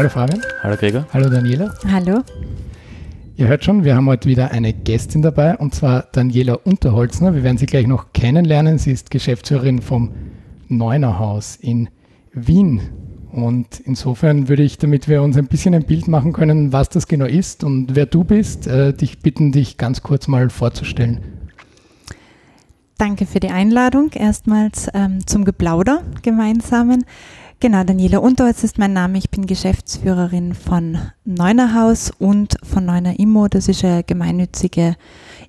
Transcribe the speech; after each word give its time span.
Hallo 0.00 0.08
Fabian. 0.08 0.40
Hallo 0.62 0.76
Gregor. 0.76 1.06
Hallo 1.12 1.28
Daniela. 1.28 1.74
Hallo. 1.92 2.22
Ihr 3.36 3.48
hört 3.48 3.64
schon, 3.64 3.84
wir 3.84 3.96
haben 3.96 4.06
heute 4.06 4.30
wieder 4.30 4.50
eine 4.50 4.72
Gästin 4.72 5.20
dabei 5.20 5.58
und 5.58 5.74
zwar 5.74 6.08
Daniela 6.12 6.54
Unterholzner. 6.54 7.34
Wir 7.34 7.42
werden 7.42 7.58
sie 7.58 7.66
gleich 7.66 7.86
noch 7.86 8.14
kennenlernen. 8.14 8.78
Sie 8.78 8.92
ist 8.92 9.10
Geschäftsführerin 9.10 9.82
vom 9.82 10.12
Neuner 10.68 11.18
Haus 11.18 11.56
in 11.56 11.90
Wien. 12.32 12.80
Und 13.32 13.80
insofern 13.80 14.48
würde 14.48 14.62
ich, 14.62 14.78
damit 14.78 15.08
wir 15.08 15.22
uns 15.22 15.36
ein 15.36 15.46
bisschen 15.46 15.74
ein 15.74 15.84
Bild 15.84 16.08
machen 16.08 16.32
können, 16.32 16.72
was 16.72 16.88
das 16.88 17.06
genau 17.06 17.26
ist 17.26 17.62
und 17.64 17.94
wer 17.94 18.06
du 18.06 18.24
bist, 18.24 18.66
äh, 18.66 18.92
dich 18.92 19.20
bitten, 19.20 19.52
dich 19.52 19.76
ganz 19.76 20.02
kurz 20.02 20.26
mal 20.26 20.50
vorzustellen. 20.50 21.20
Danke 22.98 23.24
für 23.24 23.40
die 23.40 23.48
Einladung. 23.48 24.10
Erstmals 24.12 24.88
ähm, 24.92 25.26
zum 25.26 25.44
Geplauder 25.44 26.02
gemeinsamen. 26.22 27.04
Genau, 27.58 27.84
Daniela 27.84 28.18
Unterholz 28.18 28.64
ist 28.64 28.78
mein 28.78 28.92
Name. 28.92 29.18
Ich 29.18 29.30
bin 29.30 29.46
Geschäftsführerin 29.46 30.54
von 30.54 30.98
Neuner 31.24 31.74
Haus 31.74 32.10
und 32.18 32.56
von 32.62 32.84
Neuner 32.84 33.18
Immo. 33.18 33.48
Das 33.48 33.68
ist 33.68 33.84
eine 33.84 34.02
gemeinnützige 34.02 34.96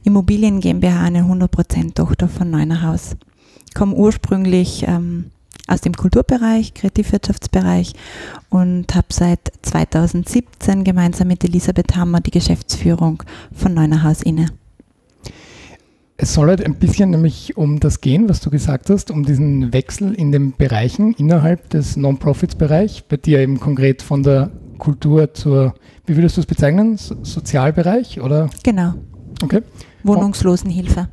Immobilien 0.03 0.59
GmbH, 0.59 1.01
eine 1.01 1.23
100% 1.23 1.93
Tochter 1.93 2.27
von 2.27 2.49
Neuner 2.49 2.83
Haus. 2.83 3.15
Ich 3.67 3.73
komme 3.73 3.95
ursprünglich 3.95 4.85
ähm, 4.87 5.31
aus 5.71 5.81
dem 5.81 5.93
Kulturbereich, 5.93 6.73
Kreativwirtschaftsbereich 6.73 7.93
und 8.49 8.93
habe 8.93 9.07
seit 9.09 9.51
2017 9.61 10.83
gemeinsam 10.83 11.29
mit 11.29 11.43
Elisabeth 11.43 11.95
Hammer 11.95 12.19
die 12.19 12.31
Geschäftsführung 12.31 13.23
von 13.53 13.73
Neuner 13.73 14.03
Haus 14.03 14.21
inne. 14.21 14.47
Es 16.17 16.33
soll 16.33 16.49
halt 16.49 16.63
ein 16.63 16.75
bisschen 16.75 17.09
nämlich 17.09 17.57
um 17.57 17.79
das 17.79 18.01
gehen, 18.01 18.29
was 18.29 18.41
du 18.41 18.51
gesagt 18.51 18.89
hast, 18.89 19.09
um 19.09 19.25
diesen 19.25 19.73
Wechsel 19.73 20.13
in 20.13 20.31
den 20.31 20.51
Bereichen 20.55 21.13
innerhalb 21.13 21.69
des 21.69 21.97
Non-Profits-Bereich, 21.97 23.05
bei 23.07 23.17
dir 23.17 23.39
eben 23.39 23.59
konkret 23.59 24.03
von 24.03 24.21
der 24.21 24.51
Kultur 24.77 25.33
zur, 25.33 25.73
wie 26.05 26.15
würdest 26.15 26.37
du 26.37 26.41
es 26.41 26.47
bezeichnen, 26.47 26.97
so 26.97 27.15
Sozialbereich 27.23 28.19
oder? 28.21 28.49
Genau. 28.63 28.93
Okay. 29.41 29.61
Wohnungslosenhilfe. 30.03 31.07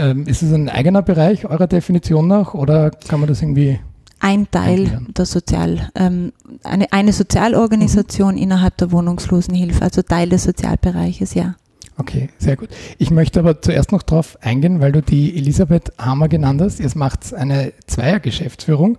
Ähm, 0.00 0.26
ist 0.26 0.40
es 0.40 0.50
ein 0.52 0.70
eigener 0.70 1.02
Bereich 1.02 1.44
eurer 1.44 1.66
Definition 1.66 2.26
nach 2.26 2.54
oder 2.54 2.90
kann 2.90 3.20
man 3.20 3.28
das 3.28 3.42
irgendwie? 3.42 3.78
Ein 4.18 4.50
Teil 4.50 4.80
erklären? 4.80 5.08
der 5.16 5.26
Sozial, 5.26 5.90
ähm, 5.94 6.32
eine, 6.64 6.90
eine 6.90 7.12
Sozialorganisation 7.12 8.36
mhm. 8.36 8.42
innerhalb 8.42 8.78
der 8.78 8.92
Wohnungslosenhilfe, 8.92 9.82
also 9.82 10.00
Teil 10.00 10.30
des 10.30 10.44
Sozialbereiches, 10.44 11.34
ja. 11.34 11.56
Okay, 12.00 12.30
sehr 12.38 12.56
gut. 12.56 12.70
Ich 12.96 13.10
möchte 13.10 13.40
aber 13.40 13.60
zuerst 13.60 13.92
noch 13.92 14.02
darauf 14.02 14.38
eingehen, 14.40 14.80
weil 14.80 14.90
du 14.90 15.02
die 15.02 15.36
Elisabeth 15.36 15.92
Hammer 15.98 16.28
genannt 16.28 16.62
hast. 16.62 16.80
Jetzt 16.80 16.96
macht 16.96 17.34
eine 17.34 17.74
Zweiergeschäftsführung. 17.86 18.96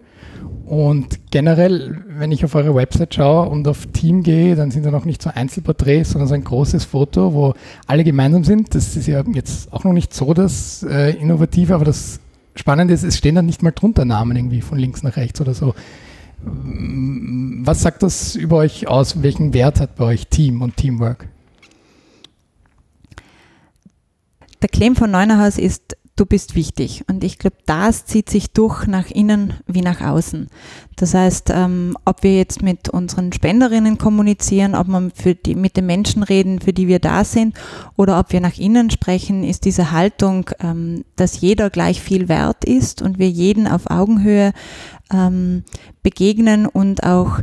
Und 0.65 1.31
generell, 1.31 2.03
wenn 2.07 2.31
ich 2.31 2.45
auf 2.45 2.53
eure 2.53 2.75
Website 2.75 3.15
schaue 3.15 3.49
und 3.49 3.67
auf 3.67 3.87
Team 3.87 4.21
gehe, 4.21 4.55
dann 4.55 4.69
sind 4.69 4.85
da 4.85 4.91
noch 4.91 5.05
nicht 5.05 5.23
so 5.23 5.31
Einzelporträts, 5.33 6.11
sondern 6.11 6.27
so 6.27 6.35
ein 6.35 6.43
großes 6.43 6.85
Foto, 6.85 7.33
wo 7.33 7.55
alle 7.87 8.03
gemeinsam 8.03 8.43
sind. 8.43 8.75
Das 8.75 8.95
ist 8.95 9.07
ja 9.07 9.23
jetzt 9.33 9.73
auch 9.73 9.83
noch 9.83 9.93
nicht 9.93 10.13
so 10.13 10.35
das 10.35 10.85
äh, 10.87 11.15
Innovative, 11.15 11.73
aber 11.73 11.85
das 11.85 12.19
Spannende 12.55 12.93
ist, 12.93 13.03
es 13.03 13.17
stehen 13.17 13.33
dann 13.33 13.47
nicht 13.47 13.63
mal 13.63 13.71
drunter 13.71 14.05
Namen 14.05 14.37
irgendwie 14.37 14.61
von 14.61 14.77
links 14.77 15.01
nach 15.01 15.17
rechts 15.17 15.41
oder 15.41 15.55
so. 15.55 15.73
Was 16.43 17.81
sagt 17.81 18.03
das 18.03 18.35
über 18.35 18.57
euch 18.57 18.87
aus? 18.87 19.23
Welchen 19.23 19.55
Wert 19.55 19.79
hat 19.79 19.95
bei 19.95 20.05
euch 20.05 20.27
Team 20.27 20.61
und 20.61 20.77
Teamwork? 20.77 21.27
Der 24.61 24.69
Claim 24.69 24.95
von 24.95 25.11
Neunerhaus 25.11 25.57
ist, 25.57 25.97
du 26.15 26.25
bist 26.25 26.55
wichtig. 26.55 27.03
Und 27.09 27.23
ich 27.23 27.39
glaube, 27.39 27.57
das 27.65 28.05
zieht 28.05 28.29
sich 28.29 28.51
durch 28.51 28.85
nach 28.85 29.09
innen 29.09 29.53
wie 29.65 29.81
nach 29.81 30.01
außen. 30.01 30.49
Das 30.95 31.13
heißt, 31.13 31.49
ähm, 31.51 31.97
ob 32.05 32.23
wir 32.23 32.37
jetzt 32.37 32.61
mit 32.61 32.89
unseren 32.89 33.33
Spenderinnen 33.33 33.97
kommunizieren, 33.97 34.75
ob 34.75 34.87
wir 34.87 35.09
für 35.15 35.33
die, 35.33 35.55
mit 35.55 35.77
den 35.77 35.87
Menschen 35.87 36.21
reden, 36.21 36.59
für 36.59 36.73
die 36.73 36.87
wir 36.87 36.99
da 36.99 37.23
sind, 37.23 37.55
oder 37.95 38.19
ob 38.19 38.33
wir 38.33 38.41
nach 38.41 38.57
innen 38.57 38.89
sprechen, 38.91 39.43
ist 39.43 39.65
diese 39.65 39.91
Haltung, 39.91 40.49
ähm, 40.59 41.05
dass 41.15 41.41
jeder 41.41 41.69
gleich 41.69 42.01
viel 42.01 42.29
wert 42.29 42.65
ist 42.65 43.01
und 43.01 43.17
wir 43.17 43.29
jeden 43.29 43.67
auf 43.67 43.89
Augenhöhe 43.89 44.53
ähm, 45.11 45.63
begegnen 46.03 46.67
und 46.67 47.03
auch 47.03 47.39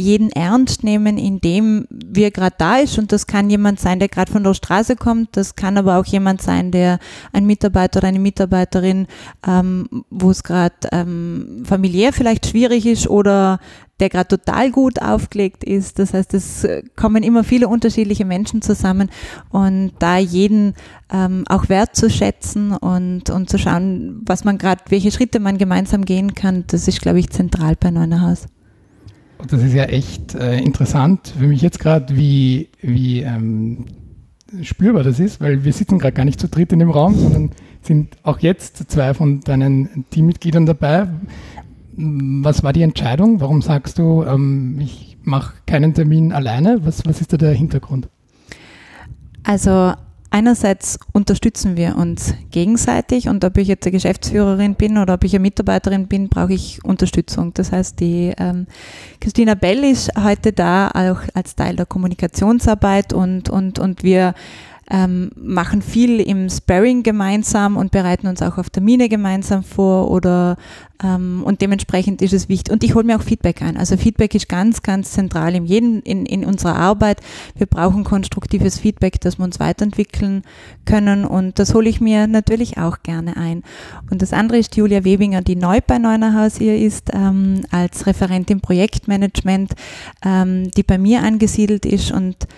jeden 0.00 0.30
ernst 0.30 0.82
nehmen, 0.84 1.18
indem 1.18 1.86
wir 1.90 2.30
gerade 2.30 2.56
da 2.58 2.76
ist. 2.78 2.98
Und 2.98 3.12
das 3.12 3.26
kann 3.26 3.50
jemand 3.50 3.80
sein, 3.80 3.98
der 3.98 4.08
gerade 4.08 4.32
von 4.32 4.44
der 4.44 4.54
Straße 4.54 4.96
kommt. 4.96 5.36
Das 5.36 5.54
kann 5.54 5.78
aber 5.78 5.98
auch 5.98 6.06
jemand 6.06 6.42
sein, 6.42 6.70
der 6.70 6.98
ein 7.32 7.46
Mitarbeiter 7.46 7.98
oder 7.98 8.08
eine 8.08 8.18
Mitarbeiterin, 8.18 9.06
ähm, 9.46 10.04
wo 10.10 10.30
es 10.30 10.42
gerade 10.42 10.74
ähm, 10.92 11.62
familiär 11.64 12.12
vielleicht 12.12 12.46
schwierig 12.46 12.86
ist 12.86 13.08
oder 13.08 13.60
der 14.00 14.08
gerade 14.08 14.28
total 14.28 14.70
gut 14.70 15.00
aufgelegt 15.02 15.62
ist. 15.62 15.98
Das 15.98 16.14
heißt, 16.14 16.34
es 16.34 16.66
kommen 16.96 17.22
immer 17.22 17.44
viele 17.44 17.68
unterschiedliche 17.68 18.24
Menschen 18.24 18.62
zusammen 18.62 19.10
und 19.50 19.92
da 19.98 20.16
jeden 20.16 20.74
ähm, 21.12 21.44
auch 21.48 21.68
wertzuschätzen 21.68 22.72
und, 22.72 23.30
und 23.30 23.50
zu 23.50 23.58
schauen, 23.58 24.22
was 24.24 24.44
man 24.44 24.58
gerade, 24.58 24.82
welche 24.88 25.10
Schritte 25.10 25.38
man 25.38 25.58
gemeinsam 25.58 26.04
gehen 26.04 26.34
kann, 26.34 26.64
das 26.68 26.88
ist, 26.88 27.02
glaube 27.02 27.18
ich, 27.18 27.30
zentral 27.30 27.76
bei 27.78 27.90
Neunerhaus 27.90 28.46
das 29.48 29.62
ist 29.62 29.74
ja 29.74 29.84
echt 29.84 30.34
äh, 30.34 30.58
interessant 30.58 31.34
für 31.38 31.46
mich 31.46 31.62
jetzt 31.62 31.78
gerade, 31.78 32.16
wie, 32.16 32.68
wie 32.80 33.22
ähm, 33.22 33.86
spürbar 34.62 35.02
das 35.02 35.20
ist, 35.20 35.40
weil 35.40 35.64
wir 35.64 35.72
sitzen 35.72 35.98
gerade 35.98 36.14
gar 36.14 36.24
nicht 36.24 36.40
zu 36.40 36.48
dritt 36.48 36.72
in 36.72 36.78
dem 36.78 36.90
Raum, 36.90 37.14
sondern 37.14 37.50
sind 37.82 38.16
auch 38.22 38.40
jetzt 38.40 38.90
zwei 38.90 39.14
von 39.14 39.40
deinen 39.40 40.04
Teammitgliedern 40.10 40.66
dabei. 40.66 41.08
Was 41.96 42.62
war 42.62 42.72
die 42.72 42.82
Entscheidung? 42.82 43.40
Warum 43.40 43.62
sagst 43.62 43.98
du, 43.98 44.24
ähm, 44.24 44.78
ich 44.80 45.18
mache 45.22 45.54
keinen 45.66 45.94
Termin 45.94 46.32
alleine? 46.32 46.80
Was, 46.82 47.06
was 47.06 47.20
ist 47.20 47.32
da 47.32 47.36
der 47.36 47.52
Hintergrund? 47.52 48.08
Also 49.42 49.94
Einerseits 50.32 50.96
unterstützen 51.12 51.76
wir 51.76 51.96
uns 51.96 52.34
gegenseitig 52.52 53.28
und 53.28 53.44
ob 53.44 53.58
ich 53.58 53.66
jetzt 53.66 53.84
eine 53.84 53.92
Geschäftsführerin 53.92 54.76
bin 54.76 54.96
oder 54.96 55.14
ob 55.14 55.24
ich 55.24 55.34
eine 55.34 55.42
Mitarbeiterin 55.42 56.06
bin, 56.06 56.28
brauche 56.28 56.52
ich 56.52 56.84
Unterstützung. 56.84 57.52
Das 57.54 57.72
heißt, 57.72 57.98
die 57.98 58.32
ähm, 58.38 58.66
Christina 59.20 59.54
Bell 59.54 59.82
ist 59.82 60.12
heute 60.16 60.52
da 60.52 60.88
auch 60.90 61.20
als 61.34 61.56
Teil 61.56 61.74
der 61.74 61.86
Kommunikationsarbeit 61.86 63.12
und, 63.12 63.50
und, 63.50 63.80
und 63.80 64.04
wir 64.04 64.34
ähm, 64.90 65.30
machen 65.36 65.82
viel 65.82 66.20
im 66.20 66.50
Sparring 66.50 67.02
gemeinsam 67.02 67.76
und 67.76 67.92
bereiten 67.92 68.26
uns 68.26 68.42
auch 68.42 68.58
auf 68.58 68.70
Termine 68.70 69.08
gemeinsam 69.08 69.62
vor 69.62 70.10
oder 70.10 70.56
ähm, 71.02 71.42
und 71.44 71.60
dementsprechend 71.60 72.20
ist 72.22 72.32
es 72.32 72.48
wichtig. 72.48 72.72
Und 72.72 72.82
ich 72.82 72.94
hole 72.94 73.04
mir 73.04 73.16
auch 73.16 73.22
Feedback 73.22 73.62
ein. 73.62 73.76
Also 73.76 73.96
Feedback 73.96 74.34
ist 74.34 74.48
ganz, 74.48 74.82
ganz 74.82 75.12
zentral 75.12 75.54
in, 75.54 75.64
jedem, 75.64 76.02
in, 76.04 76.26
in 76.26 76.44
unserer 76.44 76.74
Arbeit. 76.74 77.20
Wir 77.56 77.66
brauchen 77.66 78.04
konstruktives 78.04 78.78
Feedback, 78.78 79.20
dass 79.20 79.38
wir 79.38 79.44
uns 79.44 79.60
weiterentwickeln 79.60 80.42
können 80.84 81.24
und 81.24 81.58
das 81.58 81.72
hole 81.72 81.88
ich 81.88 82.00
mir 82.00 82.26
natürlich 82.26 82.78
auch 82.78 83.02
gerne 83.02 83.36
ein. 83.36 83.62
Und 84.10 84.22
das 84.22 84.32
andere 84.32 84.58
ist 84.58 84.76
Julia 84.76 85.04
Webinger, 85.04 85.42
die 85.42 85.56
neu 85.56 85.80
bei 85.86 85.98
Neunerhaus 85.98 86.56
hier 86.56 86.76
ist, 86.76 87.10
ähm, 87.12 87.62
als 87.70 88.06
Referentin 88.06 88.60
Projektmanagement, 88.60 89.74
ähm, 90.24 90.70
die 90.72 90.82
bei 90.82 90.98
mir 90.98 91.22
angesiedelt 91.22 91.86
ist 91.86 92.10
und 92.10 92.48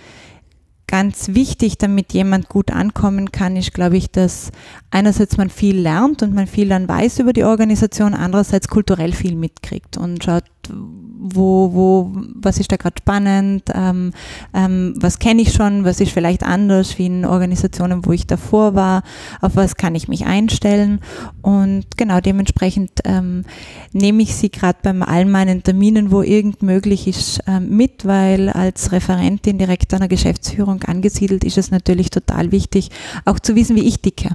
ganz 0.92 1.28
wichtig, 1.28 1.78
damit 1.78 2.12
jemand 2.12 2.50
gut 2.50 2.70
ankommen 2.70 3.32
kann, 3.32 3.56
ist, 3.56 3.72
glaube 3.72 3.96
ich, 3.96 4.10
dass 4.10 4.52
einerseits 4.90 5.38
man 5.38 5.48
viel 5.48 5.80
lernt 5.80 6.22
und 6.22 6.34
man 6.34 6.46
viel 6.46 6.68
dann 6.68 6.86
weiß 6.86 7.20
über 7.20 7.32
die 7.32 7.44
Organisation, 7.44 8.12
andererseits 8.12 8.68
kulturell 8.68 9.12
viel 9.12 9.34
mitkriegt 9.34 9.96
und 9.96 10.22
schaut, 10.22 10.44
wo, 10.68 11.72
wo, 11.72 12.12
was 12.34 12.58
ist 12.58 12.70
da 12.72 12.76
gerade 12.76 12.96
spannend, 12.98 13.64
ähm, 13.74 14.12
ähm, 14.52 14.94
was 15.00 15.18
kenne 15.18 15.42
ich 15.42 15.52
schon, 15.52 15.84
was 15.84 16.00
ist 16.00 16.12
vielleicht 16.12 16.42
anders 16.42 16.98
wie 16.98 17.06
in 17.06 17.24
Organisationen, 17.24 18.04
wo 18.04 18.12
ich 18.12 18.26
davor 18.26 18.74
war, 18.74 19.02
auf 19.40 19.56
was 19.56 19.76
kann 19.76 19.94
ich 19.94 20.08
mich 20.08 20.26
einstellen 20.26 21.00
und 21.40 21.96
genau 21.96 22.20
dementsprechend 22.20 22.90
ähm, 23.04 23.44
nehme 23.92 24.22
ich 24.22 24.34
sie 24.36 24.50
gerade 24.50 24.78
bei 24.82 24.92
all 25.06 25.24
meinen 25.24 25.62
Terminen, 25.62 26.10
wo 26.10 26.22
irgend 26.22 26.62
möglich 26.62 27.08
ist, 27.08 27.40
ähm, 27.46 27.76
mit, 27.76 28.04
weil 28.04 28.50
als 28.50 28.92
Referentin 28.92 29.58
direkt 29.58 29.92
der 29.92 30.08
Geschäftsführung 30.08 30.81
angesiedelt 30.88 31.44
ist 31.44 31.58
es 31.58 31.70
natürlich 31.70 32.10
total 32.10 32.52
wichtig, 32.52 32.90
auch 33.24 33.38
zu 33.38 33.54
wissen, 33.56 33.76
wie 33.76 33.86
ich 33.86 34.00
dicke. 34.00 34.30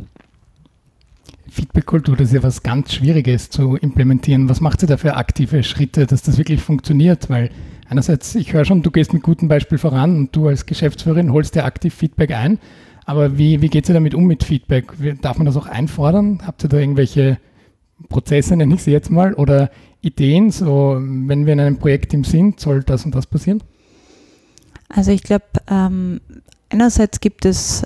Feedback-Kultur, 1.49 2.15
das 2.15 2.27
ist 2.29 2.33
ja 2.35 2.43
was 2.43 2.61
ganz 2.61 2.93
Schwieriges 2.93 3.49
zu 3.49 3.75
implementieren. 3.77 4.49
Was 4.49 4.61
macht 4.61 4.83
ihr 4.83 4.87
da 4.87 4.97
für 4.97 5.15
aktive 5.15 5.63
Schritte, 5.63 6.05
dass 6.05 6.21
das 6.21 6.37
wirklich 6.37 6.61
funktioniert? 6.61 7.29
Weil 7.29 7.49
einerseits, 7.89 8.35
ich 8.35 8.53
höre 8.53 8.65
schon, 8.65 8.83
du 8.83 8.91
gehst 8.91 9.13
mit 9.13 9.23
gutem 9.23 9.47
Beispiel 9.47 9.77
voran 9.77 10.15
und 10.15 10.35
du 10.35 10.47
als 10.47 10.65
Geschäftsführerin 10.65 11.31
holst 11.31 11.55
dir 11.55 11.65
aktiv 11.65 11.93
Feedback 11.93 12.31
ein. 12.31 12.59
Aber 13.05 13.37
wie, 13.37 13.61
wie 13.61 13.69
geht 13.69 13.89
ihr 13.89 13.93
damit 13.93 14.13
um 14.13 14.25
mit 14.25 14.43
Feedback? 14.43 14.91
Darf 15.21 15.37
man 15.37 15.45
das 15.45 15.57
auch 15.57 15.65
einfordern? 15.65 16.41
Habt 16.45 16.63
ihr 16.63 16.69
da 16.69 16.77
irgendwelche 16.77 17.37
Prozesse, 18.09 18.55
nenne 18.55 18.75
ich 18.75 18.83
sie 18.83 18.91
jetzt 18.91 19.09
mal, 19.09 19.33
oder 19.33 19.71
Ideen, 20.01 20.51
so 20.51 20.97
wenn 20.99 21.45
wir 21.45 21.53
in 21.53 21.59
einem 21.59 21.77
Projektteam 21.77 22.23
sind, 22.23 22.59
soll 22.59 22.83
das 22.83 23.05
und 23.05 23.15
das 23.15 23.25
passieren? 23.25 23.63
Also 24.89 25.11
ich 25.11 25.23
glaube, 25.23 25.45
ähm, 25.69 26.21
einerseits 26.69 27.19
gibt 27.19 27.45
es 27.45 27.83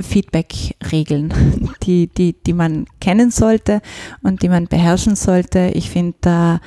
Feedback-Regeln, 0.00 1.34
die, 1.82 2.06
die, 2.08 2.34
die 2.34 2.52
man 2.52 2.86
kennen 3.00 3.30
sollte 3.30 3.80
und 4.22 4.42
die 4.42 4.48
man 4.48 4.66
beherrschen 4.66 5.16
sollte. 5.16 5.70
Ich 5.74 5.90
finde, 5.90 6.14
da 6.20 6.60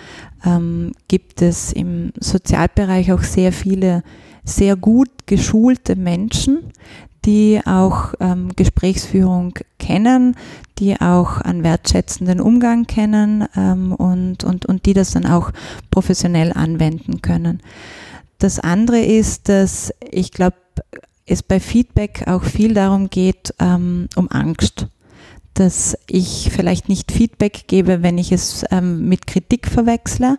ähm, 0.45 0.93
gibt 1.07 1.41
es 1.41 1.71
im 1.71 2.11
Sozialbereich 2.19 3.11
auch 3.11 3.23
sehr 3.23 3.53
viele 3.53 4.03
sehr 4.43 4.75
gut 4.75 5.09
geschulte 5.27 5.95
Menschen, 5.95 6.71
die 7.25 7.61
auch 7.63 8.13
ähm, 8.19 8.49
Gesprächsführung 8.55 9.53
kennen, 9.77 10.35
die 10.79 10.99
auch 10.99 11.37
einen 11.37 11.63
wertschätzenden 11.63 12.41
Umgang 12.41 12.87
kennen 12.87 13.47
ähm, 13.55 13.93
und, 13.93 14.43
und, 14.43 14.65
und 14.65 14.85
die 14.87 14.93
das 14.93 15.11
dann 15.11 15.27
auch 15.27 15.51
professionell 15.91 16.51
anwenden 16.51 17.21
können. 17.21 17.61
Das 18.39 18.59
andere 18.59 19.01
ist, 19.01 19.49
dass 19.49 19.93
ich 20.09 20.31
glaube, 20.31 20.55
es 21.25 21.43
bei 21.43 21.59
Feedback 21.59 22.23
auch 22.27 22.43
viel 22.43 22.73
darum 22.73 23.09
geht, 23.09 23.53
ähm, 23.59 24.07
um 24.15 24.29
Angst. 24.29 24.87
Dass 25.53 25.97
ich 26.07 26.49
vielleicht 26.49 26.87
nicht 26.87 27.11
Feedback 27.11 27.67
gebe, 27.67 28.03
wenn 28.03 28.17
ich 28.17 28.31
es 28.31 28.63
ähm, 28.71 29.09
mit 29.09 29.27
Kritik 29.27 29.67
verwechsle. 29.67 30.37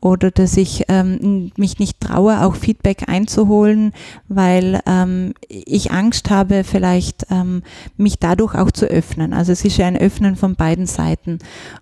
Oder 0.00 0.30
dass 0.30 0.58
ich 0.58 0.84
ähm, 0.88 1.52
mich 1.56 1.78
nicht 1.78 2.00
traue, 2.00 2.44
auch 2.44 2.54
Feedback 2.54 3.08
einzuholen, 3.08 3.94
weil 4.28 4.80
ähm, 4.84 5.32
ich 5.48 5.90
Angst 5.90 6.28
habe, 6.28 6.64
vielleicht 6.64 7.26
ähm, 7.30 7.62
mich 7.96 8.18
dadurch 8.18 8.54
auch 8.54 8.70
zu 8.70 8.84
öffnen. 8.84 9.32
Also 9.32 9.52
es 9.52 9.64
ist 9.64 9.78
ja 9.78 9.86
ein 9.86 9.96
Öffnen 9.96 10.36
von 10.36 10.54
beiden 10.54 10.86
Seiten. 10.86 11.38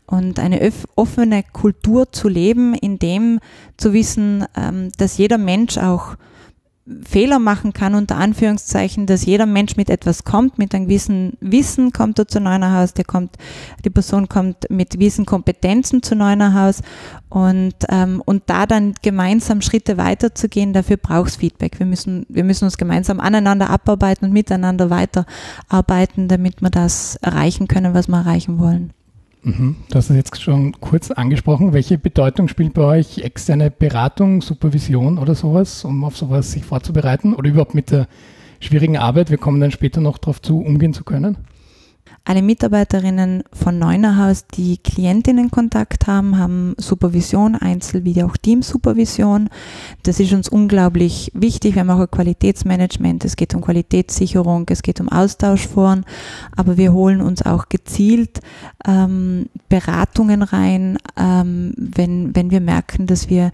Und 0.06 0.38
eine 0.38 0.72
offene 0.94 1.42
Kultur 1.52 2.12
zu 2.12 2.28
leben, 2.28 2.74
in 2.74 3.00
dem 3.00 3.40
zu 3.78 3.92
wissen, 3.92 4.44
ähm, 4.56 4.92
dass 4.96 5.18
jeder 5.18 5.38
Mensch 5.38 5.76
auch 5.76 6.14
Fehler 7.04 7.38
machen 7.38 7.72
kann, 7.72 7.94
unter 7.94 8.16
Anführungszeichen, 8.16 9.06
dass 9.06 9.24
jeder 9.24 9.46
Mensch 9.46 9.76
mit 9.76 9.90
etwas 9.90 10.24
kommt, 10.24 10.58
mit 10.58 10.74
einem 10.74 10.86
gewissen 10.86 11.36
Wissen 11.40 11.92
kommt 11.92 12.18
er 12.18 12.26
zu 12.26 12.40
Neunerhaus, 12.40 12.94
der 12.94 13.04
kommt, 13.04 13.36
die 13.84 13.90
Person 13.90 14.28
kommt 14.28 14.68
mit 14.70 14.90
gewissen 14.90 15.26
Kompetenzen 15.26 16.02
zu 16.02 16.16
Neunerhaus 16.16 16.82
und, 17.28 17.74
ähm, 17.88 18.22
und 18.24 18.44
da 18.46 18.66
dann 18.66 18.94
gemeinsam 19.02 19.60
Schritte 19.60 19.96
weiterzugehen, 19.98 20.72
dafür 20.72 20.96
braucht 20.96 21.30
es 21.30 21.36
Feedback. 21.36 21.78
Wir 21.78 21.86
müssen, 21.86 22.26
wir 22.28 22.44
müssen 22.44 22.64
uns 22.64 22.76
gemeinsam 22.76 23.20
aneinander 23.20 23.70
abarbeiten 23.70 24.26
und 24.26 24.32
miteinander 24.32 24.90
weiterarbeiten, 24.90 26.28
damit 26.28 26.60
wir 26.60 26.70
das 26.70 27.16
erreichen 27.16 27.68
können, 27.68 27.94
was 27.94 28.08
wir 28.08 28.18
erreichen 28.18 28.58
wollen. 28.58 28.92
Mhm. 29.42 29.76
Hast 29.94 30.10
es 30.10 30.16
jetzt 30.16 30.40
schon 30.40 30.72
kurz 30.80 31.10
angesprochen. 31.10 31.72
Welche 31.72 31.98
Bedeutung 31.98 32.48
spielt 32.48 32.74
bei 32.74 32.82
euch 32.82 33.18
externe 33.18 33.70
Beratung, 33.70 34.42
Supervision 34.42 35.18
oder 35.18 35.34
sowas, 35.34 35.84
um 35.84 36.04
auf 36.04 36.16
sowas 36.16 36.52
sich 36.52 36.64
vorzubereiten 36.64 37.34
oder 37.34 37.48
überhaupt 37.48 37.74
mit 37.74 37.90
der 37.90 38.06
schwierigen 38.60 38.98
Arbeit, 38.98 39.30
wir 39.30 39.38
kommen 39.38 39.60
dann 39.60 39.70
später 39.70 40.00
noch 40.00 40.18
darauf 40.18 40.42
zu, 40.42 40.60
umgehen 40.60 40.92
zu 40.92 41.04
können? 41.04 41.38
Alle 42.30 42.42
Mitarbeiterinnen 42.42 43.42
von 43.52 43.80
Neunerhaus, 43.80 44.46
die 44.46 44.78
Klientinnenkontakt 44.78 46.06
haben, 46.06 46.38
haben 46.38 46.76
Supervision, 46.78 47.56
Einzel- 47.56 48.04
wie 48.04 48.22
auch 48.22 48.36
Teamsupervision. 48.36 49.48
Das 50.04 50.20
ist 50.20 50.32
uns 50.32 50.48
unglaublich 50.48 51.32
wichtig. 51.34 51.74
Wir 51.74 51.80
haben 51.80 51.90
auch 51.90 51.98
ein 51.98 52.08
Qualitätsmanagement. 52.08 53.24
Es 53.24 53.34
geht 53.34 53.52
um 53.56 53.62
Qualitätssicherung, 53.62 54.66
es 54.70 54.82
geht 54.82 55.00
um 55.00 55.08
Austauschforen, 55.08 56.04
aber 56.54 56.76
wir 56.76 56.92
holen 56.92 57.20
uns 57.20 57.42
auch 57.42 57.68
gezielt 57.68 58.38
ähm, 58.86 59.46
Beratungen 59.68 60.44
rein, 60.44 60.98
ähm, 61.16 61.74
wenn, 61.76 62.36
wenn 62.36 62.52
wir 62.52 62.60
merken, 62.60 63.08
dass 63.08 63.28
wir 63.28 63.50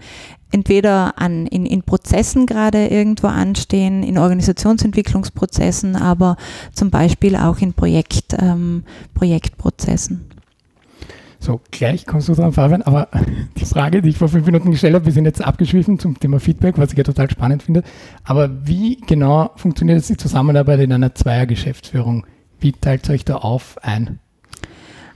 entweder 0.51 1.17
an, 1.17 1.47
in, 1.47 1.65
in 1.65 1.83
Prozessen 1.83 2.45
gerade 2.45 2.87
irgendwo 2.87 3.27
anstehen, 3.27 4.03
in 4.03 4.17
Organisationsentwicklungsprozessen, 4.17 5.95
aber 5.95 6.37
zum 6.73 6.89
Beispiel 6.89 7.35
auch 7.35 7.59
in 7.59 7.73
Projekt, 7.73 8.35
ähm, 8.39 8.83
Projektprozessen. 9.13 10.25
So, 11.39 11.61
gleich 11.71 12.05
kommst 12.05 12.29
du 12.29 12.33
dran, 12.33 12.51
Fabian, 12.51 12.81
aber 12.81 13.09
die 13.57 13.65
Frage, 13.65 14.01
die 14.01 14.09
ich 14.09 14.17
vor 14.17 14.29
fünf 14.29 14.45
Minuten 14.45 14.71
gestellt 14.71 14.95
habe, 14.95 15.05
wir 15.05 15.13
sind 15.13 15.25
jetzt 15.25 15.41
abgeschwiffen 15.41 15.99
zum 15.99 16.19
Thema 16.19 16.39
Feedback, 16.39 16.77
was 16.77 16.91
ich 16.91 16.97
ja 16.97 17.03
total 17.03 17.29
spannend 17.29 17.63
finde. 17.63 17.83
Aber 18.23 18.49
wie 18.67 18.97
genau 19.07 19.51
funktioniert 19.55 19.97
jetzt 19.97 20.09
die 20.09 20.17
Zusammenarbeit 20.17 20.79
in 20.79 20.91
einer 20.91 21.13
Zweiergeschäftsführung? 21.13 22.25
Wie 22.59 22.71
teilt 22.71 23.07
ihr 23.07 23.13
euch 23.13 23.25
da 23.25 23.35
auf 23.35 23.77
ein? 23.83 24.19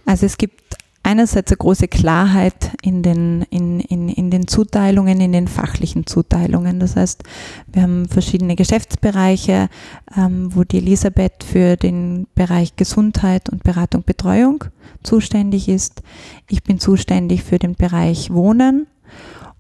Also 0.06 0.26
es 0.26 0.38
gibt 0.38 0.62
einerseits 1.04 1.52
eine 1.52 1.58
große 1.58 1.88
Klarheit 1.88 2.72
in 2.82 3.02
den, 3.04 3.44
in, 3.50 3.80
in, 3.80 4.10
in 4.10 4.32
den 4.32 4.48
Zuteilungen, 4.48 5.20
in 5.20 5.32
den 5.32 5.48
fachlichen 5.48 6.06
Zuteilungen. 6.06 6.80
Das 6.80 6.96
heißt, 6.96 7.24
wir 7.72 7.82
haben 7.84 8.08
verschiedene 8.08 8.56
Geschäftsbereiche, 8.56 9.70
ähm, 10.16 10.56
wo 10.56 10.64
die 10.64 10.78
Elisabeth 10.78 11.44
für 11.44 11.76
den 11.76 12.28
Bereich 12.36 12.76
Gesundheit 12.76 13.50
und 13.50 13.64
Beratung, 13.64 14.04
Betreuung 14.04 14.66
zuständig 15.04 15.68
ist. 15.68 16.02
Ich 16.50 16.64
bin 16.64 16.80
zuständig 16.80 17.44
für 17.44 17.58
den 17.58 17.76
Bereich 17.76 18.32
Wohnen 18.32 18.88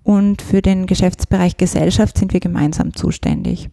und 0.03 0.41
für 0.41 0.61
den 0.61 0.85
Geschäftsbereich 0.85 1.57
Gesellschaft 1.57 2.17
sind 2.17 2.33
wir 2.33 2.39
gemeinsam 2.39 2.93
zuständig 2.93 3.69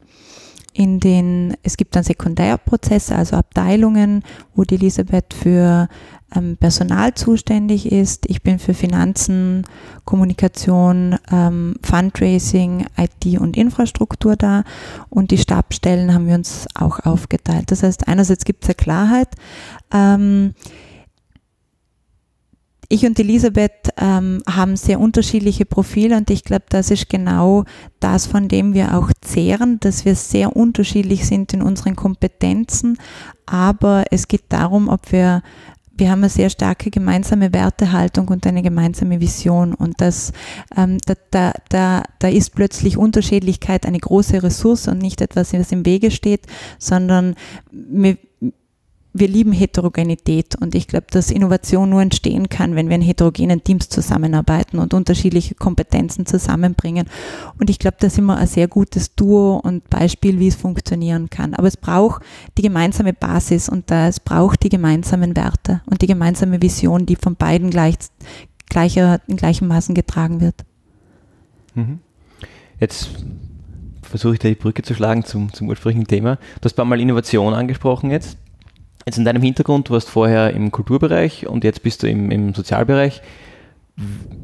in 0.79 1.01
den, 1.01 1.57
es 1.65 1.77
gibt 1.77 1.97
dann 1.97 2.05
Sekundärprozesse, 2.05 3.17
also 3.17 3.35
Abteilungen, 3.37 4.23
wo 4.55 4.63
die 4.63 4.77
Elisabeth 4.77 5.35
für 5.35 5.89
ähm, 6.35 6.57
Personal 6.57 7.15
zuständig 7.15 7.91
ist. 7.91 8.29
Ich 8.29 8.43
bin 8.43 8.59
für 8.59 8.75
Finanzen, 8.75 9.65
Kommunikation, 10.05 11.17
ähm, 11.31 11.77
Fundraising, 11.83 12.87
IT 12.97 13.41
und 13.41 13.57
Infrastruktur 13.57 14.37
da 14.37 14.65
und 15.09 15.31
die 15.31 15.39
Stabstellen 15.39 16.13
haben 16.15 16.27
wir 16.27 16.35
uns 16.35 16.67
auch 16.75 17.01
aufgeteilt. 17.01 17.71
Das 17.71 17.83
heißt, 17.83 18.09
einerseits 18.09 18.45
gibt 18.45 18.65
es 18.65 18.71
eine 18.71 18.75
Klarheit. 18.75 19.29
Ähm, 19.93 20.55
ich 22.91 23.05
und 23.05 23.19
Elisabeth 23.19 23.91
ähm, 23.99 24.43
haben 24.49 24.77
sehr 24.77 24.99
unterschiedliche 24.99 25.67
Profile 25.67 26.17
und 26.17 26.31
ich 26.31 26.43
glaube, 26.43 26.65
das 26.71 26.91
ist 26.91 27.11
genau 27.11 27.65
das, 28.01 28.27
von 28.27 28.49
dem 28.49 28.73
wir 28.73 28.97
auch 28.97 29.11
zehren, 29.21 29.79
dass 29.81 30.07
wir 30.07 30.15
sehr 30.15 30.57
unterschiedlich 30.57 31.27
sind 31.27 31.53
in 31.53 31.61
unseren 31.61 31.97
Kompetenzen, 31.97 32.99
aber 33.45 34.05
es 34.11 34.27
geht 34.27 34.45
darum, 34.49 34.89
ob 34.89 35.13
wir 35.13 35.43
wir 35.99 36.11
haben 36.11 36.21
eine 36.21 36.31
sehr 36.31 36.51
starke 36.51 36.91
gemeinsame 36.91 37.53
Wertehaltung 37.53 38.29
und 38.29 38.47
eine 38.47 38.63
gemeinsame 38.63 39.21
Vision. 39.21 39.75
Und 39.75 40.01
das, 40.01 40.33
ähm, 40.77 40.99
da, 41.07 41.15
da, 41.31 41.53
da, 41.69 42.03
da 42.19 42.29
ist 42.29 42.55
plötzlich 42.55 42.97
Unterschiedlichkeit 42.97 43.85
eine 43.85 43.99
große 43.99 44.43
Ressource 44.43 44.89
und 44.89 44.99
nicht 44.99 45.21
etwas, 45.21 45.53
was 45.53 45.73
im 45.73 45.85
Wege 45.85 46.11
steht, 46.11 46.47
sondern 46.79 47.35
wir, 47.71 48.17
wir 49.19 49.29
lieben 49.29 49.53
Heterogenität 49.53 50.55
und 50.57 50.75
ich 50.75 50.87
glaube, 50.87 51.07
dass 51.11 51.31
Innovation 51.31 51.91
nur 51.91 52.03
entstehen 52.03 52.49
kann, 52.49 52.75
wenn 52.75 52.89
wir 52.89 52.97
in 52.97 53.03
heterogenen 53.03 53.63
Teams 53.63 53.89
zusammenarbeiten 53.89 54.79
und 54.79 54.95
unterschiedliche 54.95 55.55
Kompetenzen 55.55 56.27
zusammenbringen. 56.27 57.07
Und 57.59 57.71
ich 57.71 57.79
glaube, 57.79 57.97
das 58.01 58.15
ist 58.15 58.19
immer 58.19 58.37
ein 58.37 58.47
sehr 58.47 58.69
gutes 58.69 59.15
Duo 59.15 59.57
und 59.57 59.89
Beispiel, 59.91 60.39
wie 60.39 60.49
es 60.49 60.57
funktionieren 60.57 61.31
kann. 61.31 61.55
Aber 61.55 61.69
es 61.69 61.77
braucht 61.77 62.23
die 62.57 62.63
gemeinsame 62.63 63.13
Basis 63.13 63.69
und 63.69 63.91
es 63.91 64.21
braucht 64.21 64.63
die 64.63 64.69
gemeinsamen 64.69 65.37
Werte 65.37 65.83
und 65.87 66.03
die 66.03 66.07
gemeinsame 66.07 66.63
Vision, 66.63 67.07
die 67.07 67.17
von 67.17 67.37
beiden 67.37 67.71
gleich, 67.71 67.97
gleicher, 68.69 69.21
in 69.27 69.37
gleichem 69.37 69.69
Maßen 69.69 69.95
getragen 69.95 70.41
wird. 70.41 70.65
Mhm. 71.75 72.01
Jetzt 72.81 73.11
versuche 74.03 74.35
ich 74.35 74.39
da 74.39 74.49
die 74.49 74.55
Brücke 74.55 74.83
zu 74.83 74.95
schlagen 74.95 75.25
zum, 75.25 75.53
zum 75.53 75.69
ursprünglichen 75.69 76.07
Thema. 76.07 76.37
Du 76.37 76.65
hast 76.65 76.73
ein 76.73 76.77
paar 76.77 76.85
Mal 76.85 77.01
Innovation 77.01 77.55
angesprochen 77.55 78.11
jetzt. 78.11 78.39
Jetzt 79.09 79.17
in 79.17 79.25
deinem 79.25 79.41
Hintergrund, 79.41 79.89
du 79.89 79.95
warst 79.95 80.11
vorher 80.11 80.53
im 80.53 80.71
Kulturbereich 80.71 81.47
und 81.47 81.65
jetzt 81.65 81.83
bist 81.83 82.03
du 82.03 82.07
im, 82.07 82.31
im 82.31 82.53
Sozialbereich. 82.53 83.23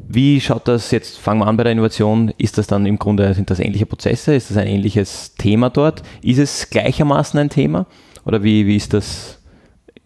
Wie 0.07 0.41
schaut 0.41 0.67
das 0.67 0.89
jetzt, 0.89 1.19
fangen 1.19 1.41
wir 1.41 1.45
an 1.45 1.55
bei 1.55 1.61
der 1.61 1.71
Innovation, 1.71 2.33
ist 2.39 2.57
das 2.57 2.65
dann 2.65 2.87
im 2.87 2.97
Grunde, 2.97 3.31
sind 3.35 3.51
das 3.51 3.59
ähnliche 3.59 3.85
Prozesse, 3.85 4.33
ist 4.33 4.49
das 4.49 4.57
ein 4.57 4.65
ähnliches 4.65 5.35
Thema 5.35 5.69
dort? 5.69 6.01
Ist 6.23 6.39
es 6.39 6.71
gleichermaßen 6.71 7.39
ein 7.39 7.51
Thema? 7.51 7.85
Oder 8.25 8.41
wie, 8.41 8.65
wie 8.65 8.75
ist 8.75 8.95
das, 8.95 9.37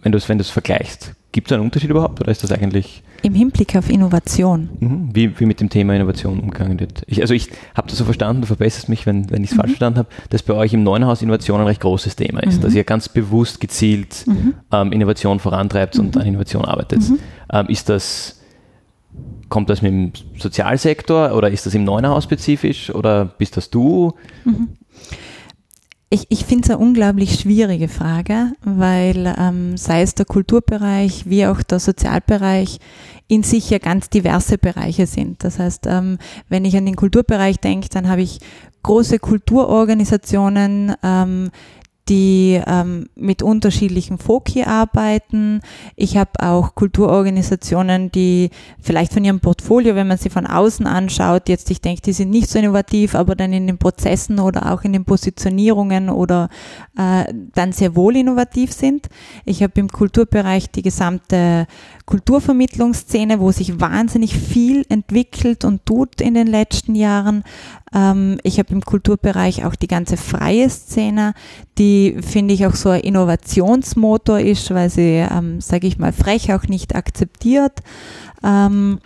wenn 0.01 0.11
du 0.11 0.17
es 0.17 0.27
wenn 0.27 0.41
vergleichst? 0.49 1.13
Gibt 1.31 1.47
es 1.47 1.53
einen 1.53 1.63
Unterschied 1.63 1.89
überhaupt 1.89 2.21
oder 2.21 2.31
ist 2.31 2.43
das 2.43 2.51
eigentlich 2.51 3.03
im 3.21 3.33
Hinblick 3.33 3.75
auf 3.75 3.89
Innovation. 3.89 4.69
Mhm. 4.79 5.09
Wie, 5.13 5.39
wie 5.39 5.45
mit 5.45 5.59
dem 5.59 5.69
Thema 5.69 5.95
Innovation 5.95 6.39
umgegangen 6.39 6.79
wird. 6.79 7.03
Ich, 7.07 7.21
also 7.21 7.33
ich 7.33 7.49
habe 7.75 7.87
das 7.87 7.97
so 7.97 8.05
verstanden, 8.05 8.41
du 8.41 8.47
verbesserst 8.47 8.89
mich, 8.89 9.05
wenn, 9.05 9.29
wenn 9.29 9.43
ich 9.43 9.51
es 9.51 9.55
mhm. 9.55 9.61
falsch 9.61 9.71
verstanden 9.71 9.99
habe, 9.99 10.09
dass 10.29 10.43
bei 10.43 10.53
euch 10.53 10.73
im 10.73 10.83
neuen 10.83 11.05
Haus 11.05 11.21
Innovation 11.21 11.59
ein 11.59 11.67
recht 11.67 11.81
großes 11.81 12.15
Thema 12.15 12.41
ist, 12.43 12.57
mhm. 12.57 12.61
dass 12.61 12.73
ihr 12.73 12.83
ganz 12.83 13.09
bewusst 13.09 13.59
gezielt 13.59 14.25
mhm. 14.27 14.55
ähm, 14.71 14.91
Innovation 14.91 15.39
vorantreibt 15.39 15.99
und 15.99 16.15
mhm. 16.15 16.21
an 16.21 16.27
Innovation 16.27 16.65
arbeitet. 16.65 17.01
Mhm. 17.09 17.19
Ähm, 17.51 17.67
ist 17.67 17.89
das, 17.89 18.39
kommt 19.49 19.69
das 19.69 19.81
mit 19.81 19.91
dem 19.91 20.11
Sozialsektor 20.37 21.35
oder 21.35 21.49
ist 21.49 21.65
das 21.65 21.73
im 21.73 21.83
neuen 21.83 22.07
Haus 22.07 22.23
spezifisch 22.23 22.93
oder 22.93 23.25
bist 23.25 23.57
das 23.57 23.69
du? 23.69 24.13
Ich, 26.09 26.25
ich 26.29 26.45
finde 26.45 26.63
es 26.65 26.69
eine 26.71 26.79
unglaublich 26.79 27.39
schwierige 27.39 27.87
Frage, 27.87 28.53
weil 28.63 29.33
ähm, 29.37 29.77
sei 29.77 30.01
es 30.01 30.15
der 30.15 30.25
Kulturbereich 30.25 31.29
wie 31.29 31.45
auch 31.45 31.61
der 31.61 31.79
Sozialbereich 31.79 32.79
in 33.27 33.43
sich 33.43 33.69
ja 33.69 33.77
ganz 33.77 34.09
diverse 34.09 34.57
Bereiche 34.57 35.05
sind. 35.05 35.43
Das 35.43 35.59
heißt, 35.59 35.85
ähm, 35.85 36.17
wenn 36.47 36.65
ich 36.65 36.75
an 36.75 36.87
den 36.87 36.95
Kulturbereich 36.95 37.59
denke, 37.59 37.89
dann 37.89 38.07
habe 38.07 38.23
ich 38.23 38.39
große 38.81 39.19
Kulturorganisationen, 39.19 40.95
ähm, 41.03 41.51
die 42.09 42.59
ähm, 42.65 43.07
mit 43.15 43.43
unterschiedlichen 43.43 44.17
Foki 44.17 44.63
arbeiten. 44.63 45.61
Ich 45.95 46.17
habe 46.17 46.31
auch 46.39 46.73
Kulturorganisationen, 46.73 48.11
die 48.11 48.49
vielleicht 48.81 49.13
von 49.13 49.23
ihrem 49.23 49.39
Portfolio, 49.39 49.95
wenn 49.95 50.07
man 50.07 50.17
sie 50.17 50.29
von 50.29 50.47
außen 50.47 50.87
anschaut, 50.87 51.47
jetzt 51.47 51.69
ich 51.69 51.81
denke, 51.81 52.01
die 52.01 52.13
sind 52.13 52.31
nicht 52.31 52.49
so 52.49 52.57
innovativ, 52.57 53.13
aber 53.13 53.35
dann 53.35 53.53
in 53.53 53.67
den 53.67 53.77
Prozessen 53.77 54.39
oder 54.39 54.73
auch 54.73 54.83
in 54.83 54.93
den 54.93 55.05
Positionierungen 55.05 56.09
oder 56.09 56.49
äh, 56.97 57.31
dann 57.53 57.71
sehr 57.71 57.95
wohl 57.95 58.17
innovativ 58.17 58.73
sind. 58.73 59.07
Ich 59.45 59.61
habe 59.61 59.79
im 59.79 59.89
Kulturbereich 59.89 60.71
die 60.71 60.81
gesamte 60.81 61.67
Kulturvermittlungsszene, 62.05 63.39
wo 63.39 63.51
sich 63.51 63.79
wahnsinnig 63.79 64.35
viel 64.35 64.83
entwickelt 64.89 65.63
und 65.63 65.85
tut 65.85 66.21
in 66.21 66.33
den 66.33 66.47
letzten 66.47 66.95
Jahren. 66.95 67.43
Ähm, 67.93 68.39
ich 68.43 68.59
habe 68.59 68.73
im 68.73 68.81
Kulturbereich 68.81 69.65
auch 69.65 69.75
die 69.75 69.87
ganze 69.87 70.17
freie 70.17 70.69
Szene, 70.69 71.33
die 71.77 72.17
finde 72.21 72.53
ich 72.53 72.65
auch 72.65 72.75
so 72.75 72.89
ein 72.89 73.01
Innovationsmotor 73.01 74.39
ist, 74.39 74.73
weil 74.73 74.89
sie, 74.89 75.25
ähm, 75.29 75.61
sage 75.61 75.87
ich 75.87 75.97
mal, 75.97 76.13
frech 76.13 76.53
auch 76.53 76.63
nicht 76.63 76.95
akzeptiert. 76.95 77.79
Ähm, 78.43 78.99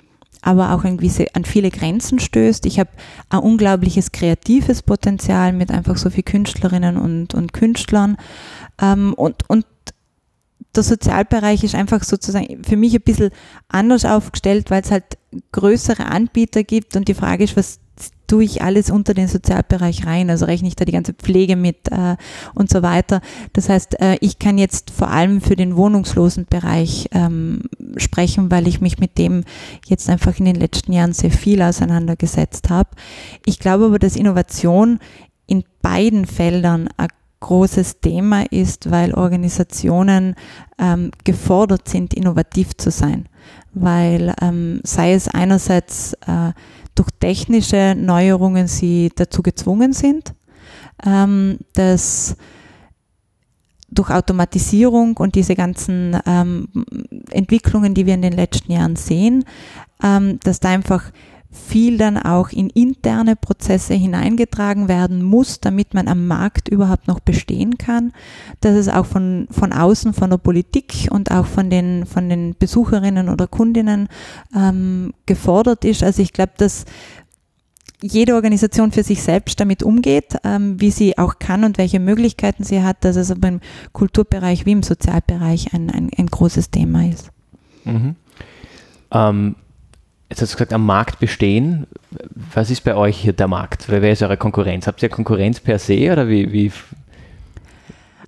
aber 0.43 0.73
auch 0.73 0.83
irgendwie 0.83 1.09
an 1.33 1.45
viele 1.45 1.71
Grenzen 1.71 2.19
stößt. 2.19 2.65
Ich 2.65 2.77
habe 2.77 2.89
ein 3.29 3.39
unglaubliches 3.39 4.11
kreatives 4.11 4.81
Potenzial 4.81 5.53
mit 5.53 5.71
einfach 5.71 5.95
so 5.95 6.09
viel 6.09 6.23
Künstlerinnen 6.23 6.97
und, 6.97 7.33
und 7.33 7.53
Künstlern. 7.53 8.17
Ähm, 8.81 9.13
und, 9.13 9.49
und 9.49 9.65
der 10.75 10.83
Sozialbereich 10.83 11.63
ist 11.63 11.75
einfach 11.75 12.03
sozusagen 12.03 12.63
für 12.63 12.75
mich 12.75 12.93
ein 12.93 13.01
bisschen 13.01 13.29
anders 13.69 14.03
aufgestellt, 14.05 14.69
weil 14.69 14.81
es 14.81 14.91
halt 14.91 15.17
größere 15.53 16.05
Anbieter 16.05 16.63
gibt 16.63 16.95
und 16.95 17.07
die 17.07 17.13
Frage 17.13 17.43
ist, 17.43 17.55
was 17.55 17.79
tue 18.33 18.45
ich 18.45 18.63
alles 18.63 18.89
unter 18.89 19.13
den 19.13 19.27
Sozialbereich 19.27 20.07
rein, 20.07 20.31
also 20.31 20.45
rechne 20.45 20.67
ich 20.67 20.75
da 20.75 20.85
die 20.85 20.91
ganze 20.91 21.13
Pflege 21.13 21.55
mit 21.55 21.91
äh, 21.91 22.15
und 22.55 22.67
so 22.67 22.81
weiter. 22.81 23.21
Das 23.53 23.69
heißt, 23.69 24.01
äh, 24.01 24.17
ich 24.21 24.39
kann 24.39 24.57
jetzt 24.57 24.89
vor 24.89 25.11
allem 25.11 25.39
für 25.39 25.55
den 25.55 25.75
wohnungslosen 25.75 26.47
Bereich 26.49 27.09
ähm, 27.11 27.61
sprechen, 27.97 28.49
weil 28.49 28.67
ich 28.67 28.81
mich 28.81 28.97
mit 28.97 29.19
dem 29.19 29.43
jetzt 29.85 30.09
einfach 30.09 30.39
in 30.39 30.45
den 30.45 30.55
letzten 30.55 30.93
Jahren 30.93 31.13
sehr 31.13 31.29
viel 31.29 31.61
auseinandergesetzt 31.61 32.71
habe. 32.71 32.89
Ich 33.45 33.59
glaube 33.59 33.85
aber, 33.85 33.99
dass 33.99 34.15
Innovation 34.15 34.97
in 35.45 35.63
beiden 35.83 36.25
Feldern 36.25 36.89
eine 36.97 37.09
großes 37.39 37.99
Thema 37.99 38.45
ist, 38.49 38.89
weil 38.89 39.13
Organisationen 39.13 40.33
ähm, 40.79 41.11
gefordert 41.23 41.87
sind, 41.87 42.15
innovativ 42.15 42.75
zu 42.77 42.89
sein. 42.89 43.29
Weil 43.75 44.33
ähm, 44.41 44.81
sei 44.83 45.13
es 45.13 45.27
einerseits 45.27 46.13
äh, 46.25 46.53
durch 46.95 47.09
technische 47.19 47.95
Neuerungen 47.97 48.67
sie 48.67 49.11
dazu 49.15 49.41
gezwungen 49.41 49.93
sind, 49.93 50.33
ähm, 51.05 51.59
dass 51.73 52.35
durch 53.89 54.09
Automatisierung 54.09 55.17
und 55.17 55.35
diese 55.35 55.55
ganzen 55.55 56.17
ähm, 56.25 56.67
Entwicklungen, 57.29 57.93
die 57.93 58.05
wir 58.05 58.15
in 58.15 58.21
den 58.23 58.33
letzten 58.33 58.71
Jahren 58.71 58.95
sehen, 58.95 59.45
ähm, 60.01 60.39
dass 60.43 60.59
da 60.59 60.69
einfach 60.69 61.11
viel 61.53 61.97
dann 61.97 62.17
auch 62.17 62.49
in 62.49 62.69
interne 62.69 63.35
Prozesse 63.35 63.93
hineingetragen 63.93 64.87
werden 64.87 65.21
muss, 65.21 65.59
damit 65.59 65.93
man 65.93 66.07
am 66.07 66.27
Markt 66.27 66.67
überhaupt 66.67 67.07
noch 67.07 67.19
bestehen 67.19 67.77
kann, 67.77 68.11
dass 68.61 68.75
es 68.75 68.89
auch 68.89 69.05
von, 69.05 69.47
von 69.51 69.71
außen, 69.71 70.13
von 70.13 70.31
der 70.31 70.37
Politik 70.37 71.07
und 71.11 71.31
auch 71.31 71.45
von 71.45 71.69
den, 71.69 72.05
von 72.05 72.27
den 72.27 72.55
Besucherinnen 72.57 73.29
oder 73.29 73.47
Kundinnen 73.47 74.09
ähm, 74.55 75.13
gefordert 75.27 75.85
ist. 75.85 76.03
Also 76.03 76.23
ich 76.23 76.33
glaube, 76.33 76.53
dass 76.57 76.85
jede 78.01 78.35
Organisation 78.35 78.91
für 78.91 79.03
sich 79.03 79.21
selbst 79.21 79.59
damit 79.59 79.81
umgeht, 79.83 80.35
ähm, 80.43 80.81
wie 80.81 80.91
sie 80.91 81.17
auch 81.17 81.39
kann 81.39 81.63
und 81.63 81.77
welche 81.77 81.99
Möglichkeiten 81.99 82.63
sie 82.63 82.81
hat, 82.81 83.05
dass 83.05 83.15
es 83.15 83.31
aber 83.31 83.47
im 83.47 83.59
Kulturbereich 83.93 84.65
wie 84.65 84.71
im 84.71 84.83
Sozialbereich 84.83 85.73
ein, 85.73 85.89
ein, 85.89 86.09
ein 86.17 86.27
großes 86.27 86.69
Thema 86.71 87.07
ist. 87.07 87.29
Mhm. 87.85 88.15
Ähm, 89.11 89.55
Jetzt 90.33 90.41
hast 90.41 90.53
du 90.53 90.55
gesagt, 90.55 90.73
am 90.73 90.83
Markt 90.83 91.19
bestehen. 91.19 91.85
Was 92.55 92.71
ist 92.71 92.83
bei 92.83 92.95
euch 92.95 93.17
hier 93.17 93.33
der 93.33 93.47
Markt? 93.47 93.85
Wer 93.87 94.11
ist 94.11 94.23
eure 94.23 94.35
Konkurrenz? 94.35 94.87
Habt 94.87 95.03
ihr 95.03 95.09
Konkurrenz 95.09 95.59
per 95.59 95.77
se 95.77 96.11
oder 96.11 96.27
wie? 96.27 96.51
wie? 96.51 96.71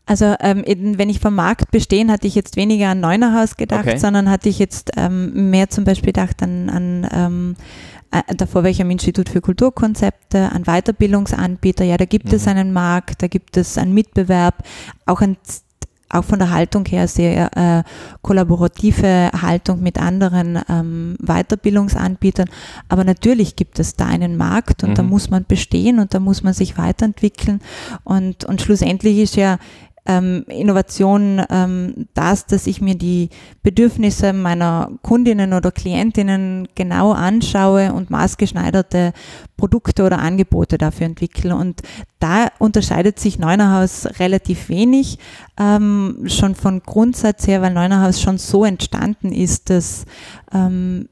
Also 0.05 0.35
ähm, 0.39 0.63
wenn 0.67 1.09
ich 1.09 1.19
vom 1.19 1.33
Markt 1.33 1.71
bestehen, 1.71 2.11
hatte 2.11 2.27
ich 2.27 2.35
jetzt 2.35 2.57
weniger 2.57 2.89
an 2.89 2.99
Neunerhaus 2.99 3.57
gedacht, 3.57 3.87
okay. 3.87 3.97
sondern 3.97 4.29
hatte 4.29 4.49
ich 4.49 4.59
jetzt 4.59 4.91
ähm, 4.97 5.49
mehr 5.49 5.71
zum 5.71 5.83
Beispiel 5.83 6.13
gedacht 6.13 6.43
an, 6.43 6.69
an 6.69 7.09
ähm, 7.11 7.55
äh, 8.11 8.35
davor 8.35 8.61
war 8.61 8.69
ich 8.69 8.79
am 8.83 8.91
Institut 8.91 9.27
für 9.27 9.41
Kulturkonzepte, 9.41 10.51
an 10.51 10.65
Weiterbildungsanbieter. 10.65 11.85
Ja, 11.85 11.97
da 11.97 12.05
gibt 12.05 12.27
mhm. 12.27 12.35
es 12.35 12.47
einen 12.47 12.71
Markt, 12.71 13.23
da 13.23 13.27
gibt 13.27 13.57
es 13.57 13.79
einen 13.79 13.95
Mitbewerb, 13.95 14.63
auch 15.07 15.21
ein 15.21 15.37
auch 16.09 16.23
von 16.23 16.39
der 16.39 16.51
Haltung 16.51 16.85
her 16.85 17.07
sehr 17.07 17.57
äh, 17.57 17.83
kollaborative 18.21 19.31
Haltung 19.41 19.81
mit 19.81 19.99
anderen 19.99 20.59
ähm, 20.69 21.17
Weiterbildungsanbietern. 21.19 22.49
Aber 22.89 23.03
natürlich 23.03 23.55
gibt 23.55 23.79
es 23.79 23.95
da 23.95 24.05
einen 24.05 24.37
Markt 24.37 24.83
und 24.83 24.91
mhm. 24.91 24.95
da 24.95 25.03
muss 25.03 25.29
man 25.29 25.45
bestehen 25.45 25.99
und 25.99 26.13
da 26.13 26.19
muss 26.19 26.43
man 26.43 26.53
sich 26.53 26.77
weiterentwickeln. 26.77 27.59
Und, 28.03 28.45
und 28.45 28.61
schlussendlich 28.61 29.17
ist 29.17 29.35
ja 29.35 29.57
ähm, 30.05 30.45
Innovation 30.47 31.41
ähm, 31.49 32.07
das, 32.13 32.45
dass 32.45 32.67
ich 32.67 32.81
mir 32.81 32.95
die 32.95 33.29
Bedürfnisse 33.63 34.33
meiner 34.33 34.91
Kundinnen 35.01 35.53
oder 35.53 35.71
Klientinnen 35.71 36.67
genau 36.75 37.11
anschaue 37.11 37.91
und 37.91 38.09
maßgeschneiderte 38.09 39.13
Produkte 39.57 40.03
oder 40.03 40.19
Angebote 40.19 40.77
dafür 40.77 41.07
entwickle. 41.07 41.55
Und 41.55 41.81
da 42.19 42.49
unterscheidet 42.59 43.19
sich 43.19 43.39
Neunerhaus 43.39 44.07
relativ 44.19 44.69
wenig, 44.69 45.17
ähm, 45.59 46.23
schon 46.25 46.55
von 46.55 46.81
Grundsatz 46.81 47.47
her, 47.47 47.61
weil 47.61 47.73
Neunerhaus 47.73 48.21
schon 48.21 48.37
so 48.37 48.63
entstanden 48.63 49.31
ist, 49.31 49.69
dass 49.69 50.05
ähm, 50.53 51.07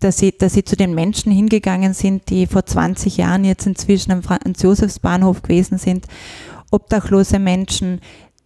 dass 0.00 0.18
sie, 0.18 0.36
dass 0.36 0.52
sie 0.52 0.64
zu 0.64 0.76
den 0.76 0.94
Menschen 0.94 1.32
hingegangen 1.32 1.94
sind, 1.94 2.28
die 2.28 2.46
vor 2.46 2.66
20 2.66 3.16
Jahren 3.16 3.42
jetzt 3.42 3.66
inzwischen 3.66 4.12
am 4.12 4.22
Franz-Josefs-Bahnhof 4.22 5.40
gewesen 5.40 5.78
sind 5.78 6.06
obdachlose 6.70 7.38
Menschen, 7.38 8.00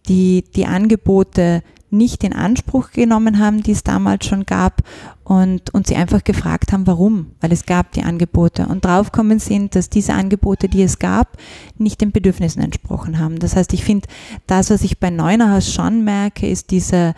die 0.07 0.43
die 0.55 0.65
Angebote 0.65 1.63
nicht 1.91 2.23
in 2.23 2.33
Anspruch 2.33 2.91
genommen 2.91 3.39
haben, 3.39 3.63
die 3.63 3.71
es 3.71 3.83
damals 3.83 4.25
schon 4.25 4.45
gab 4.45 4.83
und, 5.23 5.73
und 5.73 5.87
sie 5.87 5.95
einfach 5.95 6.23
gefragt 6.23 6.71
haben, 6.71 6.85
warum, 6.87 7.31
weil 7.39 7.51
es 7.51 7.65
gab 7.65 7.91
die 7.93 8.03
Angebote 8.03 8.67
und 8.67 8.85
draufkommen 8.85 9.39
sind, 9.39 9.75
dass 9.75 9.89
diese 9.89 10.13
Angebote, 10.13 10.69
die 10.69 10.83
es 10.83 10.99
gab, 10.99 11.37
nicht 11.77 12.01
den 12.01 12.11
Bedürfnissen 12.11 12.61
entsprochen 12.61 13.19
haben. 13.19 13.39
Das 13.39 13.55
heißt, 13.55 13.73
ich 13.73 13.83
finde, 13.83 14.07
das, 14.47 14.69
was 14.69 14.83
ich 14.83 14.99
bei 14.99 15.09
Neunerhaus 15.09 15.71
schon 15.71 16.03
merke, 16.03 16.47
ist 16.47 16.71
diese 16.71 17.15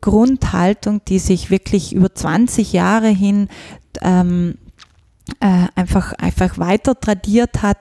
Grundhaltung, 0.00 1.02
die 1.06 1.18
sich 1.18 1.50
wirklich 1.50 1.94
über 1.94 2.14
20 2.14 2.72
Jahre 2.72 3.08
hin 3.08 3.48
ähm, 4.02 4.56
äh, 5.40 5.66
einfach, 5.74 6.12
einfach 6.14 6.58
weiter 6.58 6.98
tradiert 6.98 7.62
hat, 7.62 7.78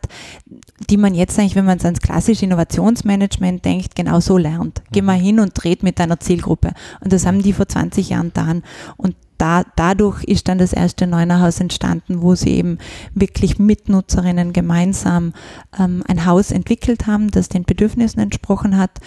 die 0.90 0.98
man 0.98 1.14
jetzt 1.14 1.38
eigentlich, 1.38 1.56
wenn 1.56 1.66
man 1.66 1.80
ans 1.80 2.02
klassische 2.02 2.46
Innovationsmanagement 2.46 3.66
denkt, 3.66 3.96
genau 3.96 4.20
so 4.20 4.38
lernt. 4.38 4.82
Geh 4.92 5.02
mal 5.02 5.20
hin 5.20 5.40
und 5.40 5.52
dreht 5.54 5.84
mit 5.84 6.00
deiner 6.00 6.20
Zielgruppe. 6.20 6.72
Und 7.02 7.12
das 7.12 7.26
haben 7.26 7.42
die 7.42 7.54
vor 7.54 7.68
20 7.68 8.10
Jahren 8.10 8.28
getan. 8.28 8.64
Und 8.98 9.16
da, 9.44 9.64
dadurch 9.76 10.24
ist 10.24 10.48
dann 10.48 10.58
das 10.58 10.72
erste 10.72 11.06
Neunerhaus 11.06 11.60
entstanden, 11.60 12.22
wo 12.22 12.34
sie 12.34 12.52
eben 12.52 12.78
wirklich 13.14 13.60
mit 13.60 13.90
Nutzerinnen 13.90 14.54
gemeinsam 14.54 15.34
ähm, 15.78 16.02
ein 16.08 16.26
Haus 16.26 16.52
entwickelt 16.52 17.08
haben, 17.08 17.30
das 17.30 17.50
den 17.50 17.66
Bedürfnissen 17.66 18.22
entsprochen 18.22 18.78
hat. 18.78 19.02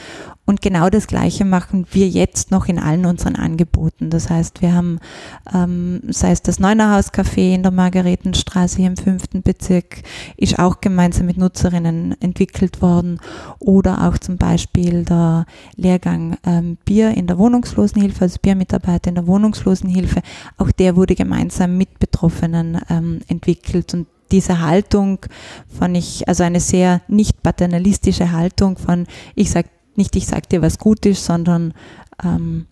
Und 0.45 0.63
genau 0.63 0.91
das 0.91 1.09
Gleiche 1.09 1.45
machen 1.45 1.87
wir 1.91 2.09
jetzt 2.09 2.53
noch 2.53 2.67
in 2.67 2.79
allen 2.79 3.05
unseren 3.05 3.35
Angeboten. 3.35 4.11
Das 4.11 4.31
heißt, 4.31 4.63
wir 4.63 4.75
haben, 4.75 5.01
ähm, 5.53 6.03
sei 6.09 6.31
es 6.31 6.43
das 6.43 6.61
Neunerhaus 6.61 7.13
Café 7.13 7.55
in 7.55 7.65
der 7.65 7.73
Margaretenstraße 7.73 8.77
hier 8.77 8.87
im 8.87 8.97
fünften 8.97 9.43
Bezirk, 9.43 10.03
ist 10.37 10.59
auch 10.61 10.81
gemeinsam 10.81 11.27
mit 11.27 11.37
Nutzerinnen 11.37 12.15
entwickelt 12.21 12.81
worden. 12.81 13.19
Oder 13.59 14.07
auch 14.07 14.19
zum 14.19 14.37
Beispiel 14.37 15.05
der 15.05 15.47
Lehrgang 15.75 16.37
ähm, 16.45 16.77
Bier 16.85 17.11
in 17.11 17.27
der 17.27 17.39
Wohnungslosenhilfe, 17.39 18.21
also 18.21 18.39
Biermitarbeiter 18.41 19.09
in 19.09 19.17
der 19.17 19.27
Wohnungslosenhilfe. 19.27 20.21
Auch 20.57 20.71
der 20.71 20.97
wurde 20.97 21.15
gemeinsam 21.15 21.77
mit 21.77 21.99
Betroffenen 21.99 22.81
ähm, 22.89 23.21
entwickelt. 23.29 23.95
Und 23.95 24.07
diese 24.31 24.61
Haltung 24.61 25.21
von 25.79 25.95
ich, 25.95 26.29
also 26.29 26.43
eine 26.43 26.61
sehr 26.61 27.03
nicht 27.09 27.43
paternalistische 27.43 28.33
Haltung 28.33 28.77
von 28.77 29.07
ich 29.35 29.51
sage 29.51 29.69
nicht 29.95 30.15
ich 30.17 30.27
sage 30.27 30.49
dir, 30.51 30.63
was 30.63 30.79
gut 30.79 31.07
ist, 31.07 31.25
sondern 31.25 31.73
ähm, 32.23 32.67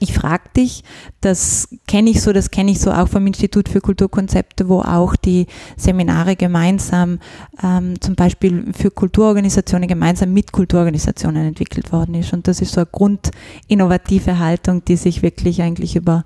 ich 0.00 0.12
frage 0.12 0.44
dich, 0.56 0.84
das 1.20 1.68
kenne 1.86 2.10
ich 2.10 2.20
so, 2.20 2.32
das 2.32 2.50
kenne 2.50 2.70
ich 2.70 2.80
so 2.80 2.92
auch 2.92 3.08
vom 3.08 3.26
Institut 3.26 3.68
für 3.68 3.80
Kulturkonzepte, 3.80 4.68
wo 4.68 4.80
auch 4.80 5.16
die 5.16 5.46
Seminare 5.76 6.36
gemeinsam, 6.36 7.18
ähm, 7.62 8.00
zum 8.00 8.14
Beispiel 8.14 8.72
für 8.72 8.90
Kulturorganisationen 8.90 9.88
gemeinsam 9.88 10.32
mit 10.32 10.52
Kulturorganisationen 10.52 11.46
entwickelt 11.46 11.92
worden 11.92 12.14
ist. 12.14 12.32
Und 12.32 12.48
das 12.48 12.60
ist 12.60 12.72
so 12.72 12.80
eine 12.80 12.88
grundinnovative 12.90 14.38
Haltung, 14.38 14.84
die 14.84 14.96
sich 14.96 15.22
wirklich 15.22 15.62
eigentlich 15.62 15.96
über 15.96 16.24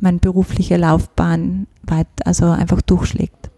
meine 0.00 0.18
berufliche 0.18 0.76
Laufbahn 0.76 1.66
weit, 1.84 2.08
also 2.24 2.46
einfach 2.46 2.82
durchschlägt. 2.82 3.50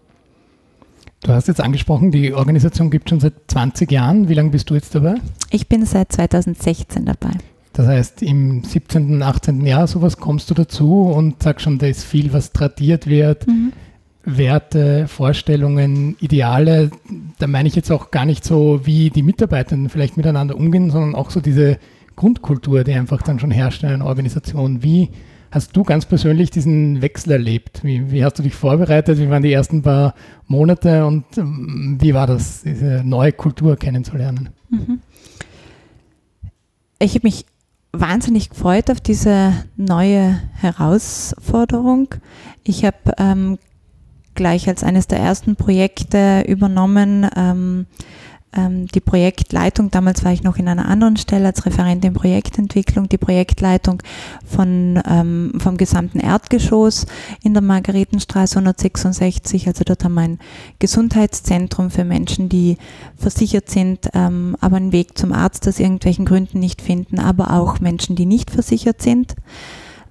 Du 1.23 1.33
hast 1.33 1.49
jetzt 1.49 1.63
angesprochen, 1.63 2.11
die 2.11 2.35
Organisation 2.35 2.91
gibt 2.91 3.09
schon 3.09 3.19
seit 3.19 3.33
20 3.49 3.91
Jahren. 3.91 4.29
Wie 4.29 4.35
lange 4.35 4.51
bist 4.51 4.69
du 4.69 4.75
jetzt 4.75 4.95
dabei? 4.95 5.15
Ich 5.51 5.69
bin 5.69 5.87
seit 5.87 6.13
2016 6.13 7.07
dabei. 7.07 7.31
Das 7.75 7.89
heißt, 7.89 8.23
im 8.23 8.63
17., 8.63 9.21
18. 9.21 9.67
Jahr 9.67 9.87
sowas 9.89 10.17
kommst 10.17 10.49
du 10.49 10.55
dazu 10.55 11.03
und 11.03 11.43
sagst 11.43 11.65
schon, 11.65 11.79
da 11.79 11.87
ist 11.87 12.05
viel, 12.05 12.33
was 12.33 12.53
tradiert 12.53 13.09
wird. 13.09 13.47
Mhm. 13.49 13.73
Werte, 14.25 15.07
Vorstellungen, 15.09 16.17
Ideale. 16.21 16.91
Da 17.39 17.47
meine 17.49 17.69
ich 17.69 17.75
jetzt 17.75 17.91
auch 17.91 18.13
gar 18.13 18.25
nicht 18.25 18.45
so, 18.45 18.81
wie 18.85 19.11
die 19.11 19.23
Mitarbeitenden 19.23 19.91
vielleicht 19.91 20.17
miteinander 20.17 20.57
umgehen, 20.57 20.91
sondern 20.91 21.17
auch 21.17 21.31
so 21.31 21.41
diese 21.41 21.79
Grundkultur, 22.17 22.85
die 22.85 22.95
einfach 22.95 23.23
dann 23.23 23.41
schon 23.41 23.51
herrscht 23.51 23.83
in 23.83 23.91
einer 23.91 24.07
Organisation. 24.07 24.85
Wie 24.85 25.11
hast 25.51 25.77
du 25.77 25.83
ganz 25.83 26.07
persönlich 26.07 26.51
diesen 26.51 27.03
Wechsel 27.03 27.33
erlebt? 27.33 27.83
Wie, 27.83 28.13
wie 28.13 28.25
hast 28.25 28.39
du 28.39 28.45
dich 28.45 28.55
vorbereitet? 28.55 29.19
Wie 29.19 29.29
waren 29.29 29.43
die 29.43 29.53
ersten 29.53 29.83
paar 29.83 30.15
Monate 30.47 31.05
und 31.07 31.25
ähm, 31.37 31.99
wie 32.01 32.15
war 32.15 32.29
das, 32.29 32.63
diese 32.63 33.03
neue 33.05 33.33
Kultur 33.33 33.77
kennenzulernen? 33.77 34.51
Mhm. 34.71 35.01
Ich 37.01 37.15
habe 37.15 37.27
mich 37.27 37.45
wahnsinnig 38.01 38.51
gefreut 38.51 38.91
auf 38.91 39.01
diese 39.01 39.53
neue 39.77 40.41
Herausforderung. 40.55 42.09
Ich 42.63 42.85
habe 42.85 43.13
ähm, 43.19 43.59
gleich 44.35 44.69
als 44.69 44.83
eines 44.83 45.07
der 45.07 45.21
ersten 45.21 45.57
Projekte 45.57 46.45
übernommen, 46.47 47.29
ähm, 47.37 47.87
ähm, 48.57 48.87
die 48.89 49.01
Projektleitung, 49.01 49.91
damals 49.91 50.25
war 50.25 50.33
ich 50.33 50.43
noch 50.43 50.57
in 50.57 50.69
einer 50.69 50.89
anderen 50.89 51.17
Stelle 51.17 51.47
als 51.47 51.67
Referentin 51.67 52.15
Projektentwicklung, 52.15 53.09
die 53.09 53.19
Projektleitung 53.19 54.03
von, 54.45 55.01
ähm, 55.09 55.53
vom 55.59 55.77
gesamten 55.77 56.21
Erdgeschoss 56.21 57.07
in 57.43 57.55
der 57.55 57.63
Margaretenstraße 57.63 58.57
166. 58.57 59.67
Also 59.67 59.85
dort 59.85 60.05
haben 60.05 60.15
wir 60.15 60.23
ein 60.23 60.39
Gesundheitszentrum 60.79 61.91
für 61.91 62.05
Menschen, 62.05 62.49
die 62.49 62.79
versichert 63.17 63.71
sind, 63.71 64.09
ähm, 64.15 64.57
aber 64.61 64.77
einen 64.77 64.93
Weg 64.93 65.19
zum 65.19 65.33
Arzt 65.33 65.67
aus 65.69 65.81
irgendwelchen 65.81 66.25
Gründen 66.25 66.59
nicht 66.59 66.83
finden, 66.83 67.19
aber 67.19 67.53
auch 67.53 67.81
Menschen, 67.81 68.17
die 68.17 68.27
nicht 68.27 68.51
versichert 68.51 69.03
sind. 69.03 69.35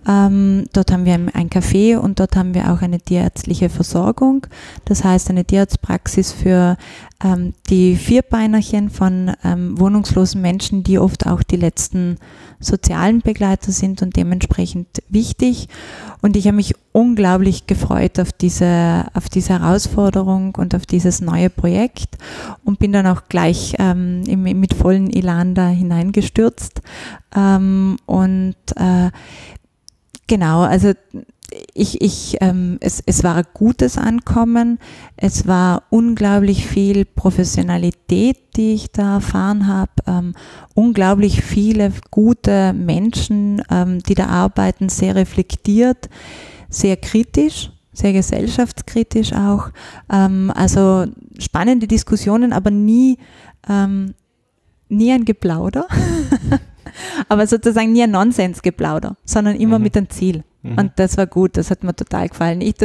Ähm, 0.08 0.66
dort 0.74 0.92
haben 0.92 1.06
wir 1.06 1.14
ein 1.14 1.50
Café 1.50 1.98
und 1.98 2.20
dort 2.20 2.36
haben 2.36 2.54
wir 2.54 2.72
auch 2.72 2.82
eine 2.82 3.00
tierärztliche 3.00 3.70
Versorgung. 3.70 4.48
Das 4.86 5.04
heißt 5.04 5.30
eine 5.30 5.46
Tierarztpraxis 5.46 6.32
für 6.32 6.78
ähm, 7.24 7.54
die 7.70 7.96
Vierbeinerchen 7.96 8.90
von 8.90 9.32
ähm, 9.44 9.80
wohnungslosen 9.80 10.42
Menschen, 10.42 10.84
die 10.84 11.00
oft 11.00 11.26
auch 11.26 11.44
die 11.44 11.56
letzten 11.56 12.18
sozialen 12.60 13.22
Begleiter 13.22 13.72
sind 13.72 14.02
und 14.02 14.16
dementsprechend 14.16 14.88
wichtig. 15.10 15.68
Und 16.22 16.36
ich 16.38 16.48
habe 16.48 16.56
mich 16.56 16.76
unglaublich 16.92 17.68
gefreut 17.68 18.20
auf 18.20 18.32
diese, 18.32 19.06
auf 19.14 19.30
diese 19.30 19.60
Herausforderung 19.60 20.56
und 20.56 20.76
auf 20.76 20.86
dieses 20.86 21.22
neue 21.22 21.50
Projekt 21.50 22.18
und 22.64 22.80
bin 22.80 22.94
dann 22.94 23.08
auch 23.08 23.24
gleich 23.30 23.76
ähm, 23.80 24.22
mit 24.22 24.74
vollen 24.74 25.12
Elan 25.12 25.56
da 25.56 25.68
hineingestürzt. 25.68 26.82
Ähm, 27.36 27.98
und 28.06 28.56
äh, 28.76 29.12
Genau, 30.28 30.62
also 30.62 30.94
ich, 31.74 32.02
ich, 32.02 32.38
ähm, 32.42 32.78
es, 32.80 33.04
es 33.06 33.24
war 33.24 33.36
ein 33.36 33.46
gutes 33.54 33.98
Ankommen, 33.98 34.80
es 35.18 35.48
war 35.48 35.84
unglaublich 35.90 36.66
viel 36.66 37.06
Professionalität, 37.06 38.38
die 38.56 38.74
ich 38.74 38.92
da 38.92 39.16
erfahren 39.16 39.68
habe, 39.68 39.92
ähm, 40.08 40.34
unglaublich 40.74 41.42
viele 41.44 41.92
gute 42.12 42.74
Menschen, 42.74 43.62
ähm, 43.70 44.00
die 44.00 44.16
da 44.16 44.28
arbeiten, 44.28 44.90
sehr 44.90 45.16
reflektiert, 45.16 46.10
sehr 46.70 46.98
kritisch, 46.98 47.72
sehr 47.92 48.14
gesellschaftskritisch 48.14 49.34
auch. 49.34 49.70
Ähm, 50.12 50.52
also 50.56 51.06
spannende 51.38 51.88
Diskussionen, 51.88 52.54
aber 52.54 52.72
nie, 52.72 53.18
ähm, 53.70 54.16
nie 54.90 55.12
ein 55.12 55.26
Geplauder. 55.26 55.88
aber 57.30 57.48
sozusagen 57.48 57.92
nie 57.92 58.04
ein 58.04 58.12
Nonsensgeplauder, 58.12 59.18
sondern 59.26 59.56
immer 59.56 59.80
mhm. 59.80 59.84
mit 59.84 59.98
einem 59.98 60.10
Ziel. 60.10 60.44
Mhm. 60.64 60.78
Und 60.78 60.92
das 60.96 61.18
war 61.18 61.28
gut, 61.28 61.58
das 61.58 61.70
hat 61.70 61.84
mir 61.84 61.94
total 61.94 62.30
gefallen. 62.30 62.62
Ich, 62.62 62.76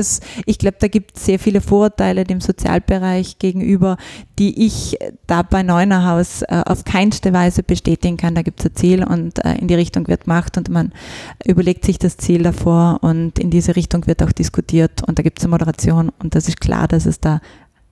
ich 0.46 0.58
glaube, 0.58 0.76
da 0.80 0.88
gibt 0.88 1.16
es 1.16 1.24
sehr 1.24 1.38
viele 1.38 1.60
Vorurteile 1.60 2.24
dem 2.24 2.40
Sozialbereich 2.40 3.38
gegenüber, 3.38 3.96
die 4.38 4.66
ich 4.66 4.98
da 5.26 5.42
bei 5.42 5.62
Neunerhaus 5.62 6.42
äh, 6.42 6.62
auf 6.66 6.84
keinste 6.84 7.32
Weise 7.32 7.62
bestätigen 7.62 8.16
kann. 8.16 8.34
Da 8.34 8.42
gibt 8.42 8.60
es 8.60 8.66
ein 8.66 8.74
Ziel 8.74 9.04
und 9.04 9.44
äh, 9.44 9.54
in 9.54 9.68
die 9.68 9.74
Richtung 9.74 10.08
wird 10.08 10.24
gemacht 10.24 10.58
und 10.58 10.68
man 10.70 10.92
überlegt 11.44 11.84
sich 11.84 11.98
das 11.98 12.16
Ziel 12.16 12.42
davor 12.42 12.98
und 13.02 13.38
in 13.38 13.50
diese 13.50 13.76
Richtung 13.76 14.06
wird 14.08 14.22
auch 14.24 14.32
diskutiert 14.32 15.04
und 15.06 15.18
da 15.18 15.22
gibt 15.22 15.38
es 15.38 15.44
eine 15.44 15.52
Moderation 15.52 16.10
und 16.18 16.34
das 16.34 16.48
ist 16.48 16.60
klar, 16.60 16.88
dass 16.88 17.06
es 17.06 17.20
da 17.20 17.40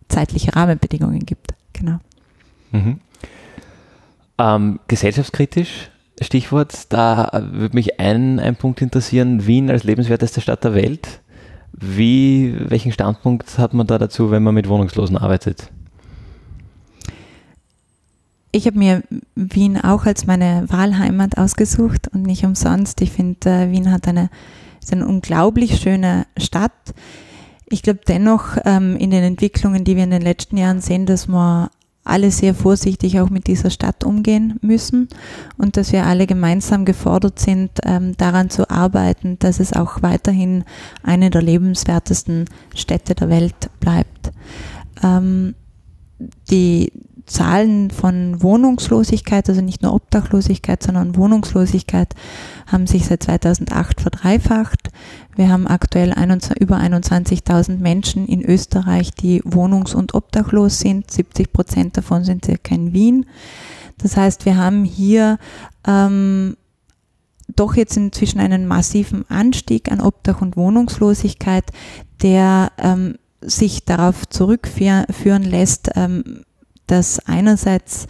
zeitliche 0.09 0.55
Rahmenbedingungen 0.55 1.21
gibt. 1.21 1.55
Genau. 1.73 1.99
Mhm. 2.73 3.01
Ähm, 4.38 4.81
gesellschaftskritisch 4.88 5.90
Stichwort, 6.20 6.92
da 6.92 7.31
würde 7.52 7.74
mich 7.74 8.00
ein, 8.00 8.40
ein 8.40 8.57
Punkt 8.57 8.81
interessieren, 8.81 9.46
Wien 9.46 9.70
als 9.70 9.85
lebenswerteste 9.85 10.40
Stadt 10.40 10.64
der 10.64 10.74
Welt. 10.74 11.20
Wie, 11.72 12.57
welchen 12.59 12.92
Standpunkt 12.92 13.59
hat 13.59 13.74
man 13.74 13.87
da 13.87 13.98
dazu, 13.98 14.31
wenn 14.31 14.42
man 14.42 14.55
mit 14.55 14.68
Wohnungslosen 14.68 15.18
arbeitet? 15.18 15.70
Ich 18.50 18.66
habe 18.66 18.79
mir 18.79 19.02
Wien 19.35 19.79
auch 19.79 20.07
als 20.07 20.26
meine 20.26 20.64
Wahlheimat 20.68 21.37
ausgesucht 21.37 22.09
und 22.09 22.22
nicht 22.22 22.46
umsonst. 22.46 23.02
Ich 23.02 23.12
finde, 23.12 23.50
äh, 23.50 23.70
Wien 23.70 23.92
hat 23.92 24.09
eine, 24.09 24.31
ist 24.83 24.94
eine 24.94 25.07
unglaublich 25.07 25.79
schöne 25.79 26.26
Stadt. 26.38 26.72
Ich 27.66 27.83
glaube 27.83 28.00
dennoch 28.09 28.57
ähm, 28.64 28.96
in 28.96 29.11
den 29.11 29.22
Entwicklungen, 29.22 29.85
die 29.85 29.96
wir 29.96 30.05
in 30.05 30.11
den 30.11 30.22
letzten 30.22 30.57
Jahren 30.57 30.81
sehen, 30.81 31.05
dass 31.05 31.29
man 31.29 31.68
alle 32.07 32.31
sehr 32.31 32.55
vorsichtig 32.55 33.21
auch 33.21 33.31
mit 33.31 33.47
dieser 33.47 33.71
Stadt 33.71 34.05
umgehen 34.05 34.59
müssen 34.62 35.09
und 35.59 35.77
dass 35.77 35.92
wir 35.92 36.07
alle 36.07 36.27
gemeinsam 36.27 36.85
gefordert 36.85 37.38
sind, 37.38 37.71
ähm, 37.85 38.16
daran 38.16 38.51
zu 38.51 38.71
arbeiten, 38.71 39.38
dass 39.38 39.61
es 39.61 39.73
auch 39.73 40.03
weiterhin 40.03 40.64
eine 41.03 41.31
der 41.31 41.42
lebenswertesten 41.42 42.47
Städte 42.75 43.14
der 43.14 43.29
Welt 43.29 43.71
bleibt. 43.81 44.33
Ähm, 45.03 45.55
die 46.51 46.92
Zahlen 47.27 47.91
von 47.91 48.43
Wohnungslosigkeit, 48.43 49.49
also 49.49 49.61
nicht 49.61 49.83
nur 49.83 49.93
Obdachlosigkeit, 49.93 50.83
sondern 50.83 51.17
Wohnungslosigkeit, 51.17 52.15
haben 52.67 52.87
sich 52.87 53.07
seit 53.07 53.25
2008 53.25 54.01
verdreifacht. 54.01 54.91
Wir 55.35 55.49
haben 55.49 55.67
aktuell 55.67 56.12
21, 56.12 56.61
über 56.61 56.77
21.000 56.77 57.79
Menschen 57.79 58.27
in 58.27 58.45
Österreich, 58.45 59.11
die 59.11 59.43
wohnungs- 59.43 59.95
und 59.95 60.15
obdachlos 60.15 60.79
sind. 60.79 61.11
70 61.11 61.53
Prozent 61.53 61.97
davon 61.97 62.25
sind 62.25 62.45
circa 62.45 62.75
in 62.75 62.93
Wien. 62.93 63.27
Das 63.99 64.17
heißt, 64.17 64.45
wir 64.45 64.57
haben 64.57 64.85
hier 64.85 65.39
ähm, 65.87 66.57
doch 67.55 67.77
jetzt 67.77 67.97
inzwischen 67.97 68.41
einen 68.41 68.67
massiven 68.67 69.29
Anstieg 69.29 69.91
an 69.91 70.01
Obdach- 70.01 70.43
und 70.43 70.57
Wohnungslosigkeit, 70.57 71.65
der 72.23 72.73
ähm, 72.79 73.17
sich 73.41 73.85
darauf 73.85 74.29
zurückführen 74.29 75.43
lässt, 75.43 75.91
ähm, 75.95 76.43
dass 76.87 77.18
einerseits 77.27 78.07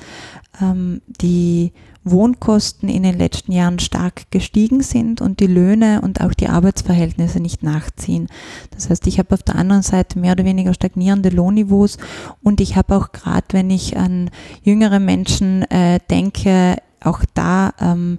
ähm, 0.60 1.02
die 1.20 1.72
Wohnkosten 2.06 2.88
in 2.88 3.02
den 3.02 3.18
letzten 3.18 3.50
Jahren 3.50 3.80
stark 3.80 4.30
gestiegen 4.30 4.80
sind 4.80 5.20
und 5.20 5.40
die 5.40 5.48
Löhne 5.48 6.00
und 6.02 6.20
auch 6.20 6.32
die 6.34 6.48
Arbeitsverhältnisse 6.48 7.40
nicht 7.40 7.64
nachziehen. 7.64 8.28
Das 8.70 8.88
heißt, 8.88 9.08
ich 9.08 9.18
habe 9.18 9.34
auf 9.34 9.42
der 9.42 9.56
anderen 9.56 9.82
Seite 9.82 10.18
mehr 10.18 10.32
oder 10.32 10.44
weniger 10.44 10.72
stagnierende 10.72 11.30
Lohnniveaus 11.30 11.98
und 12.42 12.60
ich 12.60 12.76
habe 12.76 12.96
auch 12.96 13.10
gerade, 13.10 13.46
wenn 13.50 13.70
ich 13.70 13.96
an 13.96 14.30
jüngere 14.62 15.00
Menschen 15.00 15.62
äh, 15.62 15.98
denke, 16.08 16.76
auch 17.00 17.22
da 17.34 17.72
ähm, 17.80 18.18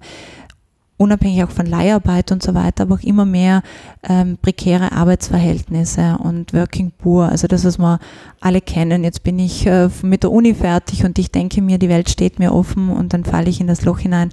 unabhängig 0.98 1.44
auch 1.44 1.52
von 1.52 1.68
Leiharbeit 1.68 2.32
und 2.32 2.42
so 2.42 2.54
weiter, 2.54 2.84
aber 2.84 2.96
auch 2.96 3.04
immer 3.04 3.26
mehr 3.26 3.62
ähm, 4.08 4.38
prekäre 4.42 4.92
Arbeitsverhältnisse 4.92 6.18
und 6.24 6.54
Working 6.54 6.92
Poor, 6.98 7.30
also 7.30 7.48
das, 7.48 7.64
was 7.66 7.78
wir 7.78 8.00
alle 8.42 8.62
kennen. 8.62 9.04
Jetzt 9.04 9.24
bin 9.24 9.38
ich 9.38 9.68
äh, 9.68 9.90
mit 10.02 10.24
der 10.24 10.32
Uni 10.32 10.56
fertig 10.56 11.06
und 11.06 11.20
ich 11.20 11.32
denke 11.32 11.62
mir, 11.62 11.78
die 11.78 11.90
Welt 11.90 12.10
steht 12.10 12.40
mir 12.40 12.54
offen 12.54 12.90
und 12.90 13.14
dann 13.14 13.24
falle 13.24 13.50
ich 13.50 13.62
in 13.62 13.68
das 13.68 13.86
Loch 13.86 14.00
hinein, 14.00 14.32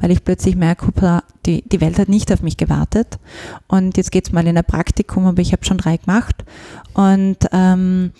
weil 0.00 0.12
ich 0.12 0.24
plötzlich 0.24 0.54
merke, 0.54 0.92
die, 1.46 1.62
die 1.62 1.80
Welt 1.80 1.98
hat 1.98 2.08
nicht 2.08 2.32
auf 2.32 2.42
mich 2.42 2.56
gewartet. 2.56 3.18
Und 3.66 3.96
jetzt 3.96 4.12
geht's 4.12 4.32
mal 4.32 4.46
in 4.46 4.56
ein 4.56 4.64
Praktikum, 4.64 5.26
aber 5.26 5.42
ich 5.42 5.52
habe 5.52 5.64
schon 5.64 5.78
drei 5.78 5.96
gemacht. 5.96 6.44
Und 6.94 7.38
ähm, 7.52 8.12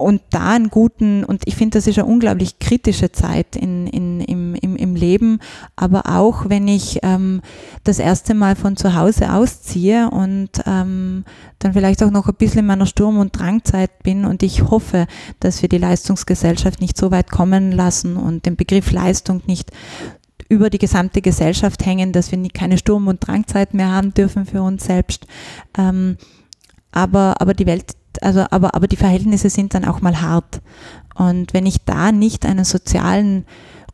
und 0.00 0.22
da 0.30 0.52
einen 0.52 0.70
guten, 0.70 1.24
und 1.24 1.42
ich 1.44 1.56
finde, 1.56 1.78
das 1.78 1.86
ist 1.86 1.98
eine 1.98 2.08
unglaublich 2.08 2.58
kritische 2.58 3.12
Zeit 3.12 3.54
in, 3.54 3.86
in, 3.86 4.20
im, 4.22 4.54
im 4.54 4.69
Leben, 5.00 5.40
aber 5.76 6.02
auch 6.06 6.48
wenn 6.48 6.68
ich 6.68 7.00
ähm, 7.02 7.40
das 7.84 7.98
erste 7.98 8.34
Mal 8.34 8.54
von 8.54 8.76
zu 8.76 8.94
Hause 8.94 9.32
ausziehe 9.32 10.10
und 10.10 10.50
ähm, 10.66 11.24
dann 11.58 11.72
vielleicht 11.72 12.02
auch 12.02 12.10
noch 12.10 12.28
ein 12.28 12.34
bisschen 12.34 12.60
in 12.60 12.66
meiner 12.66 12.86
Sturm- 12.86 13.18
und 13.18 13.38
Drangzeit 13.38 14.02
bin 14.02 14.24
und 14.24 14.42
ich 14.42 14.70
hoffe, 14.70 15.06
dass 15.40 15.62
wir 15.62 15.68
die 15.68 15.78
Leistungsgesellschaft 15.78 16.80
nicht 16.80 16.96
so 16.96 17.10
weit 17.10 17.30
kommen 17.30 17.72
lassen 17.72 18.16
und 18.16 18.46
den 18.46 18.56
Begriff 18.56 18.92
Leistung 18.92 19.42
nicht 19.46 19.70
über 20.50 20.68
die 20.68 20.78
gesamte 20.78 21.22
Gesellschaft 21.22 21.86
hängen, 21.86 22.12
dass 22.12 22.32
wir 22.32 22.48
keine 22.50 22.76
Sturm- 22.76 23.08
und 23.08 23.26
Drangzeit 23.26 23.72
mehr 23.72 23.90
haben 23.90 24.12
dürfen 24.12 24.46
für 24.46 24.62
uns 24.62 24.84
selbst. 24.84 25.26
Ähm, 25.78 26.16
aber, 26.92 27.40
aber 27.40 27.54
die 27.54 27.66
Welt, 27.66 27.94
also, 28.20 28.44
aber, 28.50 28.74
aber 28.74 28.88
die 28.88 28.96
Verhältnisse 28.96 29.48
sind 29.48 29.74
dann 29.74 29.84
auch 29.84 30.00
mal 30.00 30.20
hart. 30.20 30.60
Und 31.14 31.54
wenn 31.54 31.66
ich 31.66 31.84
da 31.84 32.12
nicht 32.12 32.44
einen 32.46 32.64
sozialen 32.64 33.44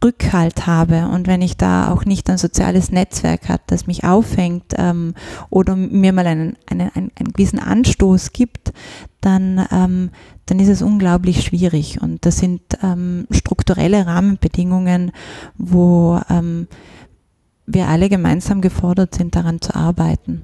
Rückhalt 0.07 0.67
habe 0.67 1.09
und 1.09 1.27
wenn 1.27 1.43
ich 1.43 1.57
da 1.57 1.91
auch 1.91 2.05
nicht 2.05 2.31
ein 2.31 2.39
soziales 2.39 2.93
Netzwerk 2.93 3.49
habe, 3.49 3.63
das 3.67 3.89
mich 3.89 4.05
auffängt 4.05 4.75
ähm, 4.77 5.15
oder 5.51 5.75
mir 5.75 6.13
mal 6.13 6.27
einen, 6.27 6.57
einen, 6.67 6.91
einen, 6.95 7.11
einen 7.17 7.33
gewissen 7.33 7.59
Anstoß 7.59 8.33
gibt, 8.33 8.73
dann, 9.21 9.67
ähm, 9.73 10.11
dann 10.47 10.61
ist 10.61 10.69
es 10.69 10.83
unglaublich 10.83 11.43
schwierig. 11.43 12.01
Und 12.01 12.25
das 12.25 12.39
sind 12.39 12.63
ähm, 12.83 13.27
strukturelle 13.33 14.07
Rahmenbedingungen, 14.07 15.11
wo 15.59 16.21
ähm, 16.31 16.69
wir 17.67 17.89
alle 17.89 18.09
gemeinsam 18.09 18.61
gefordert 18.61 19.17
sind, 19.17 19.35
daran 19.35 19.61
zu 19.61 19.75
arbeiten. 19.75 20.43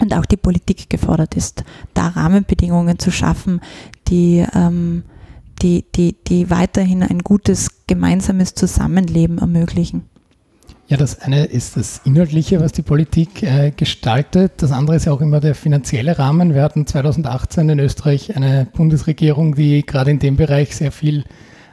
Und 0.00 0.14
auch 0.14 0.24
die 0.24 0.38
Politik 0.38 0.88
gefordert 0.88 1.36
ist, 1.36 1.64
da 1.92 2.08
Rahmenbedingungen 2.08 2.98
zu 2.98 3.10
schaffen, 3.10 3.60
die 4.08 4.44
ähm, 4.54 5.04
die, 5.62 5.84
die, 5.94 6.16
die 6.26 6.50
weiterhin 6.50 7.02
ein 7.02 7.20
gutes 7.20 7.86
gemeinsames 7.86 8.54
Zusammenleben 8.54 9.38
ermöglichen. 9.38 10.04
Ja, 10.86 10.98
das 10.98 11.20
eine 11.20 11.46
ist 11.46 11.78
das 11.78 12.02
Inhaltliche, 12.04 12.60
was 12.60 12.72
die 12.72 12.82
Politik 12.82 13.42
äh, 13.42 13.72
gestaltet. 13.74 14.52
Das 14.58 14.70
andere 14.70 14.96
ist 14.96 15.06
ja 15.06 15.12
auch 15.12 15.22
immer 15.22 15.40
der 15.40 15.54
finanzielle 15.54 16.18
Rahmen. 16.18 16.54
Wir 16.54 16.62
hatten 16.62 16.86
2018 16.86 17.70
in 17.70 17.78
Österreich 17.78 18.36
eine 18.36 18.66
Bundesregierung, 18.70 19.54
die 19.54 19.86
gerade 19.86 20.10
in 20.10 20.18
dem 20.18 20.36
Bereich 20.36 20.76
sehr 20.76 20.92
viel 20.92 21.24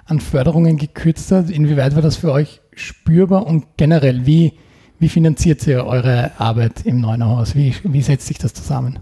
an 0.05 0.21
Förderungen 0.21 0.77
gekürzt 0.77 1.29
hat. 1.31 1.49
Inwieweit 1.49 1.95
war 1.95 2.01
das 2.01 2.15
für 2.15 2.31
euch 2.31 2.61
spürbar 2.73 3.45
und 3.45 3.65
generell, 3.75 4.25
wie, 4.25 4.53
wie 4.97 5.09
finanziert 5.09 5.67
ihr 5.67 5.85
eure 5.85 6.31
Arbeit 6.39 6.85
im 6.85 7.01
Neunerhaus? 7.01 7.53
Wie, 7.53 7.75
wie 7.83 8.01
setzt 8.01 8.27
sich 8.27 8.37
das 8.37 8.53
zusammen? 8.53 8.99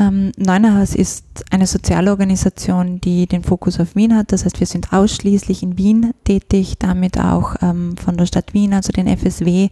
Ähm, 0.00 0.32
Neunerhaus 0.38 0.94
ist 0.94 1.24
eine 1.50 1.66
Sozialorganisation, 1.66 2.98
die 3.00 3.26
den 3.26 3.42
Fokus 3.42 3.78
auf 3.78 3.94
Wien 3.94 4.16
hat. 4.16 4.32
Das 4.32 4.46
heißt, 4.46 4.58
wir 4.58 4.66
sind 4.66 4.90
ausschließlich 4.92 5.62
in 5.62 5.76
Wien 5.76 6.14
tätig, 6.24 6.76
damit 6.78 7.20
auch 7.20 7.56
ähm, 7.60 7.96
von 7.98 8.16
der 8.16 8.24
Stadt 8.24 8.54
Wien, 8.54 8.72
also 8.72 8.90
den 8.90 9.06
FSW, 9.06 9.68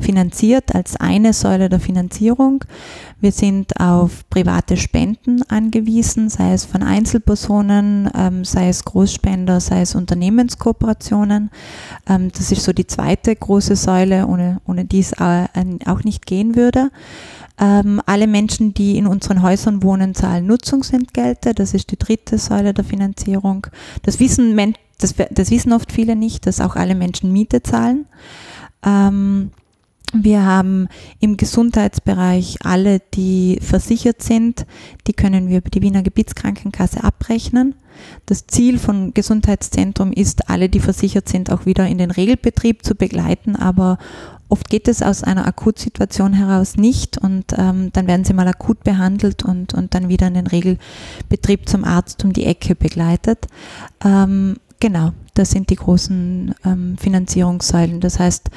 finanziert 0.00 0.74
als 0.74 0.96
eine 0.96 1.34
Säule 1.34 1.68
der 1.68 1.80
Finanzierung. 1.80 2.64
Wir 3.20 3.32
sind 3.32 3.78
auf 3.78 4.26
private 4.30 4.78
Spenden 4.78 5.42
angewiesen, 5.50 6.30
sei 6.30 6.54
es 6.54 6.64
von 6.64 6.82
Einzelpersonen, 6.82 8.08
ähm, 8.16 8.46
sei 8.46 8.70
es 8.70 8.84
Großspender, 8.84 9.60
sei 9.60 9.82
es 9.82 9.94
Unternehmenskooperationen. 9.94 11.50
Ähm, 12.08 12.30
das 12.32 12.52
ist 12.52 12.64
so 12.64 12.72
die 12.72 12.86
zweite 12.86 13.36
große 13.36 13.76
Säule, 13.76 14.26
ohne, 14.28 14.62
ohne 14.66 14.86
die 14.86 15.00
es 15.00 15.12
auch 15.18 16.04
nicht 16.04 16.24
gehen 16.24 16.56
würde. 16.56 16.90
Ähm, 17.60 18.00
alle 18.06 18.28
Menschen, 18.28 18.72
die 18.72 18.96
in 18.96 19.06
unseren 19.06 19.42
Häusern 19.42 19.57
wohnen, 19.66 20.14
zahlen 20.14 20.46
Nutzungsentgelte. 20.46 21.54
Das 21.54 21.74
ist 21.74 21.90
die 21.90 21.98
dritte 21.98 22.38
Säule 22.38 22.74
der 22.74 22.84
Finanzierung. 22.84 23.66
Das 24.02 24.20
wissen, 24.20 24.74
das, 24.98 25.14
das 25.30 25.50
wissen 25.50 25.72
oft 25.72 25.92
viele 25.92 26.16
nicht, 26.16 26.46
dass 26.46 26.60
auch 26.60 26.76
alle 26.76 26.94
Menschen 26.94 27.32
Miete 27.32 27.62
zahlen. 27.62 28.06
Ähm, 28.84 29.50
wir 30.14 30.44
haben 30.44 30.88
im 31.20 31.36
Gesundheitsbereich 31.36 32.58
alle, 32.64 33.00
die 33.14 33.58
versichert 33.60 34.22
sind, 34.22 34.66
die 35.06 35.12
können 35.12 35.48
wir 35.48 35.58
über 35.58 35.70
die 35.70 35.82
Wiener 35.82 36.02
Gebietskrankenkasse 36.02 37.04
abrechnen. 37.04 37.74
Das 38.26 38.46
Ziel 38.46 38.78
von 38.78 39.12
Gesundheitszentrum 39.12 40.12
ist, 40.12 40.48
alle, 40.48 40.68
die 40.68 40.80
versichert 40.80 41.28
sind, 41.28 41.50
auch 41.50 41.66
wieder 41.66 41.86
in 41.86 41.98
den 41.98 42.10
Regelbetrieb 42.10 42.84
zu 42.84 42.94
begleiten, 42.94 43.56
aber 43.56 43.98
Oft 44.50 44.70
geht 44.70 44.88
es 44.88 45.02
aus 45.02 45.22
einer 45.22 45.46
Akutsituation 45.46 46.32
heraus 46.32 46.76
nicht 46.76 47.18
und 47.18 47.52
ähm, 47.58 47.90
dann 47.92 48.06
werden 48.06 48.24
sie 48.24 48.32
mal 48.32 48.48
akut 48.48 48.82
behandelt 48.82 49.42
und, 49.42 49.74
und 49.74 49.94
dann 49.94 50.08
wieder 50.08 50.26
in 50.26 50.34
den 50.34 50.46
Regelbetrieb 50.46 51.68
zum 51.68 51.84
Arzt 51.84 52.24
um 52.24 52.32
die 52.32 52.46
Ecke 52.46 52.74
begleitet. 52.74 53.46
Ähm, 54.02 54.56
genau, 54.80 55.12
das 55.34 55.50
sind 55.50 55.68
die 55.68 55.76
großen 55.76 56.54
ähm, 56.64 56.96
Finanzierungssäulen. 56.96 58.00
Das 58.00 58.18
heißt, 58.18 58.48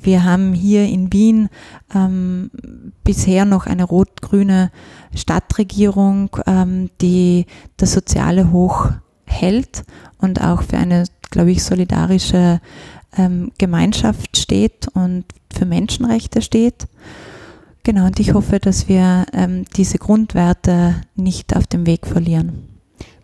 wir 0.00 0.24
haben 0.24 0.52
hier 0.52 0.86
in 0.86 1.12
Wien 1.12 1.48
ähm, 1.94 2.50
bisher 3.04 3.44
noch 3.44 3.66
eine 3.66 3.84
rot-grüne 3.84 4.70
Stadtregierung, 5.14 6.30
ähm, 6.46 6.90
die 7.00 7.46
das 7.76 7.92
Soziale 7.92 8.52
hoch 8.52 8.90
hält 9.24 9.84
und 10.18 10.40
auch 10.40 10.62
für 10.62 10.78
eine, 10.78 11.04
glaube 11.30 11.50
ich, 11.50 11.62
solidarische 11.62 12.60
ähm, 13.16 13.52
Gemeinschaft 13.58 14.36
steht 14.36 14.88
und 14.94 15.24
für 15.52 15.66
Menschenrechte 15.66 16.42
steht. 16.42 16.86
Genau, 17.82 18.06
und 18.06 18.20
ich 18.20 18.34
hoffe, 18.34 18.58
dass 18.58 18.88
wir 18.88 19.26
ähm, 19.32 19.64
diese 19.76 19.98
Grundwerte 19.98 20.96
nicht 21.14 21.56
auf 21.56 21.66
dem 21.66 21.86
Weg 21.86 22.06
verlieren. 22.06 22.77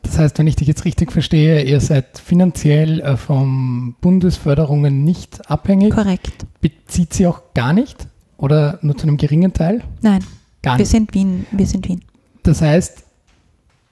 Das 0.04 0.18
heißt, 0.18 0.38
wenn 0.38 0.46
ich 0.46 0.56
dich 0.56 0.68
jetzt 0.68 0.84
richtig 0.84 1.10
verstehe, 1.10 1.62
ihr 1.64 1.80
seid 1.80 2.18
finanziell 2.18 3.00
äh, 3.00 3.16
von 3.16 3.96
Bundesförderungen 4.00 5.02
nicht 5.02 5.50
abhängig. 5.50 5.92
Korrekt. 5.92 6.46
Bezieht 6.60 7.12
sie 7.14 7.26
auch 7.26 7.40
gar 7.54 7.72
nicht 7.72 8.06
oder 8.36 8.78
nur 8.82 8.96
zu 8.96 9.06
einem 9.06 9.16
geringen 9.16 9.52
Teil? 9.52 9.82
Nein. 10.02 10.24
Gar 10.62 10.74
nicht. 10.74 10.80
Wir 10.80 10.86
sind 10.86 11.14
Wien. 11.14 11.46
Wir 11.50 11.66
sind 11.66 11.88
Wien. 11.88 12.02
Das 12.42 12.62
heißt, 12.62 13.04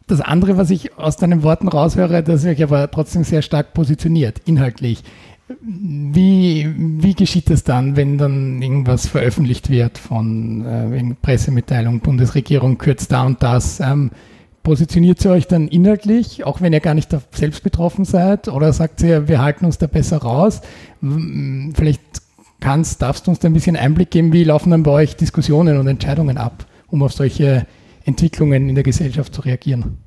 das 0.07 0.21
andere, 0.21 0.57
was 0.57 0.71
ich 0.71 0.99
aus 0.99 1.17
deinen 1.17 1.43
Worten 1.43 1.69
raushöre, 1.69 2.23
das 2.23 2.45
ist 2.45 2.61
aber 2.61 2.91
trotzdem 2.91 3.25
sehr 3.25 3.43
stark 3.43 3.73
positioniert, 3.75 4.41
inhaltlich. 4.45 5.03
Wie, 5.61 6.73
wie 6.77 7.15
geschieht 7.15 7.51
das 7.51 7.65
dann, 7.65 7.97
wenn 7.97 8.17
dann 8.17 8.63
irgendwas 8.63 9.07
veröffentlicht 9.07 9.71
wird 9.71 9.99
von 9.99 10.65
äh, 10.65 11.15
Pressemitteilung, 11.21 12.01
Bundesregierung 12.01 12.79
kürzt 12.79 13.13
da 13.13 13.25
und 13.25 13.43
das? 13.43 13.81
Ähm, 13.81 14.11
positioniert 14.63 15.25
ihr 15.25 15.33
euch 15.33 15.47
dann 15.47 15.69
inhaltlich, 15.69 16.45
auch 16.45 16.61
wenn 16.61 16.73
ihr 16.73 16.81
gar 16.81 16.95
nicht 16.95 17.11
selbst 17.33 17.63
betroffen 17.63 18.05
seid? 18.05 18.49
Oder 18.49 18.73
sagt 18.73 19.03
ihr, 19.03 19.29
wir 19.29 19.41
halten 19.43 19.65
uns 19.65 19.79
da 19.79 19.87
besser 19.87 20.19
raus? 20.19 20.61
Vielleicht 21.01 22.01
kannst, 22.61 23.03
darfst 23.03 23.27
du 23.27 23.31
uns 23.31 23.41
da 23.41 23.49
ein 23.49 23.55
bisschen 23.55 23.77
Einblick 23.77 24.11
geben, 24.11 24.33
wie 24.33 24.45
laufen 24.45 24.71
dann 24.71 24.83
bei 24.83 24.93
euch 24.93 25.17
Diskussionen 25.17 25.79
und 25.79 25.87
Entscheidungen 25.87 26.39
ab, 26.39 26.67
um 26.89 27.03
auf 27.03 27.13
solche 27.13 27.67
Entwicklungen 28.05 28.69
in 28.69 28.75
der 28.75 28.85
Gesellschaft 28.85 29.35
zu 29.35 29.43
reagieren? 29.43 29.99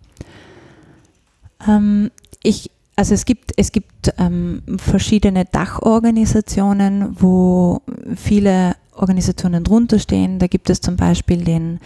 Ähm, 1.67 2.11
ich, 2.43 2.71
also 2.95 3.13
es 3.13 3.25
gibt, 3.25 3.51
es 3.57 3.71
gibt 3.71 4.13
ähm, 4.17 4.61
verschiedene 4.77 5.45
Dachorganisationen, 5.45 7.15
wo 7.19 7.81
viele 8.15 8.75
Organisationen 8.95 9.63
drunter 9.63 9.99
stehen. 9.99 10.39
Da 10.39 10.47
gibt 10.47 10.69
es 10.69 10.81
zum 10.81 10.95
Beispiel 10.95 11.43
den, 11.43 11.79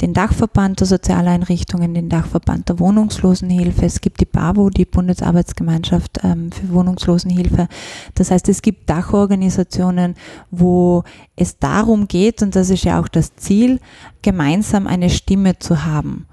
den 0.00 0.14
Dachverband 0.14 0.80
der 0.80 0.86
Sozialeinrichtungen, 0.86 1.94
den 1.94 2.08
Dachverband 2.08 2.68
der 2.68 2.78
Wohnungslosenhilfe. 2.78 3.84
Es 3.84 4.00
gibt 4.00 4.20
die 4.20 4.26
BAWO, 4.26 4.70
die 4.70 4.84
Bundesarbeitsgemeinschaft 4.84 6.20
ähm, 6.22 6.52
für 6.52 6.72
Wohnungslosenhilfe. 6.72 7.68
Das 8.14 8.30
heißt, 8.30 8.48
es 8.48 8.62
gibt 8.62 8.88
Dachorganisationen, 8.88 10.14
wo 10.50 11.04
es 11.36 11.58
darum 11.58 12.08
geht, 12.08 12.42
und 12.42 12.54
das 12.54 12.70
ist 12.70 12.84
ja 12.84 13.00
auch 13.00 13.08
das 13.08 13.34
Ziel, 13.36 13.80
gemeinsam 14.22 14.86
eine 14.86 15.10
Stimme 15.10 15.58
zu 15.58 15.84
haben. 15.84 16.26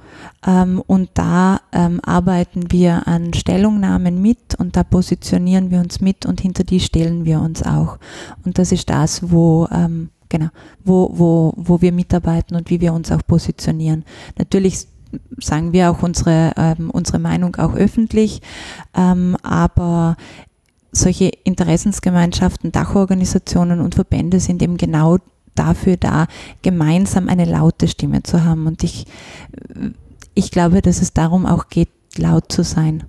Ähm, 0.45 0.81
und 0.85 1.09
da 1.15 1.61
ähm, 1.71 1.99
arbeiten 2.03 2.71
wir 2.71 3.07
an 3.07 3.33
Stellungnahmen 3.33 4.21
mit 4.21 4.55
und 4.57 4.75
da 4.75 4.83
positionieren 4.83 5.71
wir 5.71 5.79
uns 5.79 5.99
mit 5.99 6.25
und 6.25 6.41
hinter 6.41 6.63
die 6.63 6.79
stellen 6.79 7.25
wir 7.25 7.41
uns 7.41 7.63
auch. 7.63 7.97
Und 8.45 8.57
das 8.57 8.71
ist 8.71 8.89
das, 8.89 9.31
wo 9.31 9.67
genau, 10.29 10.49
wo, 10.83 11.11
wo, 11.13 11.53
wo 11.57 11.81
wir 11.81 11.91
mitarbeiten 11.91 12.55
und 12.55 12.69
wie 12.69 12.81
wir 12.81 12.93
uns 12.93 13.11
auch 13.11 13.25
positionieren. 13.25 14.05
Natürlich 14.37 14.87
sagen 15.39 15.73
wir 15.73 15.91
auch 15.91 16.03
unsere, 16.03 16.53
ähm, 16.55 16.89
unsere 16.91 17.19
Meinung 17.19 17.55
auch 17.55 17.75
öffentlich, 17.75 18.41
ähm, 18.95 19.35
aber 19.41 20.17
solche 20.91 21.31
Interessensgemeinschaften, 21.43 22.71
Dachorganisationen 22.71 23.79
und 23.79 23.95
Verbände 23.95 24.39
sind 24.39 24.61
eben 24.61 24.77
genau 24.77 25.17
dafür 25.55 25.97
da, 25.97 26.27
gemeinsam 26.61 27.27
eine 27.27 27.45
laute 27.45 27.87
Stimme 27.87 28.23
zu 28.23 28.45
haben. 28.45 28.65
Und 28.67 28.83
ich 28.83 29.05
ich 30.39 30.51
glaube, 30.51 30.81
dass 30.81 31.01
es 31.01 31.13
darum 31.13 31.45
auch 31.45 31.67
geht, 31.67 31.89
laut 32.17 32.51
zu 32.51 32.63
sein. 32.63 33.03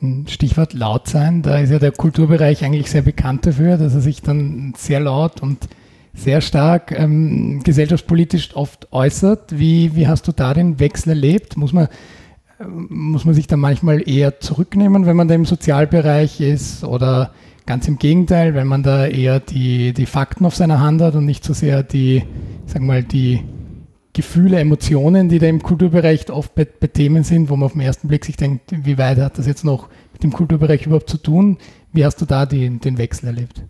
Hm, 0.00 0.26
Stichwort 0.28 0.74
laut 0.74 1.08
sein, 1.08 1.42
da 1.42 1.58
ist 1.58 1.70
ja 1.70 1.78
der 1.78 1.92
Kulturbereich 1.92 2.64
eigentlich 2.64 2.90
sehr 2.90 3.02
bekannt 3.02 3.46
dafür, 3.46 3.78
dass 3.78 3.94
er 3.94 4.00
sich 4.00 4.22
dann 4.22 4.74
sehr 4.76 5.00
laut 5.00 5.40
und 5.40 5.68
sehr 6.14 6.40
stark 6.40 6.92
ähm, 6.92 7.62
gesellschaftspolitisch 7.64 8.54
oft 8.54 8.92
äußert. 8.92 9.58
Wie, 9.58 9.96
wie 9.96 10.08
hast 10.08 10.28
du 10.28 10.32
da 10.32 10.54
den 10.54 10.78
Wechsel 10.78 11.10
erlebt? 11.10 11.56
Muss 11.56 11.72
man, 11.72 11.88
muss 12.66 13.24
man 13.24 13.34
sich 13.34 13.46
da 13.46 13.56
manchmal 13.56 14.08
eher 14.08 14.40
zurücknehmen, 14.40 15.06
wenn 15.06 15.16
man 15.16 15.28
da 15.28 15.34
im 15.34 15.46
Sozialbereich 15.46 16.40
ist? 16.40 16.84
Oder 16.84 17.32
Ganz 17.64 17.86
im 17.86 17.98
Gegenteil, 17.98 18.54
wenn 18.54 18.66
man 18.66 18.82
da 18.82 19.06
eher 19.06 19.38
die, 19.38 19.92
die 19.92 20.06
Fakten 20.06 20.44
auf 20.44 20.56
seiner 20.56 20.80
Hand 20.80 21.00
hat 21.00 21.14
und 21.14 21.24
nicht 21.24 21.44
so 21.44 21.52
sehr 21.52 21.84
die, 21.84 22.24
sag 22.66 22.82
mal, 22.82 23.04
die 23.04 23.40
Gefühle, 24.12 24.58
Emotionen, 24.58 25.28
die 25.28 25.38
da 25.38 25.46
im 25.46 25.62
Kulturbereich 25.62 26.28
oft 26.30 26.54
bei, 26.54 26.64
bei, 26.64 26.88
Themen 26.88 27.22
sind, 27.22 27.48
wo 27.48 27.56
man 27.56 27.66
auf 27.66 27.72
den 27.72 27.80
ersten 27.82 28.08
Blick 28.08 28.24
sich 28.24 28.36
denkt, 28.36 28.64
wie 28.70 28.98
weit 28.98 29.18
hat 29.18 29.38
das 29.38 29.46
jetzt 29.46 29.64
noch 29.64 29.88
mit 30.12 30.24
dem 30.24 30.32
Kulturbereich 30.32 30.86
überhaupt 30.86 31.08
zu 31.08 31.18
tun? 31.18 31.56
Wie 31.92 32.04
hast 32.04 32.20
du 32.20 32.26
da 32.26 32.46
die, 32.46 32.68
den 32.80 32.98
Wechsel 32.98 33.26
erlebt? 33.26 33.62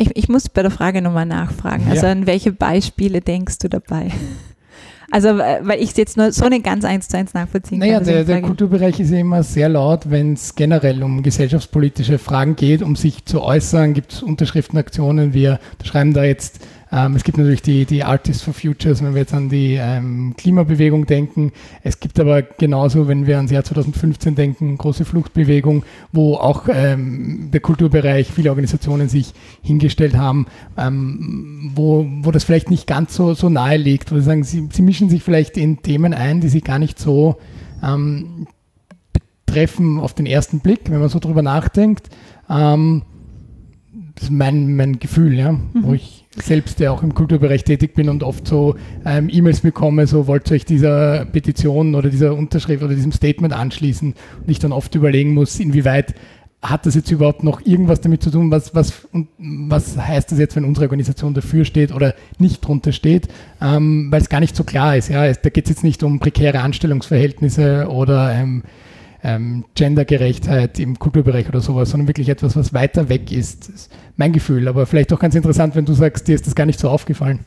Ich, 0.00 0.16
ich 0.16 0.28
muss 0.30 0.48
bei 0.48 0.62
der 0.62 0.70
Frage 0.70 1.02
nochmal 1.02 1.26
nachfragen. 1.26 1.86
Also 1.90 2.06
ja. 2.06 2.12
an 2.12 2.26
welche 2.26 2.52
Beispiele 2.52 3.20
denkst 3.20 3.58
du 3.58 3.68
dabei? 3.68 4.10
Also, 5.12 5.30
weil 5.30 5.80
ich 5.80 5.90
es 5.90 5.96
jetzt 5.96 6.16
nur 6.16 6.30
so 6.30 6.44
eine 6.44 6.60
ganz 6.60 6.84
eins 6.84 7.08
zu 7.08 7.16
eins 7.16 7.34
nachvollziehen 7.34 7.80
naja, 7.80 7.94
kann. 7.94 8.04
Naja, 8.06 8.16
der, 8.18 8.24
der 8.26 8.42
Kulturbereich 8.42 9.00
ist 9.00 9.10
ja 9.10 9.18
immer 9.18 9.42
sehr 9.42 9.68
laut, 9.68 10.08
wenn 10.08 10.34
es 10.34 10.54
generell 10.54 11.02
um 11.02 11.24
gesellschaftspolitische 11.24 12.18
Fragen 12.18 12.54
geht, 12.54 12.80
um 12.80 12.94
sich 12.94 13.24
zu 13.24 13.42
äußern. 13.42 13.92
Gibt 13.92 14.12
es 14.12 14.22
Unterschriftenaktionen. 14.22 15.34
Wir 15.34 15.58
schreiben 15.82 16.14
da 16.14 16.22
jetzt 16.22 16.60
ähm, 16.92 17.14
es 17.14 17.22
gibt 17.22 17.38
natürlich 17.38 17.62
die, 17.62 17.84
die 17.84 18.02
Artists 18.02 18.42
for 18.42 18.52
Futures, 18.52 19.02
wenn 19.02 19.14
wir 19.14 19.20
jetzt 19.20 19.32
an 19.34 19.48
die 19.48 19.74
ähm, 19.74 20.34
Klimabewegung 20.36 21.06
denken. 21.06 21.52
Es 21.84 22.00
gibt 22.00 22.18
aber 22.18 22.42
genauso, 22.42 23.06
wenn 23.06 23.26
wir 23.26 23.36
ans 23.36 23.52
Jahr 23.52 23.62
2015 23.62 24.34
denken, 24.34 24.76
große 24.76 25.04
Fluchtbewegung, 25.04 25.84
wo 26.10 26.34
auch 26.34 26.68
ähm, 26.68 27.50
der 27.52 27.60
Kulturbereich, 27.60 28.30
viele 28.32 28.50
Organisationen 28.50 29.08
sich 29.08 29.32
hingestellt 29.62 30.16
haben, 30.16 30.46
ähm, 30.76 31.70
wo, 31.74 32.06
wo 32.22 32.32
das 32.32 32.42
vielleicht 32.42 32.70
nicht 32.70 32.88
ganz 32.88 33.14
so, 33.14 33.34
so 33.34 33.48
nahe 33.48 33.76
liegt, 33.76 34.10
wo 34.10 34.16
sie 34.16 34.22
sagen, 34.22 34.42
sie, 34.42 34.68
sie 34.72 34.82
mischen 34.82 35.10
sich 35.10 35.22
vielleicht 35.22 35.56
in 35.56 35.82
Themen 35.82 36.12
ein, 36.12 36.40
die 36.40 36.48
sie 36.48 36.60
gar 36.60 36.80
nicht 36.80 36.98
so 36.98 37.36
ähm, 37.84 38.48
betreffen 39.46 40.00
auf 40.00 40.14
den 40.14 40.26
ersten 40.26 40.58
Blick, 40.58 40.90
wenn 40.90 40.98
man 40.98 41.08
so 41.08 41.20
drüber 41.20 41.42
nachdenkt. 41.42 42.08
Ähm, 42.48 43.02
das 44.16 44.24
ist 44.24 44.30
mein, 44.30 44.74
mein 44.74 44.98
Gefühl, 44.98 45.38
ja, 45.38 45.52
mhm. 45.52 45.82
wo 45.82 45.94
ich 45.94 46.19
selbst, 46.42 46.80
der 46.80 46.92
auch 46.92 47.02
im 47.02 47.14
Kulturbereich 47.14 47.64
tätig 47.64 47.94
bin 47.94 48.08
und 48.08 48.22
oft 48.22 48.46
so 48.46 48.74
ähm, 49.04 49.28
E-Mails 49.30 49.60
bekomme, 49.60 50.06
so 50.06 50.26
wollt 50.26 50.50
ihr 50.50 50.56
euch 50.56 50.64
dieser 50.64 51.24
Petition 51.26 51.94
oder 51.94 52.10
dieser 52.10 52.34
Unterschrift 52.34 52.82
oder 52.82 52.94
diesem 52.94 53.12
Statement 53.12 53.52
anschließen 53.52 54.14
und 54.40 54.50
ich 54.50 54.58
dann 54.58 54.72
oft 54.72 54.94
überlegen 54.94 55.34
muss, 55.34 55.58
inwieweit 55.58 56.14
hat 56.62 56.84
das 56.84 56.94
jetzt 56.94 57.10
überhaupt 57.10 57.42
noch 57.42 57.64
irgendwas 57.64 58.02
damit 58.02 58.22
zu 58.22 58.30
tun, 58.30 58.50
was, 58.50 58.74
was, 58.74 59.08
was 59.38 59.96
heißt 59.96 60.30
das 60.30 60.38
jetzt, 60.38 60.56
wenn 60.56 60.64
unsere 60.64 60.86
Organisation 60.86 61.32
dafür 61.32 61.64
steht 61.64 61.92
oder 61.92 62.14
nicht 62.38 62.60
drunter 62.60 62.92
steht, 62.92 63.28
ähm, 63.62 64.08
weil 64.10 64.20
es 64.20 64.28
gar 64.28 64.40
nicht 64.40 64.54
so 64.54 64.64
klar 64.64 64.96
ist. 64.96 65.08
Ja? 65.08 65.32
da 65.32 65.48
geht 65.48 65.64
es 65.64 65.70
jetzt 65.70 65.84
nicht 65.84 66.02
um 66.02 66.20
prekäre 66.20 66.60
Anstellungsverhältnisse 66.60 67.88
oder 67.88 68.32
ähm, 68.32 68.62
ähm, 69.22 69.64
Gendergerechtheit 69.74 70.78
im 70.78 70.98
Kulturbereich 70.98 71.48
oder 71.48 71.60
sowas, 71.60 71.90
sondern 71.90 72.08
wirklich 72.08 72.28
etwas, 72.28 72.56
was 72.56 72.72
weiter 72.72 73.08
weg 73.08 73.32
ist. 73.32 73.68
Ist 73.68 73.92
mein 74.16 74.32
Gefühl, 74.32 74.68
aber 74.68 74.86
vielleicht 74.86 75.12
auch 75.12 75.18
ganz 75.18 75.34
interessant, 75.34 75.74
wenn 75.74 75.84
du 75.84 75.92
sagst, 75.92 76.28
dir 76.28 76.34
ist 76.34 76.46
das 76.46 76.54
gar 76.54 76.66
nicht 76.66 76.80
so 76.80 76.88
aufgefallen. 76.88 77.46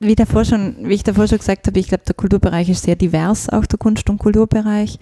Wie, 0.00 0.14
davor 0.14 0.44
schon, 0.44 0.76
wie 0.88 0.94
ich 0.94 1.02
davor 1.02 1.26
schon 1.26 1.38
gesagt 1.38 1.66
habe, 1.66 1.78
ich 1.78 1.88
glaube, 1.88 2.04
der 2.06 2.14
Kulturbereich 2.14 2.68
ist 2.68 2.84
sehr 2.84 2.94
divers, 2.94 3.48
auch 3.48 3.66
der 3.66 3.78
Kunst- 3.78 4.08
und 4.08 4.18
Kulturbereich. 4.18 4.98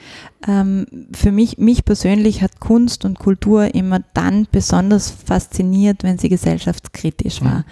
Ähm, 0.48 0.86
für 1.12 1.32
mich, 1.32 1.58
mich 1.58 1.84
persönlich 1.84 2.40
hat 2.40 2.60
Kunst 2.60 3.04
und 3.04 3.18
Kultur 3.18 3.74
immer 3.74 4.00
dann 4.14 4.48
besonders 4.50 5.10
fasziniert, 5.10 6.02
wenn 6.02 6.18
sie 6.18 6.30
gesellschaftskritisch 6.30 7.42
war. 7.42 7.58
Mhm. 7.58 7.64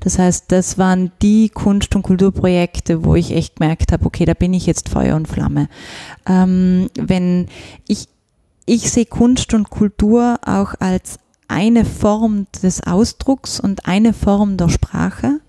Das 0.00 0.18
heißt, 0.18 0.50
das 0.50 0.76
waren 0.76 1.12
die 1.22 1.50
Kunst- 1.50 1.94
und 1.94 2.02
Kulturprojekte, 2.02 3.04
wo 3.04 3.14
ich 3.14 3.30
echt 3.30 3.56
gemerkt 3.56 3.92
habe, 3.92 4.04
okay, 4.04 4.24
da 4.24 4.34
bin 4.34 4.52
ich 4.52 4.66
jetzt 4.66 4.88
Feuer 4.88 5.14
und 5.14 5.28
Flamme. 5.28 5.68
Ähm, 6.26 6.90
wenn 6.98 7.46
ich, 7.86 8.08
ich 8.66 8.90
sehe 8.90 9.06
Kunst 9.06 9.54
und 9.54 9.70
Kultur 9.70 10.40
auch 10.44 10.74
als 10.80 11.20
eine 11.46 11.84
Form 11.84 12.46
des 12.62 12.82
Ausdrucks 12.82 13.60
und 13.60 13.86
eine 13.86 14.12
Form 14.14 14.56
der 14.56 14.68
Sprache 14.68 15.40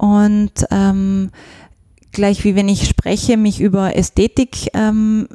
und 0.00 0.52
ähm, 0.70 1.30
gleich 2.10 2.42
wie 2.44 2.56
wenn 2.56 2.70
ich 2.70 2.88
spreche, 2.88 3.36
mich 3.36 3.60
über 3.60 3.96
Ästhetik 3.96 4.70
ähm, 4.72 5.28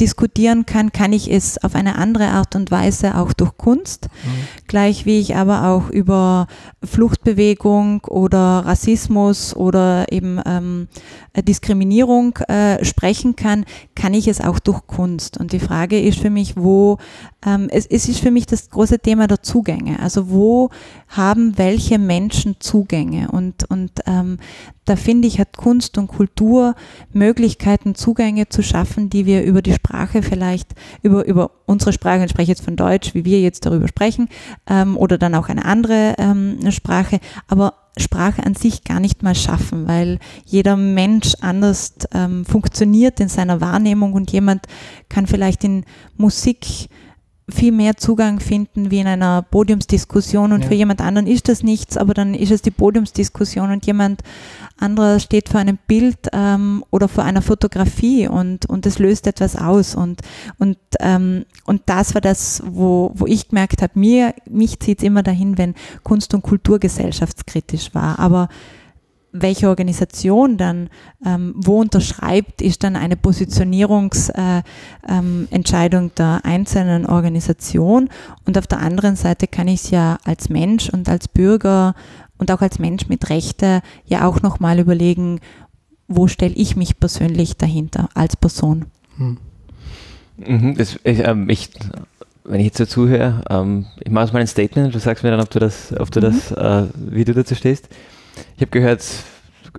diskutieren 0.00 0.66
kann, 0.66 0.92
kann 0.92 1.12
ich 1.12 1.30
es 1.30 1.62
auf 1.62 1.74
eine 1.74 1.96
andere 1.96 2.28
Art 2.28 2.54
und 2.54 2.70
Weise 2.70 3.16
auch 3.16 3.32
durch 3.32 3.56
Kunst, 3.56 4.08
mhm. 4.24 4.66
gleich 4.66 5.06
wie 5.06 5.18
ich 5.18 5.36
aber 5.36 5.64
auch 5.68 5.88
über 5.88 6.46
Fluchtbewegung 6.84 8.04
oder 8.04 8.64
Rassismus 8.66 9.56
oder 9.56 10.12
eben 10.12 10.40
ähm, 10.44 10.88
Diskriminierung 11.36 12.36
äh, 12.48 12.84
sprechen 12.84 13.36
kann, 13.36 13.64
kann 13.94 14.14
ich 14.14 14.28
es 14.28 14.40
auch 14.40 14.58
durch 14.58 14.86
Kunst. 14.86 15.38
Und 15.38 15.52
die 15.52 15.60
Frage 15.60 16.00
ist 16.00 16.18
für 16.18 16.30
mich, 16.30 16.56
wo, 16.56 16.98
ähm, 17.44 17.68
es, 17.70 17.86
es 17.86 18.08
ist 18.08 18.20
für 18.20 18.30
mich 18.30 18.46
das 18.46 18.70
große 18.70 18.98
Thema 18.98 19.26
der 19.26 19.42
Zugänge. 19.42 20.00
Also 20.00 20.30
wo 20.30 20.70
haben 21.08 21.58
welche 21.58 21.98
Menschen 21.98 22.56
Zugänge? 22.60 23.30
Und, 23.30 23.68
und 23.70 23.92
ähm, 24.06 24.38
da 24.86 24.96
finde 24.96 25.28
ich, 25.28 25.38
hat 25.38 25.56
Kunst 25.56 25.98
und 25.98 26.06
Kultur 26.06 26.74
Möglichkeiten, 27.12 27.94
Zugänge 27.94 28.48
zu 28.48 28.62
schaffen, 28.62 29.10
die 29.10 29.26
wir 29.26 29.42
über 29.42 29.60
die 29.60 29.74
Sprache 29.74 30.22
vielleicht, 30.22 30.74
über, 31.02 31.26
über 31.26 31.50
unsere 31.66 31.92
Sprache, 31.92 32.24
ich 32.24 32.30
spreche 32.30 32.52
jetzt 32.52 32.64
von 32.64 32.76
Deutsch, 32.76 33.12
wie 33.12 33.24
wir 33.24 33.40
jetzt 33.40 33.66
darüber 33.66 33.88
sprechen, 33.88 34.28
ähm, 34.66 34.96
oder 34.96 35.18
dann 35.18 35.34
auch 35.34 35.48
eine 35.48 35.64
andere 35.64 36.14
ähm, 36.18 36.70
Sprache, 36.70 37.18
aber 37.48 37.74
Sprache 37.98 38.44
an 38.44 38.54
sich 38.54 38.84
gar 38.84 39.00
nicht 39.00 39.22
mal 39.22 39.34
schaffen, 39.34 39.88
weil 39.88 40.18
jeder 40.44 40.76
Mensch 40.76 41.34
anders 41.40 41.94
ähm, 42.12 42.44
funktioniert 42.44 43.20
in 43.20 43.28
seiner 43.28 43.60
Wahrnehmung 43.60 44.12
und 44.12 44.30
jemand 44.32 44.66
kann 45.08 45.26
vielleicht 45.26 45.64
in 45.64 45.84
Musik 46.16 46.88
viel 47.48 47.70
mehr 47.70 47.96
Zugang 47.96 48.40
finden 48.40 48.90
wie 48.90 48.98
in 48.98 49.06
einer 49.06 49.42
Podiumsdiskussion 49.42 50.52
und 50.52 50.62
ja. 50.62 50.68
für 50.68 50.74
jemand 50.74 51.00
anderen 51.00 51.28
ist 51.28 51.48
das 51.48 51.62
nichts, 51.62 51.96
aber 51.96 52.12
dann 52.12 52.34
ist 52.34 52.50
es 52.50 52.60
die 52.60 52.72
Podiumsdiskussion 52.72 53.70
und 53.70 53.86
jemand 53.86 54.22
anderer 54.78 55.20
steht 55.20 55.48
vor 55.48 55.60
einem 55.60 55.78
Bild 55.86 56.18
ähm, 56.32 56.84
oder 56.90 57.06
vor 57.06 57.22
einer 57.22 57.42
Fotografie 57.42 58.26
und 58.26 58.66
und 58.66 58.84
es 58.84 58.98
löst 58.98 59.28
etwas 59.28 59.54
aus 59.54 59.94
und 59.94 60.22
und 60.58 60.76
ähm, 60.98 61.44
und 61.64 61.82
das 61.86 62.14
war 62.14 62.20
das, 62.20 62.62
wo 62.66 63.12
wo 63.14 63.26
ich 63.26 63.48
gemerkt 63.48 63.80
habe, 63.80 63.98
mir 63.98 64.34
mich 64.50 64.80
zieht 64.80 64.98
es 64.98 65.04
immer 65.04 65.22
dahin, 65.22 65.56
wenn 65.56 65.74
Kunst 66.02 66.34
und 66.34 66.42
Kultur 66.42 66.80
gesellschaftskritisch 66.80 67.94
war, 67.94 68.18
aber 68.18 68.48
welche 69.42 69.68
Organisation 69.68 70.56
dann 70.56 70.88
ähm, 71.24 71.54
wo 71.56 71.80
unterschreibt, 71.80 72.62
ist 72.62 72.84
dann 72.84 72.96
eine 72.96 73.16
Positionierungsentscheidung 73.16 74.64
äh, 75.08 76.04
ähm, 76.04 76.12
der 76.16 76.40
einzelnen 76.44 77.06
Organisation. 77.06 78.08
Und 78.46 78.58
auf 78.58 78.66
der 78.66 78.80
anderen 78.80 79.16
Seite 79.16 79.46
kann 79.46 79.68
ich 79.68 79.84
es 79.84 79.90
ja 79.90 80.18
als 80.24 80.48
Mensch 80.48 80.88
und 80.90 81.08
als 81.08 81.28
Bürger 81.28 81.94
und 82.38 82.50
auch 82.50 82.60
als 82.60 82.78
Mensch 82.78 83.08
mit 83.08 83.30
Rechte 83.30 83.80
ja 84.04 84.26
auch 84.26 84.42
nochmal 84.42 84.78
überlegen, 84.78 85.40
wo 86.08 86.28
stelle 86.28 86.54
ich 86.54 86.76
mich 86.76 87.00
persönlich 87.00 87.56
dahinter 87.56 88.08
als 88.14 88.36
Person. 88.36 88.86
Hm. 89.16 89.38
Mhm, 90.36 90.76
das, 90.76 90.98
ich, 91.02 91.20
ähm, 91.20 91.48
ich, 91.48 91.70
wenn 92.44 92.60
ich 92.60 92.66
jetzt 92.66 92.80
dazu 92.80 93.08
höre, 93.08 93.42
ähm, 93.48 93.86
ich 94.04 94.12
mache 94.12 94.32
mal 94.32 94.40
ein 94.40 94.46
Statement, 94.46 94.94
du 94.94 94.98
sagst 94.98 95.24
mir 95.24 95.30
dann, 95.30 95.40
ob 95.40 95.50
du 95.50 95.58
das, 95.58 95.94
ob 95.98 96.10
du 96.10 96.20
mhm. 96.20 96.24
das, 96.24 96.52
äh, 96.52 96.88
wie 96.94 97.24
du 97.24 97.32
dazu 97.32 97.54
stehst. 97.54 97.88
Ich 98.56 98.62
habe 98.62 98.70
gehört, 98.70 99.04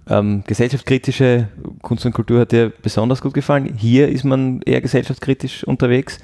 ähm, 0.10 0.44
gesellschaftskritische 0.46 1.48
Kunst 1.82 2.06
und 2.06 2.14
Kultur 2.14 2.42
hat 2.42 2.52
dir 2.52 2.72
besonders 2.82 3.22
gut 3.22 3.34
gefallen. 3.34 3.76
Hier 3.78 4.10
ist 4.10 4.24
man 4.24 4.62
eher 4.62 4.82
gesellschaftskritisch 4.82 5.64
unterwegs. 5.64 6.20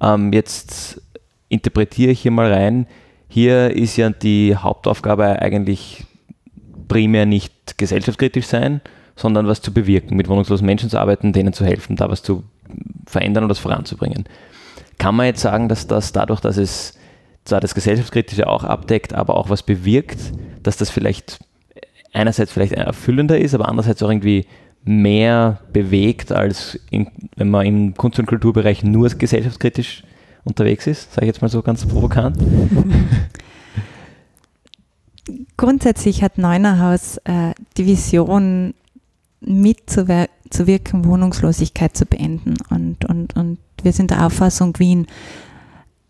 Ähm, 0.00 0.32
jetzt 0.32 1.00
interpretiere 1.48 2.12
ich 2.12 2.20
hier 2.20 2.30
mal 2.30 2.52
rein. 2.52 2.86
Hier 3.28 3.70
ist 3.70 3.96
ja 3.96 4.10
die 4.10 4.56
Hauptaufgabe 4.56 5.40
eigentlich 5.40 6.04
primär 6.88 7.26
nicht 7.26 7.78
gesellschaftskritisch 7.78 8.46
sein, 8.46 8.80
sondern 9.16 9.46
was 9.46 9.62
zu 9.62 9.72
bewirken, 9.72 10.16
mit 10.16 10.28
wohnungslosen 10.28 10.66
Menschen 10.66 10.90
zu 10.90 10.98
arbeiten, 10.98 11.32
denen 11.32 11.52
zu 11.52 11.64
helfen, 11.64 11.96
da 11.96 12.10
was 12.10 12.22
zu 12.22 12.44
verändern 13.06 13.44
oder 13.44 13.50
das 13.50 13.58
voranzubringen. 13.58 14.24
Kann 14.98 15.14
man 15.14 15.26
jetzt 15.26 15.40
sagen, 15.40 15.68
dass 15.68 15.86
das 15.86 16.12
dadurch, 16.12 16.40
dass 16.40 16.56
es 16.56 16.98
zwar 17.44 17.60
das 17.60 17.74
Gesellschaftskritische 17.74 18.48
auch 18.48 18.64
abdeckt, 18.64 19.12
aber 19.12 19.36
auch 19.36 19.50
was 19.50 19.62
bewirkt, 19.62 20.18
dass 20.62 20.76
das 20.76 20.90
vielleicht 20.90 21.38
einerseits 22.12 22.52
vielleicht 22.52 22.72
erfüllender 22.72 23.38
ist, 23.38 23.54
aber 23.54 23.68
andererseits 23.68 24.02
auch 24.02 24.10
irgendwie 24.10 24.46
mehr 24.84 25.60
bewegt, 25.72 26.32
als 26.32 26.78
in, 26.90 27.10
wenn 27.36 27.50
man 27.50 27.66
im 27.66 27.94
Kunst- 27.94 28.18
und 28.18 28.26
Kulturbereich 28.26 28.84
nur 28.84 29.08
gesellschaftskritisch 29.08 30.04
unterwegs 30.44 30.86
ist, 30.86 31.12
sage 31.14 31.26
ich 31.26 31.28
jetzt 31.28 31.42
mal 31.42 31.48
so 31.48 31.62
ganz 31.62 31.86
provokant. 31.86 32.36
Grundsätzlich 35.56 36.22
hat 36.22 36.36
Neunerhaus 36.36 37.16
äh, 37.24 37.54
die 37.78 37.86
Vision, 37.86 38.74
mitzuwirken, 39.40 41.04
Wohnungslosigkeit 41.04 41.96
zu 41.96 42.06
beenden. 42.06 42.54
Und, 42.70 43.04
und, 43.04 43.36
und 43.36 43.58
wir 43.82 43.92
sind 43.92 44.10
der 44.10 44.26
Auffassung, 44.26 44.78
Wien 44.78 45.06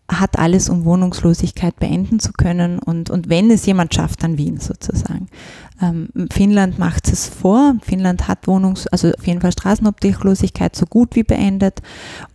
hat 0.07 0.37
alles, 0.37 0.69
um 0.69 0.85
Wohnungslosigkeit 0.85 1.77
beenden 1.77 2.19
zu 2.19 2.31
können. 2.31 2.77
Und, 2.79 3.09
und 3.09 3.27
wenn 3.27 3.49
es 3.49 3.65
jemand 3.65 3.93
schafft, 3.93 4.23
dann 4.23 4.37
Wien 4.37 4.59
sozusagen. 4.59 5.27
Ähm, 5.81 6.09
Finnland 6.31 6.77
macht 6.77 7.07
es 7.11 7.27
vor. 7.27 7.75
Finnland 7.81 8.27
hat 8.27 8.47
Wohnungs-, 8.47 8.87
also 8.87 9.11
auf 9.11 9.25
jeden 9.25 9.41
Fall 9.41 9.51
Straßenobdachlosigkeit 9.51 10.75
so 10.75 10.85
gut 10.85 11.15
wie 11.15 11.23
beendet. 11.23 11.81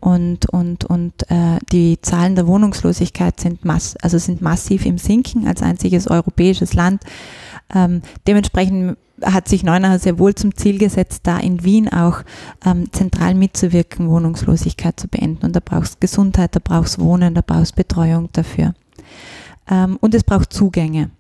Und, 0.01 0.47
und, 0.47 0.85
und 0.85 1.31
äh, 1.31 1.59
die 1.71 2.01
Zahlen 2.03 2.35
der 2.35 2.49
Wohnungslosigkeit 2.49 3.39
sind, 3.39 3.65
mass 3.65 3.97
also 3.97 4.19
sind 4.19 4.43
massiv 4.43 4.85
im 4.85 4.99
Sinken 4.99 5.47
als 5.47 5.63
einziges 5.63 6.09
europäisches 6.09 6.75
Land. 6.75 7.03
Ähm, 7.73 8.03
dementsprechend 8.27 8.97
hat 9.23 9.49
sich 9.49 9.63
Neunacher 9.63 9.99
sehr 9.99 10.19
wohl 10.19 10.35
zum 10.35 10.55
Ziel 10.55 10.79
gesetzt, 10.79 11.23
da 11.25 11.39
in 11.39 11.65
Wien 11.65 11.89
auch 11.89 12.23
ähm, 12.65 12.93
zentral 12.93 13.35
mitzuwirken, 13.35 14.09
Wohnungslosigkeit 14.09 14.99
zu 14.99 15.09
beenden. 15.09 15.47
Und 15.47 15.57
da 15.57 15.61
brauchst 15.65 16.01
Gesundheit, 16.01 16.57
da 16.57 16.61
brauchst 16.63 16.99
Wohnen, 16.99 17.35
da 17.35 17.43
brauchst 17.45 17.77
Betreuung 17.77 18.29
dafür. 18.33 18.75
Ähm, 19.71 19.99
und 20.01 20.15
es 20.15 20.25
braucht 20.25 20.53
Zugänge. 20.53 21.11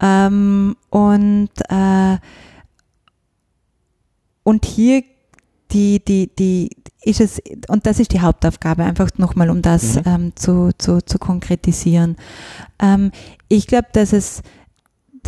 Ähm, 0.00 0.76
und, 0.90 1.50
äh, 1.68 2.18
und 4.44 4.64
hier 4.64 5.02
die, 5.70 6.02
die, 6.02 6.30
die 6.38 6.70
ist 7.02 7.20
es, 7.20 7.40
und 7.68 7.86
das 7.86 8.00
ist 8.00 8.12
die 8.12 8.20
Hauptaufgabe, 8.20 8.84
einfach 8.84 9.10
nochmal, 9.18 9.50
um 9.50 9.62
das 9.62 9.96
mhm. 9.96 10.02
ähm, 10.06 10.32
zu, 10.34 10.70
zu, 10.78 11.00
zu 11.04 11.18
konkretisieren. 11.18 12.16
Ähm, 12.78 13.12
ich 13.48 13.66
glaube, 13.66 13.88
dass 13.92 14.12
es 14.12 14.42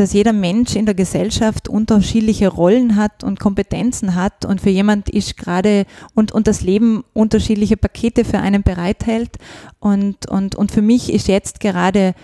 dass 0.01 0.15
jeder 0.15 0.33
Mensch 0.33 0.77
in 0.77 0.87
der 0.87 0.95
Gesellschaft 0.95 1.69
unterschiedliche 1.69 2.49
Rollen 2.49 2.97
hat 2.97 3.23
und 3.23 3.39
Kompetenzen 3.39 4.15
hat 4.15 4.47
und 4.47 4.63
für 4.63 4.71
jemand 4.71 5.11
ist 5.11 5.37
gerade 5.37 5.85
und, 6.15 6.33
und 6.33 6.47
das 6.47 6.63
Leben 6.63 7.05
unterschiedliche 7.13 7.77
Pakete 7.77 8.25
für 8.25 8.39
einen 8.39 8.63
bereithält. 8.63 9.37
Und, 9.79 10.25
und, 10.25 10.55
und 10.55 10.73
für 10.73 10.81
mich 10.81 11.13
ist 11.13 11.29
jetzt 11.29 11.61
gerade 11.61 12.15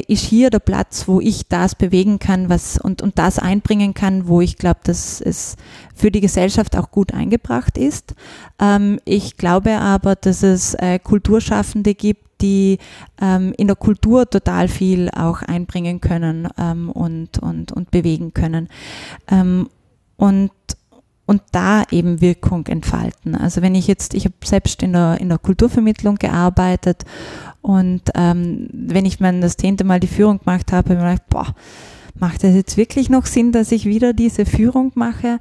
ist 0.00 0.24
hier 0.24 0.50
der 0.50 0.58
Platz, 0.58 1.06
wo 1.06 1.20
ich 1.20 1.48
das 1.48 1.74
bewegen 1.74 2.18
kann, 2.18 2.48
was 2.48 2.78
und, 2.78 3.02
und 3.02 3.18
das 3.18 3.38
einbringen 3.38 3.94
kann, 3.94 4.26
wo 4.26 4.40
ich 4.40 4.56
glaube, 4.56 4.80
dass 4.84 5.20
es 5.20 5.56
für 5.94 6.10
die 6.10 6.20
Gesellschaft 6.20 6.76
auch 6.76 6.90
gut 6.90 7.14
eingebracht 7.14 7.78
ist. 7.78 8.14
Ähm, 8.60 8.98
ich 9.04 9.36
glaube 9.36 9.78
aber, 9.78 10.16
dass 10.16 10.42
es 10.42 10.74
äh, 10.74 10.98
Kulturschaffende 10.98 11.94
gibt, 11.94 12.24
die 12.40 12.78
ähm, 13.20 13.54
in 13.56 13.68
der 13.68 13.76
Kultur 13.76 14.28
total 14.28 14.68
viel 14.68 15.10
auch 15.10 15.42
einbringen 15.42 16.00
können 16.00 16.48
ähm, 16.58 16.90
und, 16.90 17.38
und, 17.38 17.72
und 17.72 17.90
bewegen 17.90 18.34
können. 18.34 18.68
Ähm, 19.30 19.68
und 20.16 20.50
und 21.26 21.42
da 21.52 21.84
eben 21.90 22.20
Wirkung 22.20 22.66
entfalten. 22.66 23.34
Also 23.34 23.62
wenn 23.62 23.74
ich 23.74 23.86
jetzt, 23.86 24.14
ich 24.14 24.24
habe 24.24 24.34
selbst 24.44 24.82
in 24.82 24.92
der, 24.92 25.20
in 25.20 25.28
der 25.28 25.38
Kulturvermittlung 25.38 26.16
gearbeitet 26.16 27.04
und 27.62 28.02
ähm, 28.14 28.68
wenn 28.72 29.06
ich 29.06 29.20
mein 29.20 29.40
das 29.40 29.56
zehnte 29.56 29.84
Mal 29.84 30.00
die 30.00 30.06
Führung 30.06 30.40
gemacht 30.40 30.72
habe, 30.72 30.90
habe 30.90 30.94
ich 30.94 31.00
mir 31.00 31.10
gedacht, 31.10 31.28
boah, 31.30 31.54
macht 32.18 32.44
es 32.44 32.54
jetzt 32.54 32.76
wirklich 32.76 33.10
noch 33.10 33.26
Sinn, 33.26 33.52
dass 33.52 33.72
ich 33.72 33.86
wieder 33.86 34.12
diese 34.12 34.46
Führung 34.46 34.92
mache? 34.94 35.38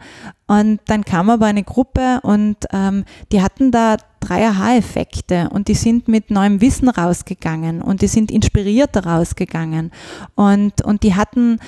Und 0.47 0.79
dann 0.85 1.05
kam 1.05 1.29
aber 1.29 1.45
eine 1.45 1.63
Gruppe 1.63 2.19
und 2.23 2.57
ähm, 2.71 3.03
die 3.31 3.41
hatten 3.41 3.71
da 3.71 3.97
drei 4.19 4.47
Aha-Effekte 4.47 5.49
und 5.51 5.67
die 5.67 5.75
sind 5.75 6.07
mit 6.07 6.31
neuem 6.31 6.61
Wissen 6.61 6.89
rausgegangen 6.89 7.81
und 7.81 8.01
die 8.01 8.07
sind 8.07 8.31
inspirierter 8.31 9.05
rausgegangen 9.05 9.91
und, 10.35 10.81
und 10.81 11.03
die 11.03 11.15
hatten 11.15 11.59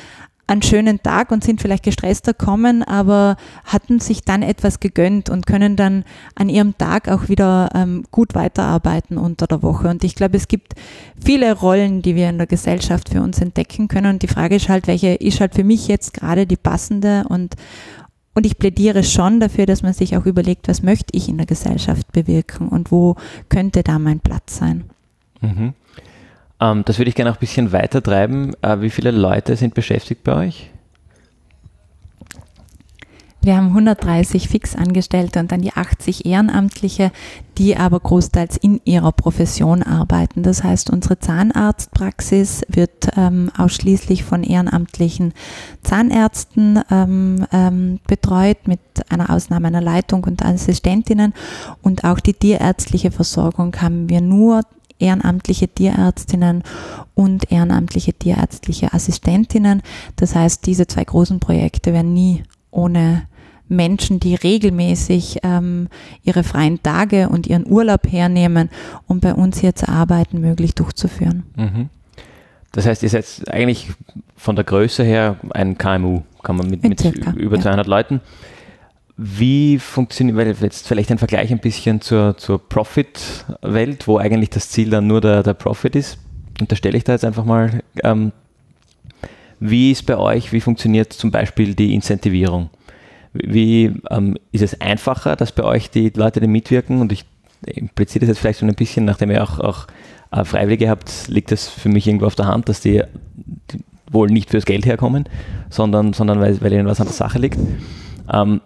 einen 0.47 0.61
schönen 0.61 1.01
Tag 1.01 1.31
und 1.31 1.43
sind 1.43 1.61
vielleicht 1.61 1.83
gestresster 1.83 2.33
kommen, 2.33 2.83
aber 2.83 3.35
hatten 3.65 3.99
sich 3.99 4.23
dann 4.23 4.43
etwas 4.43 4.79
gegönnt 4.79 5.29
und 5.29 5.47
können 5.47 5.75
dann 5.75 6.03
an 6.35 6.49
ihrem 6.49 6.77
Tag 6.77 7.09
auch 7.09 7.29
wieder 7.29 7.69
ähm, 7.73 8.03
gut 8.11 8.35
weiterarbeiten 8.35 9.17
unter 9.17 9.47
der 9.47 9.63
Woche. 9.63 9.87
Und 9.87 10.03
ich 10.03 10.15
glaube, 10.15 10.37
es 10.37 10.47
gibt 10.47 10.73
viele 11.23 11.53
Rollen, 11.53 12.01
die 12.01 12.15
wir 12.15 12.29
in 12.29 12.37
der 12.37 12.47
Gesellschaft 12.47 13.09
für 13.09 13.21
uns 13.21 13.39
entdecken 13.41 13.87
können. 13.87 14.13
Und 14.13 14.21
die 14.21 14.27
Frage 14.27 14.55
ist 14.55 14.69
halt, 14.69 14.87
welche 14.87 15.15
ist 15.15 15.39
halt 15.39 15.55
für 15.55 15.63
mich 15.63 15.87
jetzt 15.87 16.13
gerade 16.13 16.45
die 16.45 16.57
passende 16.57 17.25
und 17.27 17.55
und 18.37 18.45
ich 18.45 18.57
plädiere 18.57 19.05
schon 19.05 19.39
dafür, 19.39 19.65
dass 19.65 19.81
man 19.81 19.93
sich 19.93 20.17
auch 20.17 20.25
überlegt, 20.25 20.67
was 20.67 20.83
möchte 20.83 21.15
ich 21.17 21.29
in 21.29 21.37
der 21.37 21.45
Gesellschaft 21.45 22.11
bewirken 22.11 22.67
und 22.67 22.91
wo 22.91 23.15
könnte 23.47 23.81
da 23.81 23.97
mein 23.97 24.19
Platz 24.19 24.57
sein. 24.57 24.83
Mhm. 25.39 25.73
Ähm, 26.59 26.83
das 26.85 26.97
würde 26.97 27.09
ich 27.09 27.15
gerne 27.15 27.31
auch 27.31 27.35
ein 27.35 27.39
bisschen 27.39 27.71
weiter 27.71 28.01
treiben. 28.01 28.53
Äh, 28.61 28.81
wie 28.81 28.89
viele 28.89 29.11
Leute 29.11 29.55
sind 29.55 29.73
beschäftigt 29.73 30.23
bei 30.23 30.35
euch? 30.35 30.71
Wir 33.45 33.57
haben 33.57 33.67
130 33.67 34.49
Fixangestellte 34.49 35.39
und 35.39 35.51
dann 35.51 35.61
die 35.61 35.71
80 35.71 36.25
Ehrenamtliche, 36.25 37.11
die 37.59 37.77
aber 37.77 37.99
großteils 37.99 38.57
in 38.57 38.81
ihrer 38.85 39.11
Profession 39.11 39.83
arbeiten. 39.83 40.41
Das 40.41 40.63
heißt, 40.63 40.89
unsere 40.89 41.19
Zahnarztpraxis 41.19 42.63
wird 42.69 43.09
ähm, 43.15 43.51
ausschließlich 43.55 44.23
von 44.23 44.41
ehrenamtlichen 44.41 45.35
Zahnärzten 45.83 46.81
ähm, 46.89 47.45
ähm, 47.51 47.99
betreut, 48.07 48.67
mit 48.67 48.79
einer 49.09 49.29
Ausnahme 49.29 49.67
einer 49.67 49.81
Leitung 49.81 50.23
und 50.23 50.43
Assistentinnen. 50.43 51.35
Und 51.83 52.03
auch 52.03 52.19
die 52.19 52.33
tierärztliche 52.33 53.11
Versorgung 53.11 53.75
haben 53.79 54.09
wir 54.09 54.21
nur 54.21 54.61
ehrenamtliche 54.99 55.67
Tierärztinnen 55.67 56.63
und 57.13 57.51
ehrenamtliche 57.51 58.13
tierärztliche 58.13 58.93
Assistentinnen. 58.93 59.81
Das 60.15 60.35
heißt, 60.35 60.65
diese 60.65 60.87
zwei 60.87 61.03
großen 61.03 61.39
Projekte 61.39 61.93
werden 61.93 62.13
nie 62.13 62.43
ohne 62.71 63.23
Menschen, 63.67 64.19
die 64.19 64.35
regelmäßig 64.35 65.39
ähm, 65.43 65.87
ihre 66.23 66.43
freien 66.43 66.81
Tage 66.83 67.29
und 67.29 67.47
ihren 67.47 67.65
Urlaub 67.67 68.07
hernehmen, 68.07 68.69
um 69.07 69.19
bei 69.19 69.33
uns 69.33 69.59
hier 69.59 69.75
zu 69.75 69.89
arbeiten, 69.89 70.39
möglich 70.39 70.75
durchzuführen. 70.75 71.43
Mhm. 71.55 71.89
Das 72.71 72.85
heißt, 72.85 73.03
ihr 73.03 73.09
seid 73.09 73.25
eigentlich 73.49 73.89
von 74.35 74.55
der 74.55 74.65
Größe 74.65 75.03
her 75.03 75.37
ein 75.51 75.77
KMU, 75.77 76.21
kann 76.43 76.57
man 76.57 76.69
mit, 76.69 76.83
mit 76.83 76.99
circa, 76.99 77.31
über 77.31 77.59
200 77.59 77.87
ja. 77.87 77.89
Leuten. 77.89 78.21
Wie 79.17 79.79
funktioniert, 79.79 80.37
weil 80.37 80.53
jetzt 80.61 80.87
vielleicht 80.87 81.09
ein 81.09 81.17
Vergleich 81.17 81.51
ein 81.51 81.59
bisschen 81.59 82.01
zur, 82.01 82.35
zur 82.37 82.59
Profit-Welt, 82.59 84.07
wo 84.07 84.17
eigentlich 84.17 84.49
das 84.49 84.69
Ziel 84.69 84.89
dann 84.89 85.07
nur 85.07 85.21
der, 85.21 85.41
der 85.41 85.53
Profit 85.53 85.95
ist. 85.95 86.17
Und 86.59 86.71
da 86.71 86.75
stelle 86.75 86.97
ich 86.97 87.05
da 87.05 87.13
jetzt 87.13 87.23
einfach 87.23 87.45
mal, 87.45 87.81
ähm, 88.03 88.33
wie 89.59 89.91
ist 89.91 90.05
bei 90.05 90.17
euch, 90.17 90.51
wie 90.51 90.59
funktioniert 90.59 91.13
zum 91.13 91.31
Beispiel 91.31 91.75
die 91.75 91.93
Incentivierung? 91.93 92.69
Wie 93.33 93.93
ähm, 94.09 94.37
ist 94.51 94.61
es 94.61 94.81
einfacher, 94.81 95.35
dass 95.35 95.53
bei 95.53 95.63
euch 95.63 95.89
die 95.89 96.09
Leute, 96.09 96.41
die 96.41 96.47
mitwirken, 96.47 96.99
und 96.99 97.11
ich 97.11 97.25
impliziere 97.65 98.21
das 98.21 98.29
jetzt 98.29 98.39
vielleicht 98.39 98.59
so 98.59 98.65
ein 98.65 98.75
bisschen, 98.75 99.05
nachdem 99.05 99.31
ihr 99.31 99.43
auch, 99.43 99.59
auch 99.59 99.87
äh, 100.31 100.43
Freiwillige 100.43 100.89
habt, 100.89 101.27
liegt 101.27 101.51
das 101.51 101.69
für 101.69 101.89
mich 101.89 102.07
irgendwo 102.07 102.25
auf 102.25 102.35
der 102.35 102.47
Hand, 102.47 102.67
dass 102.69 102.81
die, 102.81 103.01
die 103.71 103.79
wohl 104.11 104.29
nicht 104.29 104.49
fürs 104.49 104.65
Geld 104.65 104.85
herkommen, 104.85 105.25
sondern, 105.69 106.13
sondern 106.13 106.39
weil, 106.39 106.61
weil 106.61 106.73
ihnen 106.73 106.87
was 106.87 106.99
an 106.99 107.07
der 107.07 107.15
Sache 107.15 107.39
liegt. 107.39 107.57
Ähm, 108.31 108.61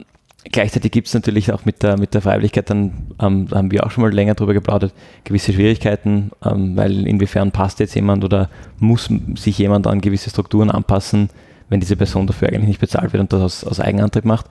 Gleichzeitig 0.52 0.92
gibt 0.92 1.08
es 1.08 1.14
natürlich 1.14 1.52
auch 1.52 1.66
mit 1.66 1.84
der, 1.84 2.00
mit 2.00 2.16
der 2.16 2.22
Freiwilligkeit, 2.22 2.70
dann 2.70 3.14
ähm, 3.22 3.48
haben 3.52 3.72
wir 3.72 3.86
auch 3.86 3.92
schon 3.92 4.02
mal 4.02 4.12
länger 4.12 4.34
darüber 4.34 4.54
geplaudert, 4.54 4.94
gewisse 5.24 5.54
Schwierigkeiten, 5.54 6.32
ähm, 6.44 6.76
weil 6.76 7.06
inwiefern 7.06 7.52
passt 7.52 7.80
jetzt 7.80 7.94
jemand 7.94 8.24
oder 8.24 8.50
muss 8.80 9.10
sich 9.36 9.60
jemand 9.60 9.86
an 9.86 10.02
gewisse 10.02 10.32
Strukturen 10.32 10.72
anpassen, 10.72 11.30
wenn 11.70 11.80
diese 11.80 11.96
Person 11.96 12.26
dafür 12.26 12.48
eigentlich 12.48 12.68
nicht 12.68 12.80
bezahlt 12.80 13.14
wird 13.14 13.22
und 13.22 13.32
das 13.32 13.42
aus, 13.42 13.64
aus 13.64 13.80
Eigenantrieb 13.80 14.26
macht. 14.26 14.48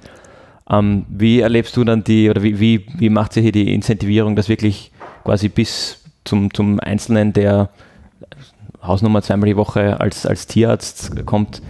Ähm, 0.70 1.04
wie 1.08 1.40
erlebst 1.40 1.76
du 1.76 1.82
dann 1.82 2.04
die, 2.04 2.30
oder 2.30 2.44
wie, 2.44 2.60
wie, 2.60 2.86
wie 2.96 3.10
macht 3.10 3.36
ihr 3.36 3.42
hier 3.42 3.52
die 3.52 3.74
Incentivierung, 3.74 4.36
dass 4.36 4.48
wirklich 4.48 4.92
quasi 5.24 5.48
bis 5.48 6.04
zum, 6.24 6.54
zum 6.54 6.78
Einzelnen, 6.78 7.32
der 7.32 7.70
Hausnummer 8.82 9.22
zweimal 9.22 9.48
die 9.48 9.56
Woche 9.56 10.00
als, 10.00 10.26
als 10.26 10.46
Tierarzt 10.46 11.26
kommt, 11.26 11.60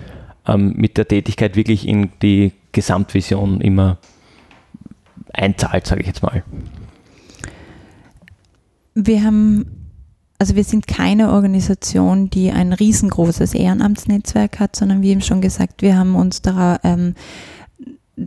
ähm, 0.46 0.74
mit 0.76 0.98
der 0.98 1.08
Tätigkeit 1.08 1.56
wirklich 1.56 1.88
in 1.88 2.10
die 2.20 2.52
Gesamtvision 2.72 3.60
immer 3.62 3.96
einzahlt, 5.32 5.86
sage 5.86 6.00
ich 6.00 6.06
jetzt 6.06 6.22
mal. 6.22 6.42
Wir 8.94 9.22
haben, 9.22 9.90
also 10.38 10.56
wir 10.56 10.64
sind 10.64 10.86
keine 10.86 11.32
Organisation, 11.32 12.30
die 12.30 12.50
ein 12.50 12.72
riesengroßes 12.72 13.54
Ehrenamtsnetzwerk 13.54 14.58
hat, 14.60 14.76
sondern 14.76 15.02
wie 15.02 15.10
eben 15.10 15.20
schon 15.20 15.40
gesagt, 15.40 15.82
wir 15.82 15.96
haben 15.96 16.16
uns 16.16 16.42
da 16.42 16.80
ähm, 16.82 17.14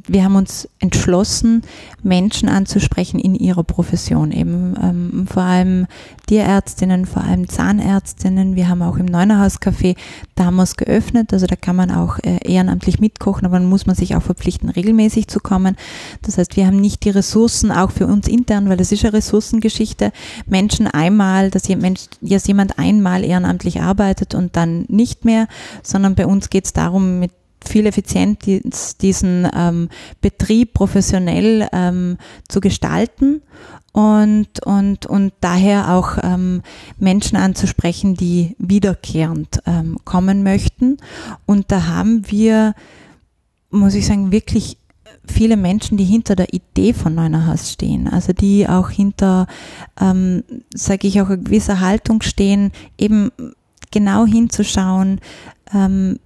wir 0.08 0.24
haben 0.24 0.36
uns 0.36 0.70
entschlossen, 0.80 1.64
Menschen 2.02 2.48
anzusprechen 2.48 3.20
in 3.20 3.36
ihrer 3.36 3.64
Profession, 3.64 4.32
eben 4.32 4.76
ähm, 4.82 5.28
vor 5.28 5.44
allem 5.44 5.88
Tierärztinnen, 6.28 7.06
vor 7.06 7.24
allem 7.24 7.50
Zahnärztinnen. 7.50 8.56
Wir 8.56 8.70
haben 8.70 8.82
auch 8.82 8.98
im 8.98 9.06
Neunerhaus-Café 9.06 9.98
damals 10.36 10.78
geöffnet, 10.78 11.34
also 11.34 11.46
da 11.46 11.56
kann 11.56 11.76
man 11.76 11.92
auch 11.92 12.20
äh, 12.20 12.38
ehrenamtlich 12.44 13.00
mitkochen, 13.00 13.46
aber 13.46 13.60
dann 13.60 13.68
muss 13.68 13.86
man 13.86 13.96
sich 13.96 14.16
auch 14.16 14.22
verpflichten, 14.22 14.70
regelmäßig 14.70 15.28
zu 15.28 15.40
kommen. 15.40 15.76
Das 16.22 16.38
heißt, 16.38 16.56
wir 16.56 16.68
haben 16.68 16.80
nicht 16.80 17.04
die 17.04 17.10
Ressourcen, 17.10 17.72
auch 17.72 17.92
für 17.92 18.08
uns 18.08 18.28
intern, 18.28 18.70
weil 18.70 18.78
das 18.78 18.92
ist 18.92 19.04
eine 19.04 19.14
Ressourcengeschichte, 19.14 20.14
Menschen 20.46 20.88
einmal, 20.88 21.52
dass 21.52 21.68
jemand 21.68 22.80
einmal 22.80 23.26
ehrenamtlich 23.26 23.82
arbeitet 23.82 24.36
und 24.36 24.56
dann 24.56 24.86
nicht 24.88 25.26
mehr, 25.26 25.48
sondern 25.84 26.16
bei 26.16 26.26
uns 26.26 26.50
geht 26.50 26.66
es 26.66 26.74
darum, 26.74 27.20
mit 27.20 27.32
viel 27.64 27.86
effizient 27.86 28.40
diesen 29.02 29.48
ähm, 29.56 29.90
Betrieb 30.22 30.74
professionell 30.74 31.68
ähm, 31.72 32.18
zu 32.48 32.60
gestalten 32.60 33.42
und, 33.92 34.64
und, 34.66 35.06
und 35.06 35.34
daher 35.42 35.94
auch 35.94 36.18
ähm, 36.24 36.62
Menschen 36.98 37.38
anzusprechen, 37.38 38.16
die 38.16 38.56
wiederkehrend 38.58 39.62
ähm, 39.66 39.98
kommen 40.06 40.44
möchten. 40.44 40.98
Und 41.46 41.72
da 41.72 41.88
haben 41.88 42.24
wir, 42.30 42.74
muss 43.70 43.96
ich 43.96 44.08
sagen, 44.08 44.32
wirklich 44.32 44.78
viele 45.26 45.58
Menschen, 45.58 45.98
die 45.98 46.06
hinter 46.06 46.36
der 46.36 46.54
Idee 46.54 46.94
von 46.94 47.16
Neunerhaus 47.16 47.72
stehen, 47.72 48.08
also 48.08 48.34
die 48.34 48.68
auch 48.68 48.90
hinter, 48.90 49.48
ähm, 50.00 50.44
sage 50.74 51.08
ich 51.08 51.22
auch, 51.22 51.28
eine 51.28 51.40
gewisse 51.40 51.80
Haltung 51.80 52.22
stehen, 52.22 52.72
eben 52.98 53.32
genau 53.92 54.26
hinzuschauen, 54.26 55.20
ähm, 55.74 56.18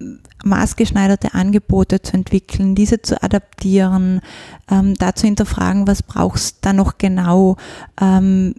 maßgeschneiderte 0.46 1.34
Angebote 1.34 2.00
zu 2.00 2.14
entwickeln, 2.14 2.74
diese 2.74 3.02
zu 3.02 3.22
adaptieren, 3.22 4.20
ähm, 4.70 4.94
da 4.94 5.14
zu 5.14 5.26
hinterfragen, 5.26 5.86
was 5.86 6.02
brauchst 6.02 6.58
da 6.62 6.72
noch 6.72 6.98
genau, 6.98 7.56
ähm, 8.00 8.54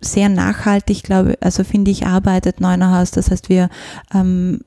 sehr 0.00 0.28
nachhaltig, 0.28 1.02
glaube 1.02 1.36
also 1.40 1.64
finde 1.64 1.90
ich, 1.90 2.06
arbeitet 2.06 2.60
Neunerhaus. 2.60 3.10
Das 3.10 3.30
heißt, 3.30 3.48
wir 3.48 3.70
ähm, 4.12 4.60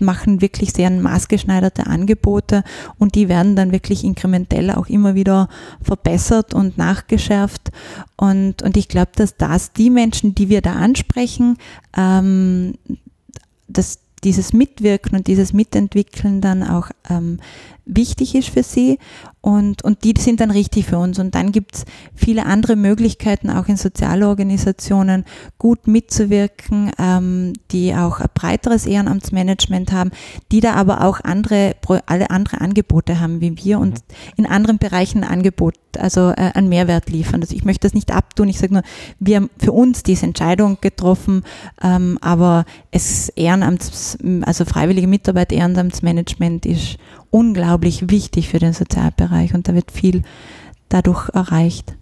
machen 0.00 0.40
wirklich 0.40 0.72
sehr 0.72 0.90
maßgeschneiderte 0.90 1.86
Angebote 1.86 2.64
und 2.98 3.14
die 3.14 3.28
werden 3.28 3.56
dann 3.56 3.72
wirklich 3.72 4.04
inkrementell 4.04 4.70
auch 4.70 4.88
immer 4.88 5.14
wieder 5.14 5.48
verbessert 5.80 6.52
und 6.52 6.76
nachgeschärft. 6.76 7.70
Und, 8.16 8.62
und 8.62 8.76
ich 8.76 8.88
glaube, 8.88 9.12
dass 9.16 9.36
das 9.36 9.72
die 9.72 9.90
Menschen, 9.90 10.34
die 10.34 10.48
wir 10.48 10.62
da 10.62 10.74
ansprechen, 10.74 11.58
ähm, 11.96 12.74
dass 13.68 14.00
dieses 14.24 14.52
Mitwirken 14.52 15.16
und 15.16 15.26
dieses 15.26 15.52
Mitentwickeln 15.52 16.40
dann 16.40 16.62
auch 16.62 16.90
ähm, 17.08 17.38
wichtig 17.84 18.34
ist 18.34 18.48
für 18.48 18.62
sie 18.62 18.98
und, 19.44 19.84
und 19.84 20.04
die 20.04 20.14
sind 20.18 20.40
dann 20.40 20.50
richtig 20.50 20.86
für 20.86 20.96
uns. 20.96 21.18
Und 21.18 21.34
dann 21.34 21.52
gibt 21.52 21.74
es 21.74 21.84
viele 22.14 22.46
andere 22.46 22.76
Möglichkeiten, 22.76 23.50
auch 23.50 23.68
in 23.68 23.76
Sozialorganisationen 23.76 25.26
gut 25.58 25.86
mitzuwirken, 25.86 26.90
ähm, 26.98 27.52
die 27.70 27.94
auch 27.94 28.20
ein 28.20 28.28
breiteres 28.32 28.86
Ehrenamtsmanagement 28.86 29.92
haben, 29.92 30.12
die 30.50 30.60
da 30.60 30.72
aber 30.72 31.04
auch 31.04 31.20
andere, 31.20 31.76
alle 32.06 32.30
andere 32.30 32.62
Angebote 32.62 33.20
haben 33.20 33.42
wie 33.42 33.62
wir 33.62 33.80
und 33.80 33.96
mhm. 33.96 34.04
in 34.36 34.46
anderen 34.46 34.78
Bereichen 34.78 35.24
Angebot, 35.24 35.74
also 35.98 36.30
äh, 36.30 36.52
einen 36.54 36.70
Mehrwert 36.70 37.10
liefern. 37.10 37.42
Also 37.42 37.54
ich 37.54 37.66
möchte 37.66 37.86
das 37.86 37.92
nicht 37.92 38.14
abtun, 38.14 38.48
ich 38.48 38.58
sage 38.58 38.72
nur, 38.72 38.82
wir 39.18 39.36
haben 39.36 39.50
für 39.58 39.72
uns 39.72 40.02
diese 40.02 40.24
Entscheidung 40.24 40.78
getroffen, 40.80 41.42
ähm, 41.82 42.16
aber 42.22 42.64
es 42.90 43.28
Ehrenamts, 43.28 44.16
also 44.46 44.64
freiwillige 44.64 45.06
Mitarbeit, 45.06 45.52
Ehrenamtsmanagement 45.52 46.64
ist 46.64 46.96
unglaublich 47.34 48.10
wichtig 48.10 48.48
für 48.48 48.60
den 48.60 48.72
Sozialbereich 48.72 49.54
und 49.54 49.66
da 49.66 49.74
wird 49.74 49.90
viel 49.90 50.22
dadurch 50.88 51.28
erreicht. 51.30 51.96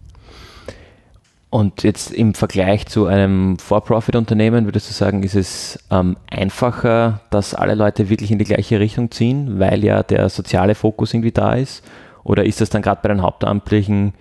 Und 1.48 1.82
jetzt 1.82 2.12
im 2.12 2.34
Vergleich 2.34 2.86
zu 2.86 3.06
einem 3.06 3.58
For-Profit-Unternehmen, 3.58 4.66
würdest 4.66 4.90
du 4.90 4.92
sagen, 4.92 5.22
ist 5.22 5.34
es 5.34 5.78
ähm, 5.90 6.18
einfacher, 6.30 7.22
dass 7.30 7.54
alle 7.54 7.74
Leute 7.74 8.10
wirklich 8.10 8.30
in 8.30 8.38
die 8.38 8.44
gleiche 8.44 8.78
Richtung 8.78 9.10
ziehen, 9.10 9.58
weil 9.58 9.82
ja 9.82 10.02
der 10.02 10.28
soziale 10.28 10.74
Fokus 10.74 11.14
irgendwie 11.14 11.32
da 11.32 11.54
ist? 11.54 11.82
Oder 12.24 12.44
ist 12.44 12.60
das 12.60 12.68
dann 12.68 12.82
gerade 12.82 13.00
bei 13.02 13.08
den 13.08 13.22
Hauptamtlichen 13.22 14.12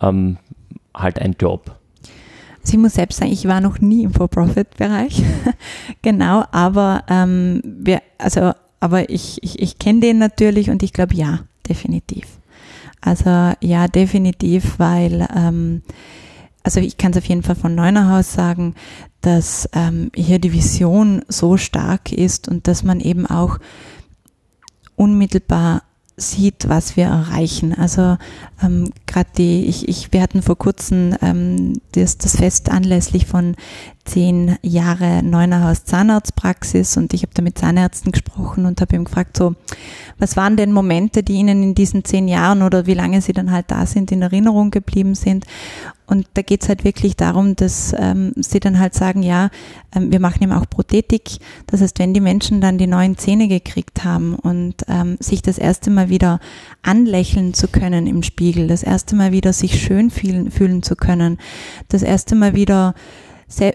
ähm, 0.00 0.38
halt 0.92 1.20
ein 1.20 1.36
Job? 1.38 1.70
Also 2.62 2.72
ich 2.72 2.78
muss 2.78 2.94
selbst 2.94 3.18
sagen, 3.18 3.30
ich 3.30 3.46
war 3.46 3.60
noch 3.60 3.78
nie 3.78 4.02
im 4.02 4.12
For-Profit-Bereich. 4.12 5.22
genau, 6.02 6.44
aber 6.50 7.04
ähm, 7.08 7.62
wir, 7.64 8.02
also 8.18 8.52
aber 8.80 9.10
ich, 9.10 9.42
ich, 9.42 9.58
ich 9.60 9.78
kenne 9.78 10.00
den 10.00 10.18
natürlich 10.18 10.70
und 10.70 10.82
ich 10.82 10.92
glaube 10.92 11.14
ja, 11.14 11.40
definitiv. 11.68 12.26
Also 13.00 13.52
ja, 13.60 13.88
definitiv, 13.88 14.78
weil 14.78 15.28
ähm, 15.34 15.82
also 16.62 16.80
ich 16.80 16.96
kann 16.96 17.12
es 17.12 17.18
auf 17.18 17.24
jeden 17.24 17.42
Fall 17.42 17.54
von 17.54 17.74
Neunerhaus 17.74 18.32
sagen, 18.32 18.74
dass 19.20 19.68
ähm, 19.72 20.10
hier 20.14 20.38
die 20.38 20.52
Vision 20.52 21.22
so 21.28 21.56
stark 21.56 22.12
ist 22.12 22.48
und 22.48 22.68
dass 22.68 22.82
man 22.82 23.00
eben 23.00 23.26
auch 23.26 23.58
unmittelbar 24.96 25.82
sieht, 26.18 26.68
was 26.68 26.96
wir 26.96 27.06
erreichen. 27.06 27.74
Also 27.74 28.18
ähm, 28.62 28.90
gerade 29.06 29.30
die, 29.38 29.66
ich, 29.66 29.88
ich, 29.88 30.12
wir 30.12 30.20
hatten 30.20 30.42
vor 30.42 30.58
kurzem 30.58 31.16
ähm, 31.22 31.80
das, 31.92 32.18
das 32.18 32.36
Fest 32.36 32.70
anlässlich 32.70 33.26
von 33.26 33.56
zehn 34.04 34.56
Jahre 34.62 35.22
Neunerhaus 35.22 35.84
Zahnarztpraxis 35.84 36.96
und 36.96 37.14
ich 37.14 37.22
habe 37.22 37.32
da 37.34 37.42
mit 37.42 37.58
Zahnärzten 37.58 38.10
gesprochen 38.10 38.66
und 38.66 38.80
habe 38.80 38.96
ihm 38.96 39.04
gefragt, 39.04 39.36
so, 39.36 39.54
was 40.18 40.36
waren 40.36 40.56
denn 40.56 40.72
Momente, 40.72 41.22
die 41.22 41.34
Ihnen 41.34 41.62
in 41.62 41.74
diesen 41.74 42.04
zehn 42.04 42.26
Jahren 42.26 42.62
oder 42.62 42.86
wie 42.86 42.94
lange 42.94 43.20
Sie 43.20 43.32
dann 43.32 43.52
halt 43.52 43.70
da 43.70 43.86
sind, 43.86 44.10
in 44.10 44.22
Erinnerung 44.22 44.70
geblieben 44.70 45.14
sind? 45.14 45.44
Und 46.08 46.26
da 46.34 46.42
geht 46.42 46.62
es 46.62 46.68
halt 46.68 46.84
wirklich 46.84 47.16
darum, 47.16 47.54
dass 47.54 47.94
ähm, 47.96 48.32
sie 48.36 48.60
dann 48.60 48.78
halt 48.78 48.94
sagen, 48.94 49.22
ja, 49.22 49.50
ähm, 49.94 50.10
wir 50.10 50.20
machen 50.20 50.42
eben 50.42 50.52
auch 50.52 50.68
Prothetik. 50.68 51.38
Das 51.66 51.82
heißt, 51.82 51.98
wenn 51.98 52.14
die 52.14 52.20
Menschen 52.20 52.60
dann 52.62 52.78
die 52.78 52.86
neuen 52.86 53.18
Zähne 53.18 53.46
gekriegt 53.46 54.04
haben 54.04 54.34
und 54.34 54.74
ähm, 54.88 55.18
sich 55.20 55.42
das 55.42 55.58
erste 55.58 55.90
Mal 55.90 56.08
wieder 56.08 56.40
anlächeln 56.82 57.52
zu 57.52 57.68
können 57.68 58.06
im 58.06 58.22
Spiegel, 58.22 58.68
das 58.68 58.82
erste 58.82 59.16
Mal 59.16 59.32
wieder 59.32 59.52
sich 59.52 59.80
schön 59.80 60.10
fühlen, 60.10 60.50
fühlen 60.50 60.82
zu 60.82 60.96
können, 60.96 61.36
das 61.88 62.02
erste 62.02 62.34
Mal 62.34 62.54
wieder 62.54 62.94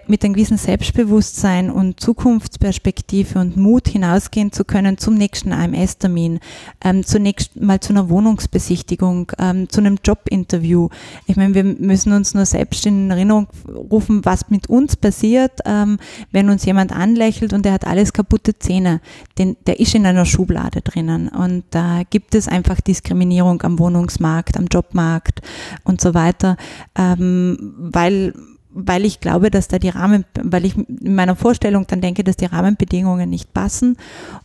mit 0.07 0.23
einem 0.23 0.33
gewissen 0.33 0.57
Selbstbewusstsein 0.57 1.69
und 1.71 1.99
Zukunftsperspektive 1.99 3.39
und 3.39 3.57
Mut 3.57 3.87
hinausgehen 3.87 4.51
zu 4.51 4.65
können 4.65 4.97
zum 4.97 5.15
nächsten 5.15 5.51
AMS-Termin, 5.51 6.39
ähm, 6.83 7.03
zunächst 7.03 7.59
mal 7.59 7.79
zu 7.79 7.91
einer 7.91 8.09
Wohnungsbesichtigung, 8.09 9.31
ähm, 9.39 9.67
zu 9.69 9.81
einem 9.81 9.97
Jobinterview. 10.03 10.89
Ich 11.25 11.35
meine, 11.35 11.55
wir 11.55 11.63
müssen 11.63 12.13
uns 12.13 12.33
nur 12.33 12.45
selbst 12.45 12.85
in 12.85 13.09
Erinnerung 13.09 13.47
rufen, 13.67 14.23
was 14.23 14.49
mit 14.49 14.67
uns 14.67 14.95
passiert, 14.95 15.59
ähm, 15.65 15.97
wenn 16.31 16.49
uns 16.49 16.65
jemand 16.65 16.91
anlächelt 16.91 17.51
und 17.51 17.65
der 17.65 17.73
hat 17.73 17.85
alles 17.85 18.13
kaputte 18.13 18.57
Zähne. 18.57 19.01
Den, 19.37 19.57
der 19.65 19.79
ist 19.79 19.95
in 19.95 20.05
einer 20.05 20.25
Schublade 20.25 20.81
drinnen 20.81 21.27
und 21.29 21.63
da 21.71 22.01
gibt 22.09 22.35
es 22.35 22.47
einfach 22.47 22.79
Diskriminierung 22.79 23.61
am 23.63 23.79
Wohnungsmarkt, 23.79 24.55
am 24.55 24.67
Jobmarkt 24.67 25.41
und 25.83 25.99
so 25.99 26.13
weiter, 26.13 26.57
ähm, 26.95 27.73
weil 27.77 28.33
weil 28.73 29.05
ich 29.05 29.19
glaube, 29.19 29.51
dass 29.51 29.67
da 29.67 29.79
die 29.79 29.89
Rahmen, 29.89 30.25
weil 30.41 30.65
ich 30.65 30.75
in 30.75 31.15
meiner 31.15 31.35
Vorstellung 31.35 31.85
dann 31.87 32.01
denke, 32.01 32.23
dass 32.23 32.37
die 32.37 32.45
Rahmenbedingungen 32.45 33.29
nicht 33.29 33.53
passen 33.53 33.97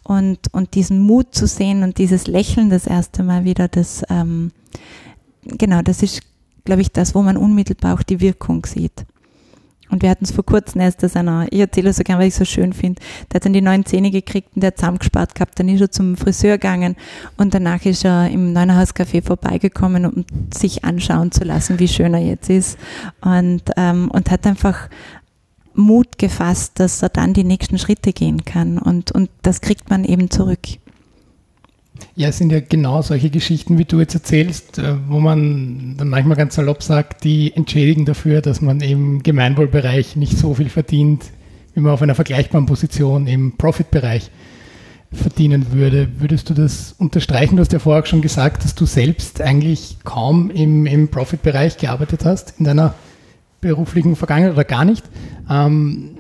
und, 0.03 0.39
und 0.53 0.75
diesen 0.75 1.01
Mut 1.01 1.35
zu 1.35 1.47
sehen 1.47 1.83
und 1.83 1.99
dieses 1.99 2.27
Lächeln 2.27 2.71
das 2.71 2.87
erste 2.87 3.23
Mal 3.23 3.45
wieder, 3.45 3.69
das, 3.69 4.03
ähm, 4.11 4.53
genau, 5.45 5.83
das 5.83 6.03
ist, 6.03 6.21
glaube 6.65 6.83
ich, 6.83 6.93
das, 6.93 7.15
wo 7.15 7.23
man 7.23 7.37
unmittelbar 7.37 7.95
auch 7.95 8.03
die 8.03 8.21
Wirkung 8.21 8.65
sieht. 8.67 9.07
Und 9.91 10.03
wir 10.03 10.11
hatten 10.11 10.25
es 10.25 10.33
vor 10.33 10.45
kurzem 10.45 10.81
erst, 10.81 11.03
dass 11.03 11.17
einer, 11.17 11.47
ich 11.51 11.61
erzähle 11.61 11.93
so 11.93 12.03
gern, 12.03 12.19
weil 12.19 12.29
ich 12.29 12.35
es 12.35 12.39
so 12.39 12.45
schön 12.45 12.73
finde, 12.73 13.01
der 13.31 13.37
hat 13.37 13.45
dann 13.45 13.53
die 13.53 13.61
neuen 13.61 13.85
Zähne 13.85 14.11
gekriegt 14.11 14.51
und 14.55 14.63
der 14.63 14.69
hat 14.69 14.79
zusammengespart 14.79 15.35
gehabt, 15.35 15.59
dann 15.59 15.69
ist 15.69 15.81
er 15.81 15.91
zum 15.91 16.17
Friseur 16.17 16.59
gegangen 16.59 16.97
und 17.37 17.55
danach 17.55 17.85
ist 17.85 18.05
er 18.05 18.29
im 18.29 18.53
Neunerhauscafé 18.53 19.23
vorbeigekommen, 19.23 20.07
um 20.07 20.25
sich 20.53 20.85
anschauen 20.85 21.33
zu 21.33 21.45
lassen, 21.45 21.79
wie 21.79 21.89
schön 21.89 22.15
er 22.15 22.21
jetzt 22.21 22.51
ist. 22.51 22.79
Und, 23.21 23.63
ähm, 23.77 24.11
und 24.11 24.31
hat 24.31 24.47
einfach 24.47 24.89
Mut 25.75 26.19
gefasst, 26.19 26.81
dass 26.81 27.03
er 27.03 27.09
dann 27.09 27.35
die 27.35 27.45
nächsten 27.45 27.79
Schritte 27.79 28.13
gehen 28.13 28.45
kann. 28.45 28.79
Und, 28.79 29.13
und 29.13 29.31
das 29.43 29.61
kriegt 29.61 29.91
man 29.91 30.05
eben 30.05 30.31
zurück. 30.31 30.67
Ja, 32.15 32.29
es 32.29 32.39
sind 32.39 32.51
ja 32.51 32.61
genau 32.61 33.03
solche 33.03 33.31
Geschichten, 33.31 33.79
wie 33.79 33.85
du 33.85 34.01
jetzt 34.01 34.15
erzählst, 34.15 34.79
äh, 34.79 34.95
wo 35.09 35.21
man 35.21 35.95
dann 35.97 36.09
manchmal 36.09 36.37
ganz 36.37 36.57
salopp 36.57 36.83
sagt, 36.83 37.25
die 37.25 37.55
entschädigen 37.55 38.05
dafür, 38.05 38.41
dass 38.41 38.61
man 38.61 38.81
im 38.81 39.23
Gemeinwohlbereich 39.23 40.17
nicht 40.17 40.37
so 40.37 40.55
viel 40.55 40.69
verdient, 40.69 41.25
wie 41.75 41.81
man 41.81 41.93
auf 41.93 42.03
einer 42.03 42.15
vergleichbaren 42.15 42.67
Position 42.67 43.27
im 43.27 43.57
Profitbereich 43.57 44.31
verdienen 45.13 45.73
würde. 45.73 46.09
Würdest 46.19 46.51
du 46.51 46.55
das 46.55 46.95
unterstreichen? 46.99 47.57
Du 47.57 47.61
hast 47.61 47.73
ja 47.73 47.79
vorher 47.79 48.05
schon 48.05 48.21
gesagt, 48.21 48.65
dass 48.65 48.75
du 48.75 48.85
selbst 48.85 49.41
eigentlich 49.41 49.99
kaum 50.05 50.51
im, 50.51 50.87
im 50.87 51.09
Profit-Bereich 51.09 51.79
gearbeitet 51.79 52.25
hast 52.25 52.55
in 52.59 52.65
deiner 52.65 52.95
beruflichen 53.61 54.17
Vergangenheit 54.17 54.53
oder 54.53 54.65
gar 54.65 54.85
nicht. 54.85 55.05
Ähm, 55.51 56.11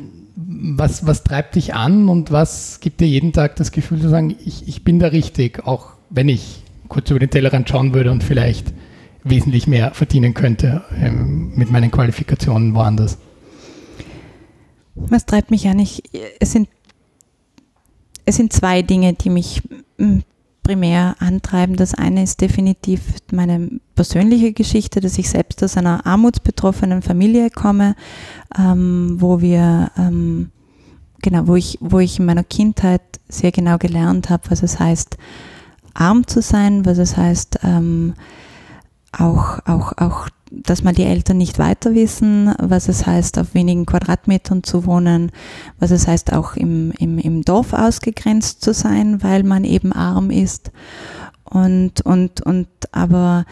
was, 0.51 1.07
was 1.07 1.25
treibt 1.25 1.57
dich 1.57 1.75
an 1.75 2.09
und 2.09 2.33
was 2.33 2.81
gibt 2.81 3.01
dir 3.03 3.07
jeden 3.07 3.35
Tag 3.35 3.57
das 3.57 3.71
Gefühl 3.71 4.01
zu 4.01 4.09
sagen, 4.09 4.35
ich, 4.45 4.67
ich 4.67 4.83
bin 4.83 4.99
da 4.99 5.09
richtig, 5.09 5.67
auch 5.67 5.91
wenn 6.09 6.31
ich 6.31 6.63
kurz 6.89 7.11
über 7.11 7.21
den 7.21 7.29
Tellerrand 7.29 7.69
schauen 7.69 7.93
würde 7.93 8.11
und 8.11 8.25
vielleicht 8.25 8.73
wesentlich 9.25 9.67
mehr 9.67 9.93
verdienen 9.93 10.33
könnte 10.33 10.85
ähm, 10.99 11.53
mit 11.55 11.71
meinen 11.71 11.91
Qualifikationen 11.91 12.75
woanders? 12.75 13.19
Was 14.95 15.27
treibt 15.27 15.51
mich 15.51 15.69
an? 15.69 15.79
Ich, 15.81 16.03
es, 16.41 16.53
sind, 16.53 16.71
es 18.25 18.37
sind 18.37 18.51
zwei 18.51 18.81
Dinge, 18.81 19.13
die 19.13 19.29
mich 19.29 19.63
primär 20.63 21.17
antreiben. 21.19 21.77
Das 21.77 21.95
eine 21.95 22.23
ist 22.23 22.41
definitiv 22.41 23.03
meine 23.31 23.81
persönliche 23.99 24.53
Geschichte, 24.53 25.01
dass 25.01 25.19
ich 25.19 25.29
selbst 25.29 25.61
aus 25.65 25.77
einer 25.77 26.07
armutsbetroffenen 26.07 27.03
Familie 27.03 27.51
komme, 27.51 27.97
ähm, 28.57 29.17
wo 29.19 29.41
wir 29.41 29.91
ähm, 29.99 30.53
genau, 31.21 31.49
wo 31.49 31.57
ich, 31.57 31.79
wo 31.81 31.99
ich 31.99 32.21
in 32.21 32.25
meiner 32.25 32.45
Kindheit 32.45 33.03
sehr 33.29 33.51
genau 33.51 33.77
gelernt 33.77 34.31
habe, 34.31 34.45
was 34.51 34.63
es 34.63 34.79
heißt, 34.79 35.17
arm 35.95 36.29
zu 36.29 36.43
sein, 36.43 36.87
was 36.87 36.99
es 36.99 37.17
heißt, 37.17 37.59
ähm, 37.65 38.15
auch, 39.11 39.59
auch, 39.67 39.95
auch, 39.97 40.29
dass 40.53 40.85
man 40.85 40.95
die 40.95 41.03
Eltern 41.03 41.39
nicht 41.39 41.59
weiter 41.59 41.93
wissen, 41.93 42.55
was 42.61 42.89
es 42.89 43.05
heißt, 43.05 43.37
auf 43.41 43.53
wenigen 43.55 43.85
Quadratmetern 43.85 44.63
zu 44.63 44.87
wohnen, 44.87 45.33
was 45.81 45.91
es 45.91 46.07
heißt, 46.07 46.33
auch 46.35 46.55
im, 46.55 46.93
im, 47.01 47.19
im 47.19 47.43
Dorf 47.43 47.73
ausgegrenzt 47.73 48.63
zu 48.63 48.73
sein, 48.73 49.25
weil 49.25 49.43
man 49.43 49.65
eben 49.65 49.93
arm 49.93 50.31
ist. 50.31 50.71
Und, 51.43 52.03
und, 52.03 52.43
und 52.43 52.69
aber 52.93 53.45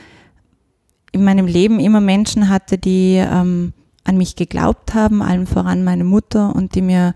in 1.17 1.25
meinem 1.25 1.47
Leben 1.47 1.81
immer 1.81 2.01
Menschen 2.01 2.49
hatte, 2.49 2.79
die 2.79 3.17
ähm, 3.17 3.73
an 4.05 4.17
mich 4.17 4.37
geglaubt 4.37 4.95
haben, 4.95 5.23
allen 5.23 5.47
voran 5.47 5.83
meine 5.83 6.05
Mutter 6.05 6.55
und 6.55 6.75
die 6.75 6.83
mir 6.83 7.15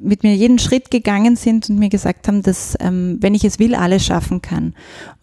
mit 0.00 0.22
mir 0.22 0.34
jeden 0.34 0.60
Schritt 0.60 0.90
gegangen 0.92 1.34
sind 1.34 1.68
und 1.68 1.78
mir 1.78 1.88
gesagt 1.88 2.28
haben, 2.28 2.42
dass 2.42 2.76
ähm, 2.80 3.18
wenn 3.20 3.34
ich 3.34 3.44
es 3.44 3.58
will, 3.58 3.74
alles 3.74 4.04
schaffen 4.04 4.40
kann. 4.42 4.74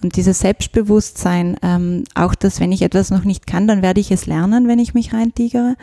Und 0.03 0.17
dieses 0.17 0.39
Selbstbewusstsein, 0.39 1.57
ähm, 1.61 2.03
auch 2.13 2.35
dass 2.35 2.59
wenn 2.59 2.73
ich 2.73 2.81
etwas 2.81 3.09
noch 3.09 3.23
nicht 3.23 3.47
kann, 3.47 3.67
dann 3.67 3.81
werde 3.81 4.01
ich 4.01 4.11
es 4.11 4.25
lernen, 4.25 4.67
wenn 4.67 4.79
ich 4.79 4.93
mich 4.93 5.13
reintigere. 5.13 5.77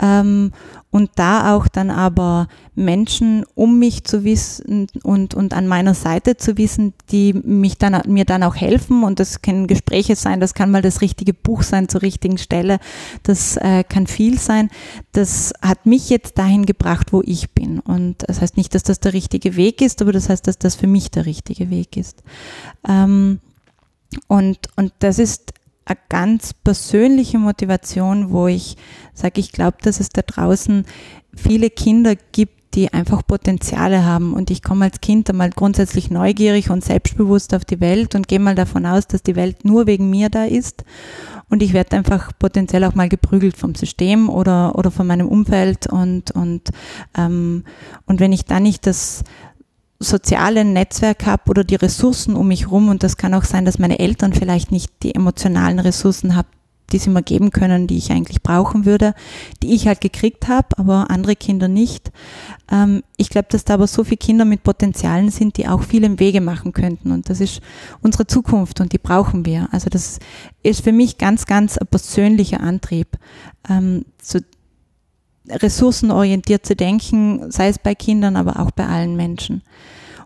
Ähm, 0.00 0.52
und 0.90 1.10
da 1.14 1.54
auch 1.54 1.68
dann 1.68 1.90
aber 1.90 2.48
Menschen 2.74 3.44
um 3.54 3.78
mich 3.78 4.02
zu 4.04 4.24
wissen 4.24 4.88
und, 5.04 5.34
und 5.34 5.54
an 5.54 5.68
meiner 5.68 5.94
Seite 5.94 6.36
zu 6.36 6.58
wissen, 6.58 6.94
die 7.12 7.32
mich 7.32 7.78
dann, 7.78 8.00
mir 8.06 8.24
dann 8.24 8.42
auch 8.42 8.56
helfen 8.56 9.04
und 9.04 9.20
das 9.20 9.40
können 9.40 9.68
Gespräche 9.68 10.16
sein, 10.16 10.40
das 10.40 10.54
kann 10.54 10.70
mal 10.70 10.82
das 10.82 11.00
richtige 11.00 11.32
Buch 11.32 11.62
sein 11.62 11.88
zur 11.88 12.02
richtigen 12.02 12.38
Stelle, 12.38 12.80
das 13.22 13.56
äh, 13.56 13.84
kann 13.84 14.08
viel 14.08 14.38
sein. 14.38 14.68
Das 15.12 15.52
hat 15.62 15.86
mich 15.86 16.10
jetzt 16.10 16.38
dahin 16.38 16.66
gebracht, 16.66 17.12
wo 17.12 17.22
ich 17.24 17.50
bin 17.52 17.78
und 17.78 18.24
das 18.26 18.40
heißt 18.40 18.56
nicht, 18.56 18.74
dass 18.74 18.82
das 18.82 18.98
der 18.98 19.12
richtige 19.12 19.54
Weg 19.56 19.80
ist, 19.82 20.02
aber 20.02 20.12
das 20.12 20.28
heißt, 20.28 20.46
dass 20.46 20.58
das 20.58 20.74
für 20.74 20.88
mich 20.88 21.10
der 21.12 21.26
richtige 21.26 21.70
Weg 21.70 21.96
ist. 21.96 22.24
Ähm, 22.88 23.38
und, 24.26 24.58
und 24.74 24.92
das 24.98 25.20
ist 25.20 25.52
eine 25.90 25.98
ganz 26.08 26.54
persönliche 26.54 27.38
Motivation, 27.38 28.30
wo 28.30 28.46
ich 28.46 28.76
sage, 29.12 29.40
ich 29.40 29.52
glaube, 29.52 29.78
dass 29.82 30.00
es 30.00 30.10
da 30.10 30.22
draußen 30.22 30.86
viele 31.34 31.68
Kinder 31.68 32.14
gibt, 32.32 32.74
die 32.74 32.92
einfach 32.92 33.26
Potenziale 33.26 34.04
haben. 34.04 34.32
Und 34.32 34.50
ich 34.50 34.62
komme 34.62 34.84
als 34.84 35.00
Kind 35.00 35.28
einmal 35.28 35.50
grundsätzlich 35.50 36.10
neugierig 36.10 36.70
und 36.70 36.84
selbstbewusst 36.84 37.54
auf 37.54 37.64
die 37.64 37.80
Welt 37.80 38.14
und 38.14 38.28
gehe 38.28 38.38
mal 38.38 38.54
davon 38.54 38.86
aus, 38.86 39.08
dass 39.08 39.24
die 39.24 39.34
Welt 39.34 39.64
nur 39.64 39.86
wegen 39.86 40.08
mir 40.08 40.28
da 40.28 40.44
ist. 40.44 40.84
Und 41.48 41.64
ich 41.64 41.72
werde 41.72 41.96
einfach 41.96 42.30
potenziell 42.38 42.84
auch 42.84 42.94
mal 42.94 43.08
geprügelt 43.08 43.56
vom 43.56 43.74
System 43.74 44.30
oder, 44.30 44.78
oder 44.78 44.92
von 44.92 45.08
meinem 45.08 45.26
Umfeld. 45.26 45.88
Und, 45.88 46.30
und, 46.30 46.70
ähm, 47.18 47.64
und 48.06 48.20
wenn 48.20 48.32
ich 48.32 48.44
dann 48.44 48.62
nicht 48.62 48.86
das 48.86 49.24
soziale 50.00 50.64
Netzwerk 50.64 51.26
habe 51.26 51.50
oder 51.50 51.62
die 51.62 51.76
Ressourcen 51.76 52.34
um 52.34 52.48
mich 52.48 52.70
rum 52.70 52.88
und 52.88 53.02
das 53.02 53.18
kann 53.18 53.34
auch 53.34 53.44
sein, 53.44 53.66
dass 53.66 53.78
meine 53.78 53.98
Eltern 53.98 54.32
vielleicht 54.32 54.72
nicht 54.72 54.90
die 55.02 55.14
emotionalen 55.14 55.78
Ressourcen 55.78 56.34
haben, 56.34 56.48
die 56.90 56.98
sie 56.98 57.10
mir 57.10 57.22
geben 57.22 57.50
können, 57.50 57.86
die 57.86 57.98
ich 57.98 58.10
eigentlich 58.10 58.42
brauchen 58.42 58.86
würde, 58.86 59.14
die 59.62 59.74
ich 59.74 59.86
halt 59.86 60.00
gekriegt 60.00 60.48
habe, 60.48 60.68
aber 60.76 61.10
andere 61.10 61.36
Kinder 61.36 61.68
nicht. 61.68 62.10
Ähm, 62.72 63.02
ich 63.18 63.28
glaube, 63.28 63.48
dass 63.50 63.64
da 63.64 63.74
aber 63.74 63.86
so 63.86 64.02
viele 64.02 64.16
Kinder 64.16 64.46
mit 64.46 64.62
Potenzialen 64.62 65.30
sind, 65.30 65.58
die 65.58 65.68
auch 65.68 65.82
viel 65.82 66.02
im 66.02 66.18
Wege 66.18 66.40
machen 66.40 66.72
könnten 66.72 67.12
und 67.12 67.28
das 67.28 67.40
ist 67.40 67.60
unsere 68.00 68.26
Zukunft 68.26 68.80
und 68.80 68.92
die 68.94 68.98
brauchen 68.98 69.44
wir. 69.44 69.68
Also 69.70 69.90
das 69.90 70.18
ist 70.62 70.82
für 70.82 70.92
mich 70.92 71.18
ganz, 71.18 71.44
ganz 71.44 71.76
ein 71.76 71.86
persönlicher 71.86 72.60
Antrieb, 72.60 73.18
ähm, 73.68 74.06
ressourcenorientiert 75.50 76.64
zu 76.64 76.76
denken, 76.76 77.50
sei 77.50 77.68
es 77.68 77.78
bei 77.78 77.94
Kindern, 77.94 78.36
aber 78.36 78.60
auch 78.60 78.70
bei 78.70 78.86
allen 78.86 79.16
Menschen. 79.16 79.62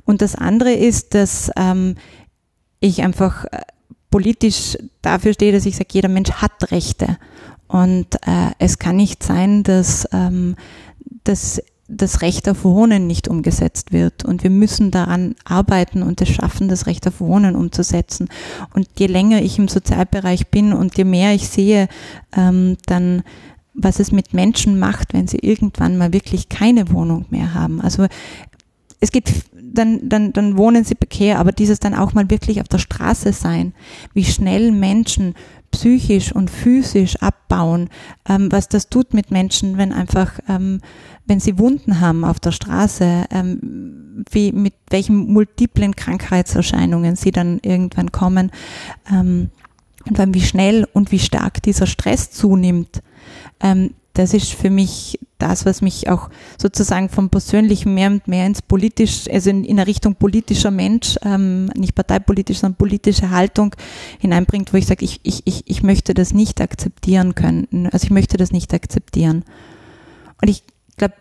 Und 0.05 0.23
das 0.23 0.35
andere 0.35 0.73
ist, 0.73 1.15
dass 1.15 1.51
ähm, 1.57 1.97
ich 2.81 3.03
einfach 3.03 3.45
äh, 3.47 3.61
politisch 4.11 4.77
dafür 5.03 5.33
stehe, 5.33 5.53
dass 5.53 5.67
ich 5.67 5.77
sage, 5.77 5.89
jeder 5.93 6.09
Mensch 6.09 6.31
hat 6.31 6.71
Rechte. 6.71 7.19
Und 7.67 8.15
äh, 8.27 8.51
es 8.59 8.79
kann 8.79 8.97
nicht 8.97 9.23
sein, 9.23 9.63
dass, 9.63 10.07
ähm, 10.13 10.57
dass 11.25 11.61
das 11.89 12.23
Recht 12.23 12.49
auf 12.49 12.65
Wohnen 12.65 13.07
nicht 13.07 13.29
umgesetzt 13.29 13.93
wird. 13.93 14.25
Und 14.25 14.43
wir 14.43 14.51
müssen 14.51 14.91
daran 14.91 15.35
arbeiten 15.45 16.03
und 16.03 16.21
es 16.21 16.29
schaffen, 16.29 16.69
das 16.69 16.87
Recht 16.87 17.07
auf 17.07 17.21
Wohnen 17.21 17.57
umzusetzen. 17.57 18.29
Und 18.75 18.89
je 18.99 19.07
länger 19.07 19.43
ich 19.43 19.59
im 19.59 19.69
Sozialbereich 19.69 20.49
bin 20.49 20.73
und 20.73 20.97
je 20.97 21.05
mehr 21.05 21.35
ich 21.35 21.49
sehe, 21.49 21.89
ähm, 22.37 22.77
dann 22.87 23.23
was 23.75 23.99
es 23.99 24.13
mit 24.13 24.33
Menschen 24.33 24.79
macht, 24.79 25.13
wenn 25.13 25.27
sie 25.27 25.39
irgendwann 25.39 25.99
mal 25.99 26.13
wirklich 26.13 26.49
keine 26.49 26.91
Wohnung 26.91 27.27
mehr 27.31 27.55
haben. 27.55 27.81
Also 27.81 28.07
es 29.01 29.13
geht, 29.13 29.31
dann, 29.53 30.09
dann, 30.09 30.33
dann 30.33 30.57
wohnen 30.57 30.85
sie 30.85 30.95
prekär, 30.95 31.39
aber 31.39 31.53
dieses 31.53 31.81
dann 31.81 31.95
auch 31.95 32.15
mal 32.15 32.31
wirklich 32.31 32.61
auf 32.61 32.69
der 32.69 32.79
Straße 32.79 33.33
sein, 33.33 33.75
wie 34.15 34.25
schnell 34.25 34.71
Menschen 34.73 35.35
psychisch 35.73 36.33
und 36.33 36.51
physisch 36.51 37.17
abbauen, 37.17 37.89
ähm, 38.29 38.51
was 38.51 38.69
das 38.69 38.89
tut 38.89 39.13
mit 39.13 39.33
Menschen, 39.33 39.77
wenn 39.77 39.93
einfach, 39.93 40.39
ähm, 40.49 40.81
wenn 41.27 41.41
sie 41.41 41.59
Wunden 41.59 42.01
haben 42.01 42.25
auf 42.25 42.39
der 42.39 42.53
Straße, 42.53 43.25
ähm, 43.31 44.25
wie, 44.31 44.53
mit 44.53 44.75
welchen 44.89 45.33
multiplen 45.33 45.97
Krankheitserscheinungen 45.97 47.17
sie 47.17 47.33
dann 47.33 47.59
irgendwann 47.63 48.13
kommen, 48.13 48.53
ähm, 49.13 49.51
und 50.07 50.19
dann 50.19 50.35
wie 50.35 50.43
schnell 50.43 50.87
und 50.93 51.13
wie 51.13 51.19
stark 51.19 51.63
dieser 51.63 51.87
Stress 51.87 52.31
zunimmt 52.31 53.03
ähm, 53.61 53.95
das 54.15 54.33
ist 54.33 54.53
für 54.53 54.71
mich 54.71 55.19
das, 55.39 55.67
was 55.67 55.83
mich 55.83 56.09
auch 56.09 56.31
sozusagen 56.57 57.09
vom 57.09 57.31
Persönlichen 57.31 57.95
mehr 57.95 58.11
und 58.11 58.29
mehr 58.29 58.47
ins 58.47 58.63
politisch, 58.63 59.29
also 59.29 59.51
in, 59.51 59.65
in 59.65 59.79
eine 59.79 59.89
Richtung 59.89 60.15
politischer 60.15 60.71
Mensch, 60.71 61.17
ähm, 61.25 61.67
nicht 61.77 61.97
parteipolitisch, 61.97 62.59
sondern 62.59 62.79
politische 62.79 63.31
Haltung 63.31 63.75
hineinbringt, 64.21 64.73
wo 64.73 64.77
ich 64.77 64.87
sage, 64.87 65.05
ich, 65.05 65.21
ich, 65.25 65.43
ich, 65.47 65.65
ich 65.67 65.83
möchte 65.83 66.15
das 66.15 66.33
nicht 66.33 66.61
akzeptieren 66.61 67.35
können. 67.35 67.89
Also 67.93 68.05
ich 68.05 68.11
möchte 68.11 68.37
das 68.37 68.53
nicht 68.53 68.73
akzeptieren. 68.73 69.45
Und 70.41 70.49
ich 70.49 70.63
glaube, 70.97 71.15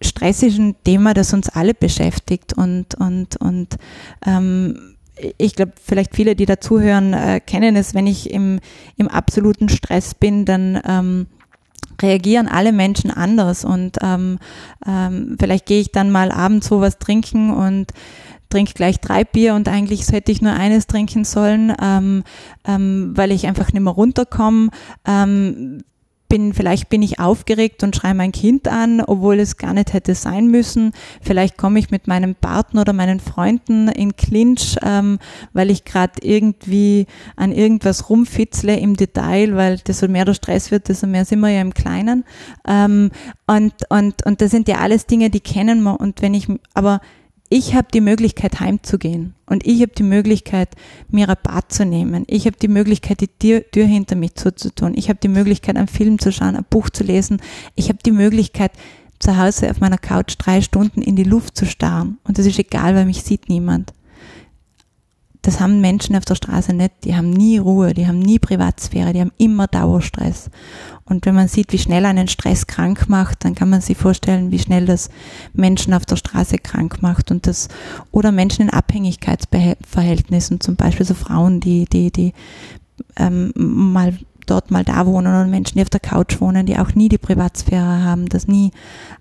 Stress 0.00 0.42
ist 0.42 0.58
ein 0.58 0.76
Thema, 0.84 1.14
das 1.14 1.32
uns 1.32 1.48
alle 1.48 1.74
beschäftigt 1.74 2.52
und, 2.52 2.94
und, 2.94 3.36
und 3.36 3.76
ähm, 4.24 4.95
ich 5.38 5.54
glaube, 5.54 5.72
vielleicht 5.82 6.14
viele, 6.14 6.36
die 6.36 6.46
dazuhören, 6.46 7.12
äh, 7.12 7.40
kennen 7.40 7.76
es, 7.76 7.94
wenn 7.94 8.06
ich 8.06 8.30
im, 8.30 8.60
im 8.96 9.08
absoluten 9.08 9.68
Stress 9.68 10.14
bin, 10.14 10.44
dann 10.44 10.80
ähm, 10.86 11.26
reagieren 12.00 12.48
alle 12.48 12.72
Menschen 12.72 13.10
anders 13.10 13.64
und 13.64 13.98
ähm, 14.02 14.38
ähm, 14.86 15.36
vielleicht 15.38 15.66
gehe 15.66 15.80
ich 15.80 15.92
dann 15.92 16.10
mal 16.10 16.30
abends 16.30 16.66
sowas 16.66 16.98
trinken 16.98 17.52
und 17.52 17.92
trinke 18.50 18.74
gleich 18.74 19.00
drei 19.00 19.24
Bier 19.24 19.54
und 19.54 19.68
eigentlich 19.68 20.06
hätte 20.10 20.30
ich 20.30 20.42
nur 20.42 20.52
eines 20.52 20.86
trinken 20.86 21.24
sollen, 21.24 21.72
ähm, 21.82 22.22
ähm, 22.66 23.12
weil 23.16 23.32
ich 23.32 23.46
einfach 23.46 23.72
nicht 23.72 23.82
mehr 23.82 23.92
runterkomme. 23.92 24.70
Ähm, 25.06 25.82
bin, 26.28 26.54
vielleicht 26.54 26.88
bin 26.88 27.02
ich 27.02 27.18
aufgeregt 27.18 27.82
und 27.82 27.94
schreie 27.94 28.14
mein 28.14 28.32
Kind 28.32 28.68
an, 28.68 29.00
obwohl 29.00 29.38
es 29.38 29.56
gar 29.56 29.72
nicht 29.72 29.92
hätte 29.92 30.14
sein 30.14 30.48
müssen. 30.48 30.92
Vielleicht 31.20 31.56
komme 31.56 31.78
ich 31.78 31.90
mit 31.90 32.06
meinem 32.06 32.34
Partner 32.34 32.82
oder 32.82 32.92
meinen 32.92 33.20
Freunden 33.20 33.88
in 33.88 34.16
Clinch, 34.16 34.76
ähm, 34.82 35.18
weil 35.52 35.70
ich 35.70 35.84
gerade 35.84 36.14
irgendwie 36.22 37.06
an 37.36 37.52
irgendwas 37.52 38.10
rumfitzle 38.10 38.78
im 38.78 38.96
Detail, 38.96 39.56
weil 39.56 39.78
desto 39.78 40.08
mehr 40.08 40.24
der 40.24 40.34
Stress 40.34 40.70
wird, 40.70 40.88
desto 40.88 41.06
mehr 41.06 41.24
sind 41.24 41.40
wir 41.40 41.50
ja 41.50 41.60
im 41.60 41.74
Kleinen. 41.74 42.24
Ähm, 42.66 43.10
und, 43.46 43.74
und, 43.88 44.26
und 44.26 44.40
das 44.40 44.50
sind 44.50 44.68
ja 44.68 44.78
alles 44.78 45.06
Dinge, 45.06 45.30
die 45.30 45.40
kennen 45.40 45.82
wir. 45.82 46.00
Und 46.00 46.22
wenn 46.22 46.34
ich, 46.34 46.48
aber 46.74 47.00
ich 47.48 47.74
habe 47.74 47.88
die 47.92 48.00
Möglichkeit 48.00 48.60
heimzugehen 48.60 49.34
und 49.46 49.66
ich 49.66 49.80
habe 49.82 49.92
die 49.92 50.02
Möglichkeit, 50.02 50.70
mir 51.08 51.26
Bad 51.26 51.72
zu 51.72 51.84
nehmen. 51.84 52.24
Ich 52.26 52.46
habe 52.46 52.56
die 52.56 52.68
Möglichkeit, 52.68 53.20
die 53.20 53.28
Tür, 53.28 53.62
Tür 53.70 53.86
hinter 53.86 54.16
mich 54.16 54.34
zuzutun. 54.34 54.94
Ich 54.96 55.08
habe 55.08 55.18
die 55.22 55.28
Möglichkeit, 55.28 55.76
einen 55.76 55.88
Film 55.88 56.18
zu 56.18 56.32
schauen, 56.32 56.56
ein 56.56 56.66
Buch 56.68 56.90
zu 56.90 57.04
lesen. 57.04 57.40
Ich 57.74 57.88
habe 57.88 57.98
die 58.04 58.12
Möglichkeit, 58.12 58.72
zu 59.18 59.36
Hause 59.36 59.70
auf 59.70 59.80
meiner 59.80 59.98
Couch 59.98 60.34
drei 60.38 60.60
Stunden 60.60 61.00
in 61.02 61.16
die 61.16 61.24
Luft 61.24 61.56
zu 61.56 61.66
starren. 61.66 62.18
Und 62.24 62.38
das 62.38 62.46
ist 62.46 62.58
egal, 62.58 62.94
weil 62.94 63.06
mich 63.06 63.22
sieht 63.22 63.48
niemand. 63.48 63.92
Das 65.46 65.60
haben 65.60 65.80
Menschen 65.80 66.16
auf 66.16 66.24
der 66.24 66.34
Straße 66.34 66.72
nicht. 66.72 67.04
Die 67.04 67.14
haben 67.14 67.30
nie 67.30 67.58
Ruhe, 67.58 67.94
die 67.94 68.08
haben 68.08 68.18
nie 68.18 68.40
Privatsphäre, 68.40 69.12
die 69.12 69.20
haben 69.20 69.30
immer 69.38 69.68
Dauerstress. 69.68 70.50
Und 71.04 71.24
wenn 71.24 71.36
man 71.36 71.46
sieht, 71.46 71.72
wie 71.72 71.78
schnell 71.78 72.04
einen 72.04 72.26
Stress 72.26 72.66
krank 72.66 73.08
macht, 73.08 73.44
dann 73.44 73.54
kann 73.54 73.70
man 73.70 73.80
sich 73.80 73.96
vorstellen, 73.96 74.50
wie 74.50 74.58
schnell 74.58 74.86
das 74.86 75.08
Menschen 75.52 75.94
auf 75.94 76.04
der 76.04 76.16
Straße 76.16 76.58
krank 76.58 77.00
macht 77.00 77.30
und 77.30 77.46
das, 77.46 77.68
oder 78.10 78.32
Menschen 78.32 78.62
in 78.62 78.70
Abhängigkeitsverhältnissen, 78.70 80.60
zum 80.60 80.74
Beispiel 80.74 81.06
so 81.06 81.14
Frauen, 81.14 81.60
die, 81.60 81.84
die, 81.84 82.10
die 82.10 82.32
ähm, 83.14 83.52
mal 83.54 84.18
dort 84.46 84.72
mal 84.72 84.82
da 84.82 85.06
wohnen 85.06 85.28
oder 85.28 85.46
Menschen, 85.46 85.78
die 85.78 85.82
auf 85.82 85.90
der 85.90 86.00
Couch 86.00 86.40
wohnen, 86.40 86.66
die 86.66 86.76
auch 86.76 86.96
nie 86.96 87.08
die 87.08 87.18
Privatsphäre 87.18 88.02
haben, 88.02 88.28
das 88.28 88.48
nie 88.48 88.72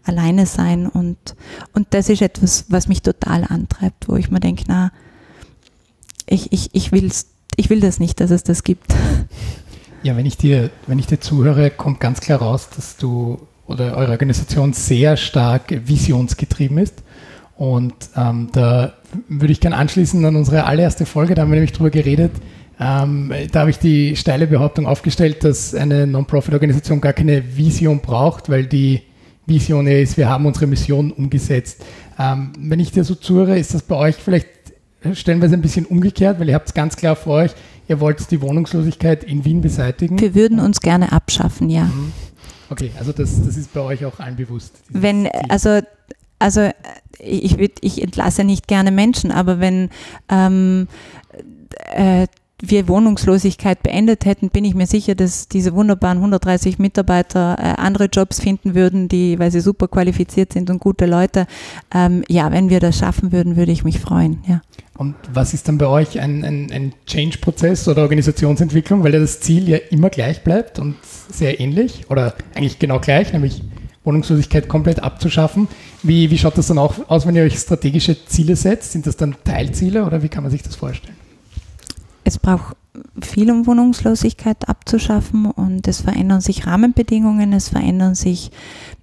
alleine 0.03 0.47
sein 0.47 0.88
und, 0.88 1.36
und 1.73 1.86
das 1.91 2.09
ist 2.09 2.23
etwas, 2.23 2.65
was 2.69 2.88
mich 2.88 3.03
total 3.03 3.43
antreibt, 3.43 4.09
wo 4.09 4.15
ich 4.15 4.32
mir 4.32 4.39
denke, 4.39 4.63
na, 4.67 4.91
ich, 6.28 6.51
ich, 6.51 6.69
ich, 6.73 6.91
will's, 6.91 7.28
ich 7.55 7.69
will 7.69 7.80
das 7.80 7.99
nicht, 7.99 8.19
dass 8.19 8.32
es 8.32 8.43
das 8.43 8.63
gibt. 8.63 8.93
Ja, 10.03 10.15
wenn 10.15 10.26
ich 10.26 10.38
dir, 10.38 10.69
wenn 10.88 10.99
ich 10.99 11.07
dir 11.07 11.19
zuhöre, 11.19 11.71
kommt 11.71 11.99
ganz 11.99 12.21
klar 12.21 12.39
raus, 12.39 12.69
dass 12.76 12.97
du 12.97 13.39
oder 13.67 13.97
eure 13.97 14.11
Organisation 14.11 14.73
sehr 14.73 15.17
stark 15.17 15.88
visionsgetrieben 15.88 16.78
ist. 16.78 17.01
Und 17.57 17.93
ähm, 18.15 18.49
da 18.51 18.93
würde 19.30 19.51
ich 19.51 19.61
gerne 19.61 19.78
anschließen 19.78 20.23
an 20.26 20.36
unsere 20.36 20.65
allererste 20.65 21.05
Folge, 21.05 21.36
da 21.36 21.41
haben 21.41 21.49
wir 21.49 21.55
nämlich 21.55 21.71
drüber 21.71 21.89
geredet. 21.89 22.32
Ähm, 22.80 23.34
da 23.51 23.61
habe 23.61 23.69
ich 23.69 23.80
die 23.80 24.15
steile 24.17 24.47
Behauptung 24.47 24.86
aufgestellt, 24.86 25.43
dass 25.45 25.73
eine 25.73 26.05
Non-Profit-Organisation 26.05 26.99
gar 26.99 27.13
keine 27.13 27.55
Vision 27.55 28.01
braucht, 28.01 28.49
weil 28.49 28.65
die 28.65 29.01
Vision 29.45 29.88
ist, 29.88 30.17
wir 30.17 30.28
haben 30.28 30.45
unsere 30.45 30.67
Mission 30.67 31.11
umgesetzt. 31.11 31.86
Ähm, 32.19 32.51
wenn 32.59 32.80
ich 32.80 32.91
dir 32.91 33.03
so 33.05 33.15
zuhöre, 33.15 33.57
ist 33.57 33.73
das 33.73 33.84
bei 33.84 33.95
euch 33.95 34.15
vielleicht 34.15 34.47
stellenweise 35.14 35.53
ein 35.53 35.62
bisschen 35.62 35.86
umgekehrt, 35.86 36.39
weil 36.39 36.49
ihr 36.49 36.56
habt 36.56 36.68
es 36.68 36.74
ganz 36.74 36.95
klar 36.95 37.16
vor 37.16 37.36
euch, 37.36 37.51
ihr 37.88 37.99
wollt 37.99 38.32
die 38.32 38.41
Wohnungslosigkeit 38.41 39.24
in 39.24 39.45
Wien 39.45 39.62
beseitigen. 39.62 40.20
Wir 40.20 40.34
würden 40.34 40.60
uns 40.60 40.82
gerne 40.82 41.12
abschaffen, 41.12 41.70
ja. 41.70 41.84
Mhm. 41.84 42.12
Okay, 42.70 42.91
also 42.97 43.12
das, 43.12 43.45
das 43.45 43.58
ist 43.58 43.74
bei 43.74 43.82
euch 43.82 44.06
auch 44.06 44.20
allen 44.20 44.36
bewusst. 44.36 44.74
Wenn, 44.89 45.28
also 45.49 45.82
also 46.39 46.70
ich, 47.20 47.58
ich 47.82 48.01
entlasse 48.01 48.43
nicht 48.43 48.68
gerne 48.68 48.91
Menschen, 48.91 49.32
aber 49.32 49.60
wenn 49.60 49.89
ähm, 50.30 50.88
äh, 51.91 52.28
wir 52.70 52.88
Wohnungslosigkeit 52.88 53.82
beendet 53.84 54.26
hätten, 54.26 54.49
bin 54.49 54.66
ich 54.66 54.76
mir 54.76 54.88
sicher, 54.88 55.16
dass 55.16 55.47
diese 55.47 55.74
wunderbaren 55.74 56.18
130 56.18 56.80
Mitarbeiter 56.80 57.57
äh, 57.57 57.82
andere 57.82 58.05
Jobs 58.05 58.39
finden 58.39 58.76
würden, 58.76 59.07
die, 59.07 59.39
weil 59.39 59.51
sie 59.51 59.61
super 59.61 59.88
qualifiziert 59.88 60.53
sind 60.53 60.70
und 60.70 60.80
gute 60.80 61.05
Leute. 61.05 61.47
Ähm, 61.93 62.24
ja, 62.28 62.51
wenn 62.51 62.70
wir 62.70 62.80
das 62.80 62.97
schaffen 62.97 63.32
würden, 63.32 63.55
würde 63.55 63.72
ich 63.72 63.84
mich 63.84 63.99
freuen. 63.99 64.43
Ja. 64.47 64.61
Und 64.97 65.16
was 65.34 65.53
ist 65.53 65.68
dann 65.68 65.78
bei 65.78 65.88
euch 65.88 66.20
ein, 66.20 66.43
ein, 66.45 66.72
ein 66.72 66.93
Change-Prozess 67.05 67.88
oder 67.88 68.03
Organisationsentwicklung, 68.03 69.03
weil 69.03 69.13
ja 69.13 69.20
das 69.20 69.41
Ziel 69.41 69.68
ja 69.68 69.78
immer 69.89 70.09
gleich 70.09 70.43
bleibt 70.43 70.80
und 70.80 70.95
sehr 71.03 71.59
ähnlich 71.59 72.05
oder 72.09 72.34
eigentlich 72.53 72.80
genau 72.80 72.99
gleich, 72.99 73.34
nämlich 73.34 73.61
Wohnungslosigkeit 74.05 74.70
komplett 74.70 75.03
abzuschaffen. 75.03 75.68
Wie, 76.03 76.32
wie 76.32 76.38
schaut 76.38 76.57
das 76.57 76.68
dann 76.68 76.78
auch 76.78 77.09
aus, 77.09 77.26
wenn 77.28 77.36
ihr 77.36 77.43
euch 77.43 77.57
strategische 77.57 78.26
Ziele 78.26 78.55
setzt? 78.55 78.93
Sind 78.93 79.07
das 79.07 79.18
dann 79.18 79.36
Teilziele 79.43 80.05
oder 80.05 80.24
wie 80.24 80.30
kann 80.30 80.43
man 80.43 80.51
sich 80.51 80.63
das 80.63 80.76
vorstellen? 80.76 81.16
Es 82.26 82.39
braucht 82.39 82.76
viel, 83.21 83.51
um 83.51 83.67
Wohnungslosigkeit 83.67 84.67
abzuschaffen 84.67 85.45
und 85.45 85.88
es 85.88 86.01
verändern 86.01 86.41
sich 86.41 86.65
Rahmenbedingungen, 86.65 87.53
es 87.53 87.69
verändern 87.69 88.15
sich 88.15 88.51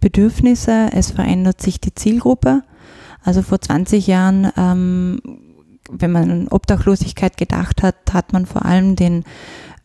Bedürfnisse, 0.00 0.90
es 0.92 1.12
verändert 1.12 1.62
sich 1.62 1.80
die 1.80 1.94
Zielgruppe. 1.94 2.62
Also 3.22 3.42
vor 3.42 3.60
20 3.60 4.06
Jahren, 4.06 4.50
ähm, 4.56 5.20
wenn 5.90 6.12
man 6.12 6.30
an 6.30 6.48
Obdachlosigkeit 6.48 7.36
gedacht 7.36 7.82
hat, 7.82 7.96
hat 8.12 8.32
man 8.32 8.44
vor 8.44 8.64
allem 8.64 8.96
den 8.96 9.24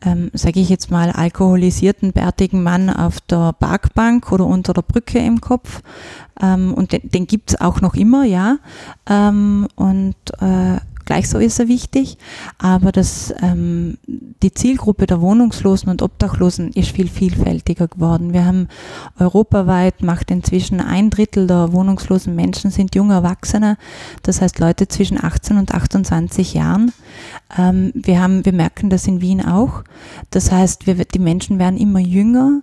ähm, 0.04 0.30
sage 0.32 0.60
ich 0.60 0.68
jetzt 0.68 0.90
mal, 0.90 1.10
alkoholisierten, 1.10 2.12
bärtigen 2.12 2.62
Mann 2.62 2.90
auf 2.90 3.20
der 3.20 3.52
Parkbank 3.52 4.30
oder 4.30 4.46
unter 4.46 4.72
der 4.72 4.82
Brücke 4.82 5.18
im 5.18 5.40
Kopf. 5.40 5.82
Ähm, 6.40 6.72
und 6.74 6.92
den, 6.92 7.10
den 7.10 7.26
gibt 7.26 7.50
es 7.50 7.60
auch 7.60 7.80
noch 7.80 7.94
immer, 7.94 8.24
ja. 8.24 8.58
Ähm, 9.08 9.66
und 9.74 10.14
äh, 10.40 10.78
Gleich 11.08 11.30
so 11.30 11.38
ist 11.38 11.58
er 11.58 11.68
wichtig, 11.68 12.18
aber 12.58 12.92
das, 12.92 13.32
ähm, 13.40 13.96
die 14.06 14.52
Zielgruppe 14.52 15.06
der 15.06 15.22
Wohnungslosen 15.22 15.88
und 15.88 16.02
Obdachlosen 16.02 16.70
ist 16.72 16.90
viel 16.90 17.08
vielfältiger 17.08 17.88
geworden. 17.88 18.34
Wir 18.34 18.44
haben 18.44 18.68
europaweit 19.18 20.02
macht 20.02 20.30
inzwischen 20.30 20.82
ein 20.82 21.08
Drittel 21.08 21.46
der 21.46 21.72
wohnungslosen 21.72 22.36
Menschen 22.36 22.70
sind 22.70 22.94
junge 22.94 23.14
Erwachsene, 23.14 23.78
das 24.22 24.42
heißt 24.42 24.58
Leute 24.58 24.86
zwischen 24.86 25.24
18 25.24 25.56
und 25.56 25.72
28 25.72 26.52
Jahren. 26.52 26.92
Ähm, 27.56 27.90
wir 27.94 28.20
haben, 28.20 28.44
wir 28.44 28.52
merken 28.52 28.90
das 28.90 29.06
in 29.06 29.22
Wien 29.22 29.42
auch. 29.42 29.84
Das 30.28 30.52
heißt, 30.52 30.86
wir, 30.86 30.96
die 31.06 31.18
Menschen 31.18 31.58
werden 31.58 31.78
immer 31.78 32.00
jünger. 32.00 32.60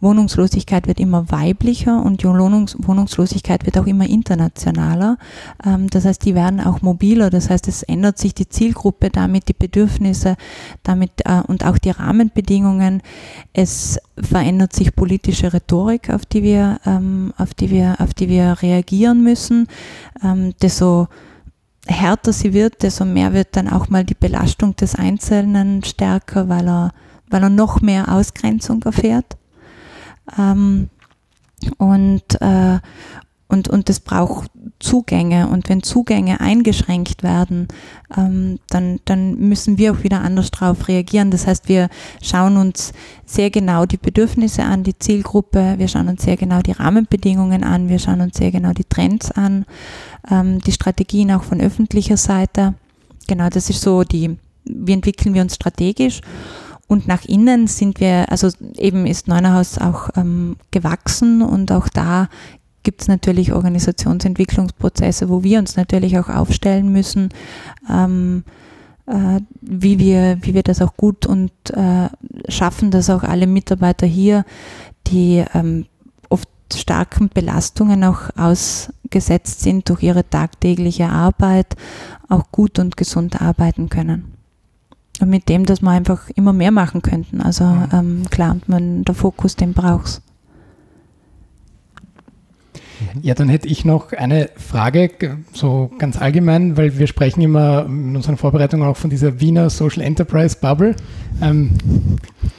Wohnungslosigkeit 0.00 0.86
wird 0.86 0.98
immer 0.98 1.30
weiblicher 1.30 2.02
und 2.02 2.24
Wohnungslosigkeit 2.24 3.66
wird 3.66 3.78
auch 3.78 3.86
immer 3.86 4.08
internationaler. 4.08 5.18
Ähm, 5.64 5.90
das 5.90 6.04
heißt, 6.04 6.24
die 6.24 6.34
werden 6.34 6.60
auch 6.60 6.82
mobiler. 6.82 7.30
Das 7.30 7.50
heißt, 7.50 7.68
es 7.68 7.79
ändert 7.82 8.18
sich 8.18 8.34
die 8.34 8.48
Zielgruppe, 8.48 9.10
damit 9.10 9.48
die 9.48 9.54
Bedürfnisse, 9.54 10.36
damit 10.82 11.10
äh, 11.24 11.42
und 11.46 11.64
auch 11.64 11.78
die 11.78 11.90
Rahmenbedingungen. 11.90 13.02
Es 13.52 13.98
verändert 14.18 14.72
sich 14.72 14.94
politische 14.94 15.52
Rhetorik, 15.52 16.10
auf 16.10 16.24
die 16.26 16.42
wir, 16.42 16.80
ähm, 16.86 17.32
auf 17.38 17.54
die 17.54 17.70
wir, 17.70 17.96
auf 17.98 18.14
die 18.14 18.28
wir 18.28 18.58
reagieren 18.62 19.22
müssen. 19.22 19.66
Ähm, 20.22 20.54
desto 20.62 21.08
härter 21.86 22.32
sie 22.32 22.52
wird, 22.52 22.82
desto 22.82 23.04
mehr 23.04 23.32
wird 23.32 23.56
dann 23.56 23.68
auch 23.68 23.88
mal 23.88 24.04
die 24.04 24.14
Belastung 24.14 24.76
des 24.76 24.94
Einzelnen 24.94 25.82
stärker, 25.84 26.48
weil 26.48 26.68
er, 26.68 26.92
weil 27.28 27.42
er 27.42 27.50
noch 27.50 27.80
mehr 27.80 28.12
Ausgrenzung 28.12 28.82
erfährt. 28.82 29.36
Ähm, 30.38 30.90
und, 31.78 32.40
äh, 32.40 32.78
und, 33.50 33.68
und 33.68 33.90
es 33.90 33.98
braucht 33.98 34.50
Zugänge. 34.78 35.48
Und 35.48 35.68
wenn 35.68 35.82
Zugänge 35.82 36.40
eingeschränkt 36.40 37.24
werden, 37.24 37.66
ähm, 38.16 38.60
dann, 38.68 39.00
dann 39.04 39.38
müssen 39.38 39.76
wir 39.76 39.92
auch 39.92 40.04
wieder 40.04 40.20
anders 40.20 40.52
darauf 40.52 40.86
reagieren. 40.86 41.32
Das 41.32 41.48
heißt, 41.48 41.68
wir 41.68 41.88
schauen 42.22 42.56
uns 42.56 42.92
sehr 43.26 43.50
genau 43.50 43.86
die 43.86 43.96
Bedürfnisse 43.96 44.62
an, 44.62 44.84
die 44.84 44.98
Zielgruppe, 44.98 45.74
wir 45.78 45.88
schauen 45.88 46.08
uns 46.08 46.22
sehr 46.22 46.36
genau 46.36 46.60
die 46.60 46.72
Rahmenbedingungen 46.72 47.64
an, 47.64 47.88
wir 47.88 47.98
schauen 47.98 48.20
uns 48.20 48.38
sehr 48.38 48.52
genau 48.52 48.72
die 48.72 48.84
Trends 48.84 49.32
an, 49.32 49.66
ähm, 50.30 50.60
die 50.60 50.72
Strategien 50.72 51.32
auch 51.32 51.42
von 51.42 51.60
öffentlicher 51.60 52.16
Seite. 52.16 52.74
Genau, 53.26 53.48
das 53.48 53.68
ist 53.68 53.82
so 53.82 54.04
die, 54.04 54.36
wie 54.64 54.92
entwickeln 54.92 55.34
wir 55.34 55.42
uns 55.42 55.56
strategisch. 55.56 56.20
Und 56.90 57.06
nach 57.06 57.24
innen 57.24 57.68
sind 57.68 58.00
wir, 58.00 58.32
also 58.32 58.48
eben 58.76 59.06
ist 59.06 59.28
Neunerhaus 59.28 59.78
auch 59.78 60.10
ähm, 60.16 60.56
gewachsen 60.72 61.40
und 61.40 61.70
auch 61.70 61.88
da 61.88 62.28
gibt 62.82 63.02
es 63.02 63.08
natürlich 63.08 63.52
Organisationsentwicklungsprozesse, 63.52 65.28
wo 65.28 65.42
wir 65.42 65.58
uns 65.58 65.76
natürlich 65.76 66.18
auch 66.18 66.28
aufstellen 66.28 66.90
müssen, 66.90 67.30
ähm, 67.88 68.44
äh, 69.06 69.40
wie, 69.60 69.98
wir, 69.98 70.38
wie 70.42 70.54
wir 70.54 70.62
das 70.62 70.80
auch 70.80 70.96
gut 70.96 71.26
und 71.26 71.52
äh, 71.70 72.08
schaffen, 72.48 72.90
dass 72.90 73.10
auch 73.10 73.22
alle 73.22 73.46
Mitarbeiter 73.46 74.06
hier, 74.06 74.44
die 75.08 75.44
ähm, 75.54 75.86
oft 76.28 76.48
starken 76.72 77.28
Belastungen 77.28 78.04
auch 78.04 78.30
ausgesetzt 78.36 79.60
sind 79.60 79.88
durch 79.88 80.02
ihre 80.02 80.28
tagtägliche 80.28 81.08
Arbeit, 81.08 81.76
auch 82.28 82.50
gut 82.52 82.78
und 82.78 82.96
gesund 82.96 83.42
arbeiten 83.42 83.88
können. 83.88 84.34
Und 85.20 85.28
mit 85.28 85.50
dem, 85.50 85.66
dass 85.66 85.82
wir 85.82 85.90
einfach 85.90 86.30
immer 86.30 86.54
mehr 86.54 86.70
machen 86.70 87.02
könnten. 87.02 87.42
Also 87.42 87.64
ähm, 87.92 88.22
klar, 88.30 88.56
man, 88.68 89.04
der 89.04 89.14
Fokus, 89.14 89.54
den 89.54 89.74
brauchst 89.74 90.20
mhm. 90.20 90.29
Ja, 93.22 93.34
dann 93.34 93.48
hätte 93.48 93.68
ich 93.68 93.84
noch 93.84 94.12
eine 94.12 94.50
Frage, 94.56 95.10
so 95.52 95.90
ganz 95.98 96.20
allgemein, 96.20 96.76
weil 96.76 96.98
wir 96.98 97.06
sprechen 97.06 97.40
immer 97.40 97.86
in 97.86 98.16
unseren 98.16 98.36
Vorbereitungen 98.36 98.86
auch 98.86 98.96
von 98.96 99.10
dieser 99.10 99.40
Wiener 99.40 99.70
Social 99.70 100.02
Enterprise 100.02 100.56
Bubble. 100.60 100.96
Ähm, 101.42 101.70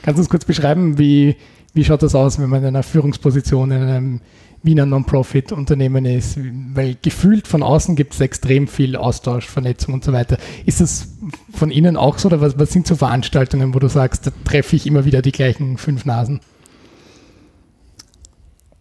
kannst 0.01 0.17
du 0.17 0.21
uns 0.21 0.29
kurz 0.29 0.45
beschreiben, 0.45 0.97
wie, 0.97 1.35
wie 1.73 1.83
schaut 1.83 2.03
das 2.03 2.15
aus, 2.15 2.39
wenn 2.39 2.49
man 2.49 2.61
in 2.61 2.67
einer 2.67 2.83
Führungsposition 2.83 3.71
in 3.71 3.81
einem 3.81 4.21
Wiener 4.63 4.85
Non-Profit-Unternehmen 4.85 6.05
ist, 6.05 6.37
weil 6.73 6.95
gefühlt 7.01 7.47
von 7.47 7.63
außen 7.63 7.95
gibt 7.95 8.13
es 8.13 8.21
extrem 8.21 8.67
viel 8.67 8.95
Austausch, 8.95 9.47
Vernetzung 9.47 9.95
und 9.95 10.03
so 10.03 10.13
weiter. 10.13 10.37
Ist 10.65 10.81
das 10.81 11.07
von 11.51 11.71
Ihnen 11.71 11.97
auch 11.97 12.19
so 12.19 12.27
oder 12.27 12.41
was, 12.41 12.59
was 12.59 12.71
sind 12.71 12.85
so 12.85 12.95
Veranstaltungen, 12.95 13.73
wo 13.73 13.79
du 13.79 13.87
sagst, 13.87 14.27
da 14.27 14.31
treffe 14.43 14.75
ich 14.75 14.85
immer 14.85 15.05
wieder 15.05 15.23
die 15.23 15.31
gleichen 15.31 15.77
fünf 15.77 16.05
Nasen? 16.05 16.41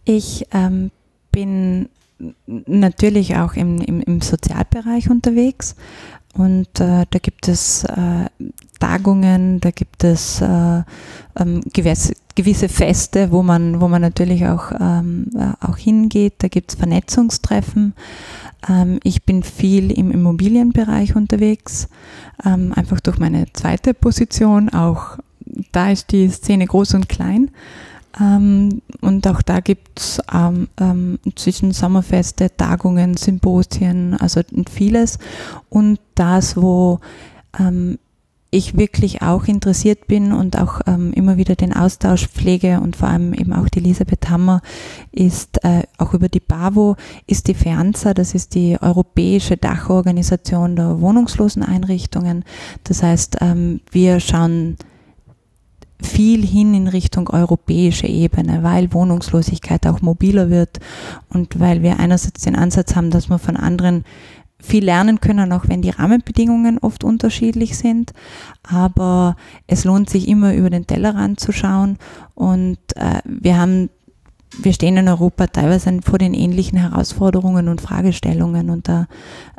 Ich 0.05 0.45
ähm, 0.51 0.91
bin 1.31 1.89
natürlich 2.45 3.35
auch 3.35 3.53
im, 3.53 3.81
im, 3.81 4.01
im 4.01 4.21
Sozialbereich 4.21 5.09
unterwegs 5.09 5.75
und 6.33 6.79
äh, 6.79 7.05
da 7.09 7.19
gibt 7.19 7.47
es 7.47 7.83
äh, 7.83 8.29
Tagungen, 8.79 9.59
da 9.59 9.71
gibt 9.71 10.03
es 10.03 10.41
äh, 10.41 10.81
ähm, 11.37 11.61
gewisse, 11.73 12.13
gewisse 12.35 12.69
Feste, 12.69 13.31
wo 13.31 13.43
man, 13.43 13.81
wo 13.81 13.87
man 13.87 14.01
natürlich 14.01 14.47
auch, 14.47 14.71
ähm, 14.79 15.27
äh, 15.35 15.65
auch 15.65 15.77
hingeht. 15.77 16.35
Da 16.39 16.47
gibt 16.47 16.71
es 16.71 16.79
Vernetzungstreffen. 16.79 17.93
Ähm, 18.67 18.99
ich 19.03 19.23
bin 19.23 19.43
viel 19.43 19.91
im 19.91 20.09
Immobilienbereich 20.11 21.15
unterwegs, 21.15 21.89
ähm, 22.45 22.71
einfach 22.75 23.01
durch 23.01 23.19
meine 23.19 23.45
zweite 23.53 23.93
Position. 23.93 24.69
Auch 24.69 25.17
da 25.73 25.91
ist 25.91 26.11
die 26.11 26.29
Szene 26.29 26.65
groß 26.65 26.93
und 26.93 27.09
klein. 27.09 27.51
Ähm, 28.19 28.81
und 29.01 29.27
auch 29.27 29.41
da 29.41 29.59
gibt 29.59 29.99
es 29.99 30.21
ähm, 30.33 30.67
ähm, 30.79 31.19
zwischen 31.35 31.71
Sommerfeste, 31.71 32.55
Tagungen, 32.55 33.17
Symposien, 33.17 34.15
also 34.19 34.41
vieles. 34.69 35.17
Und 35.69 35.99
das, 36.15 36.57
wo 36.57 36.99
ähm, 37.57 37.97
ich 38.53 38.77
wirklich 38.77 39.21
auch 39.21 39.45
interessiert 39.45 40.07
bin 40.07 40.33
und 40.33 40.59
auch 40.59 40.81
ähm, 40.85 41.13
immer 41.13 41.37
wieder 41.37 41.55
den 41.55 41.73
Austausch 41.73 42.27
pflege 42.27 42.81
und 42.81 42.97
vor 42.97 43.07
allem 43.07 43.33
eben 43.33 43.53
auch 43.53 43.69
die 43.69 43.79
Elisabeth 43.79 44.29
Hammer 44.29 44.61
ist 45.13 45.63
äh, 45.63 45.83
auch 45.97 46.13
über 46.13 46.27
die 46.27 46.41
BAVO 46.41 46.97
ist 47.27 47.47
die 47.47 47.53
FEANZA, 47.53 48.13
das 48.13 48.35
ist 48.35 48.53
die 48.53 48.77
europäische 48.81 49.55
Dachorganisation 49.55 50.75
der 50.75 50.99
Wohnungsloseneinrichtungen. 50.99 52.43
Das 52.83 53.01
heißt, 53.01 53.37
ähm, 53.39 53.79
wir 53.89 54.19
schauen 54.19 54.75
viel 56.01 56.45
hin 56.45 56.73
in 56.73 56.87
Richtung 56.87 57.29
europäische 57.29 58.07
Ebene, 58.07 58.63
weil 58.63 58.93
Wohnungslosigkeit 58.93 59.85
auch 59.87 60.01
mobiler 60.01 60.49
wird 60.49 60.79
und 61.29 61.59
weil 61.59 61.81
wir 61.81 61.99
einerseits 61.99 62.43
den 62.43 62.55
Ansatz 62.55 62.95
haben, 62.95 63.11
dass 63.11 63.29
wir 63.29 63.39
von 63.39 63.57
anderen 63.57 64.03
viel 64.59 64.85
lernen 64.85 65.19
können, 65.19 65.51
auch 65.53 65.67
wenn 65.67 65.81
die 65.81 65.89
Rahmenbedingungen 65.89 66.77
oft 66.77 67.03
unterschiedlich 67.03 67.77
sind. 67.77 68.13
Aber 68.63 69.35
es 69.67 69.85
lohnt 69.85 70.09
sich 70.09 70.27
immer 70.27 70.53
über 70.53 70.69
den 70.69 70.87
Tellerrand 70.87 71.39
zu 71.39 71.51
schauen 71.51 71.97
und 72.35 72.77
äh, 72.95 73.21
wir 73.25 73.59
haben 73.59 73.89
wir 74.59 74.73
stehen 74.73 74.97
in 74.97 75.07
Europa 75.07 75.47
teilweise 75.47 75.99
vor 76.03 76.19
den 76.19 76.33
ähnlichen 76.33 76.77
Herausforderungen 76.77 77.69
und 77.69 77.79
Fragestellungen 77.79 78.69
und 78.69 78.87
da 78.89 79.07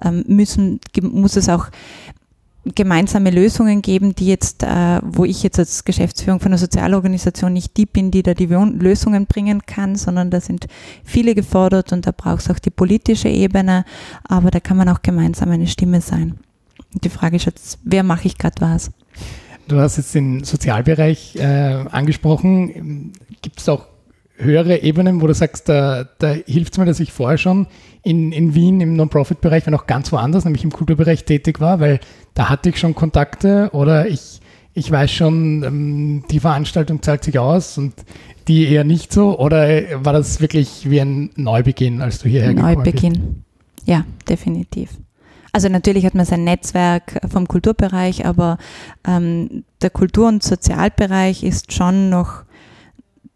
ähm, 0.03 0.23
müssen, 0.29 0.81
muss 1.01 1.37
es 1.37 1.49
auch 1.49 1.69
gemeinsame 2.65 3.31
Lösungen 3.31 3.83
geben, 3.83 4.15
die 4.15 4.29
jetzt, 4.29 4.63
äh, 4.63 5.01
wo 5.03 5.25
ich 5.25 5.43
jetzt 5.43 5.59
als 5.59 5.85
Geschäftsführung 5.85 6.39
von 6.39 6.53
einer 6.53 6.59
Sozialorganisation 6.59 7.53
nicht 7.53 7.77
die 7.77 7.87
bin, 7.87 8.11
die 8.11 8.23
da 8.23 8.35
die 8.35 8.47
Lösungen 8.47 9.27
bringen 9.27 9.63
kann, 9.67 9.97
sondern 9.97 10.31
da 10.31 10.41
sind 10.41 10.67
viele 11.03 11.35
gefordert 11.35 11.93
und 11.93 12.07
da 12.07 12.13
braucht 12.13 12.43
es 12.43 12.51
auch 12.51 12.59
die 12.59 12.71
politische 12.71 13.29
Ebene, 13.29 13.85
aber 14.25 14.51
da 14.51 14.61
kann 14.61 14.77
man 14.77 14.89
auch 14.89 15.03
gemeinsam 15.03 15.51
eine 15.51 15.67
Stimme 15.67 16.01
sein. 16.01 16.39
Und 16.95 17.05
die 17.05 17.11
Frage 17.11 17.37
ist 17.37 17.47
jetzt, 17.47 17.79
wer 17.85 18.03
mache 18.03 18.27
ich 18.27 18.39
gerade 18.39 18.61
was? 18.61 18.91
Du 19.67 19.79
hast 19.79 19.97
jetzt 19.97 20.15
den 20.15 20.45
Sozialbereich 20.45 21.37
äh, 21.37 21.43
angesprochen. 21.91 23.13
Gibt 23.41 23.61
es 23.61 23.69
auch 23.69 23.87
höhere 24.37 24.83
Ebenen, 24.83 25.21
wo 25.21 25.27
du 25.27 25.35
sagst, 25.35 25.69
da, 25.69 26.05
da 26.19 26.33
hilft 26.47 26.73
es 26.73 26.79
mir, 26.79 26.85
dass 26.85 27.01
ich 27.01 27.13
vorher 27.13 27.39
schon 27.39 27.67
in, 28.03 28.33
in 28.33 28.55
Wien 28.55 28.81
im 28.81 28.97
Non-Profit-Bereich, 28.97 29.67
wenn 29.67 29.75
auch 29.75 29.87
ganz 29.87 30.11
woanders, 30.13 30.45
nämlich 30.45 30.65
im 30.65 30.73
Kulturbereich 30.73 31.25
tätig 31.25 31.61
war, 31.61 31.81
weil 31.81 32.01
da 32.35 32.49
hatte 32.49 32.71
ich 32.71 32.79
schon 32.79 32.95
Kontakte 32.95 33.71
oder 33.73 34.09
ich, 34.09 34.41
ich 34.75 34.91
weiß 34.91 35.11
schon, 35.11 35.63
ähm, 35.63 36.25
die 36.31 36.41
Veranstaltung 36.41 37.03
zahlt 37.03 37.25
sich 37.25 37.39
aus 37.39 37.79
und 37.79 37.95
die 38.49 38.67
eher 38.67 38.85
nicht 38.85 39.13
so? 39.13 39.39
Oder 39.39 40.05
war 40.05 40.13
das 40.13 40.41
wirklich 40.41 40.91
wie 40.91 41.01
ein 41.01 41.31
Neubeginn, 41.37 42.01
als 42.01 42.19
du 42.19 42.29
hierher 42.29 42.55
gekommen 42.55 42.83
bist? 42.83 42.95
Neubeginn, 42.95 43.45
ja, 43.85 44.05
definitiv. 44.29 44.91
Also 45.53 45.69
natürlich 45.69 46.07
hat 46.07 46.15
man 46.15 46.25
sein 46.25 46.45
Netzwerk 46.45 47.21
vom 47.31 47.47
Kulturbereich, 47.47 48.25
aber 48.25 48.57
ähm, 49.07 49.65
der 49.83 49.91
Kultur- 49.91 50.29
und 50.29 50.43
Sozialbereich 50.43 51.43
ist 51.43 51.75
schon 51.75 52.09
noch 52.09 52.45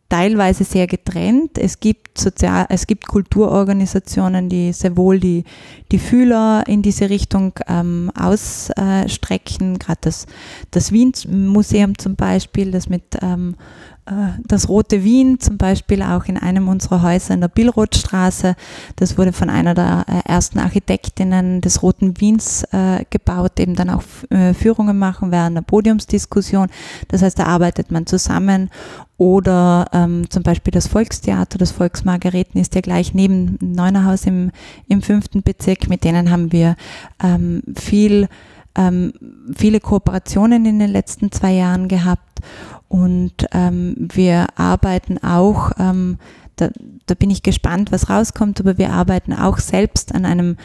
teilweise 0.08 0.64
sehr 0.64 0.86
getrennt. 0.86 1.58
Es 1.58 1.80
gibt 1.80 2.18
Sozial, 2.18 2.66
es 2.68 2.86
gibt 2.86 3.06
Kulturorganisationen, 3.06 4.48
die 4.48 4.72
sehr 4.72 4.96
wohl 4.96 5.18
die, 5.18 5.44
die 5.90 5.98
Fühler 5.98 6.64
in 6.66 6.82
diese 6.82 7.10
Richtung 7.10 7.52
ähm, 7.66 8.10
ausstrecken. 8.18 9.78
Gerade 9.78 10.00
das, 10.02 10.26
das 10.70 10.92
Wien-Museum 10.92 11.98
zum 11.98 12.16
Beispiel, 12.16 12.70
das 12.70 12.88
mit 12.88 13.02
ähm, 13.20 13.56
äh, 13.58 13.95
das 14.44 14.68
Rote 14.68 15.02
Wien 15.02 15.40
zum 15.40 15.58
Beispiel 15.58 16.02
auch 16.02 16.26
in 16.26 16.36
einem 16.36 16.68
unserer 16.68 17.02
Häuser 17.02 17.34
in 17.34 17.40
der 17.40 17.48
Billrothstraße. 17.48 18.54
Das 18.94 19.18
wurde 19.18 19.32
von 19.32 19.50
einer 19.50 19.74
der 19.74 20.04
äh, 20.08 20.28
ersten 20.28 20.60
Architektinnen 20.60 21.60
des 21.60 21.82
Roten 21.82 22.20
Wiens 22.20 22.62
äh, 22.72 23.04
gebaut, 23.10 23.58
eben 23.58 23.74
dann 23.74 23.90
auch 23.90 24.04
äh, 24.30 24.54
Führungen 24.54 24.98
machen 24.98 25.32
während 25.32 25.56
der 25.56 25.62
Podiumsdiskussion. 25.62 26.68
Das 27.08 27.22
heißt, 27.22 27.38
da 27.38 27.44
arbeitet 27.44 27.90
man 27.90 28.06
zusammen. 28.06 28.70
Oder 29.18 29.86
ähm, 29.92 30.28
zum 30.28 30.42
Beispiel 30.42 30.72
das 30.72 30.88
Volkstheater, 30.88 31.56
das 31.56 31.72
Volksmargareten 31.72 32.60
ist 32.60 32.74
ja 32.74 32.82
gleich 32.82 33.14
neben 33.14 33.58
Neunerhaus 33.62 34.26
im, 34.26 34.52
im 34.88 35.00
fünften 35.00 35.42
Bezirk. 35.42 35.88
Mit 35.88 36.04
denen 36.04 36.30
haben 36.30 36.52
wir 36.52 36.76
ähm, 37.24 37.62
viel 37.74 38.28
ähm, 38.76 39.12
viele 39.56 39.80
Kooperationen 39.80 40.66
in 40.66 40.78
den 40.78 40.90
letzten 40.90 41.32
zwei 41.32 41.52
Jahren 41.52 41.88
gehabt 41.88 42.40
und 42.88 43.32
ähm, 43.52 43.96
wir 43.98 44.46
arbeiten 44.56 45.18
auch, 45.18 45.72
ähm, 45.78 46.18
da, 46.56 46.70
da 47.06 47.14
bin 47.14 47.30
ich 47.30 47.42
gespannt, 47.42 47.92
was 47.92 48.08
rauskommt, 48.08 48.60
aber 48.60 48.78
wir 48.78 48.90
arbeiten 48.90 49.32
auch 49.32 49.58
selbst 49.58 50.14
an 50.14 50.24
einem 50.24 50.56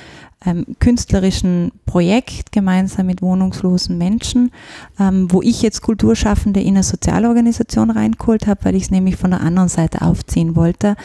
ähm, 0.46 0.66
künstlerischen 0.80 1.72
Projekt 1.86 2.52
gemeinsam 2.52 3.06
mit 3.06 3.22
wohnungslosen 3.22 3.98
Menschen, 3.98 4.52
ähm, 5.00 5.32
wo 5.32 5.42
ich 5.42 5.62
jetzt 5.62 5.82
Kulturschaffende 5.82 6.62
in 6.62 6.76
eine 6.76 6.84
Sozialorganisation 6.84 7.92
reingeholt 7.92 8.48
habe, 8.48 8.66
weil 8.66 8.76
ich 8.76 8.84
es 8.84 8.92
nämlich 8.92 9.18
von 9.18 9.32
der 9.32 9.42
anderen 9.42 9.70
Seite 9.70 10.02
aufziehen 10.02 10.56
wollte 10.56 10.96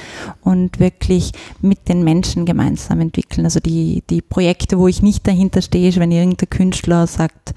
und 0.40 0.80
wirklich 0.80 1.32
mit 1.60 1.88
den 1.88 2.02
Menschen 2.02 2.46
gemeinsam 2.46 3.00
entwickeln. 3.00 3.44
Also 3.44 3.60
die, 3.60 4.02
die 4.08 4.22
Projekte, 4.22 4.78
wo 4.78 4.88
ich 4.88 5.02
nicht 5.02 5.26
dahinter 5.26 5.60
stehe, 5.60 5.88
ist, 5.88 5.98
wenn 5.98 6.12
irgendein 6.12 6.48
Künstler 6.48 7.06
sagt, 7.06 7.54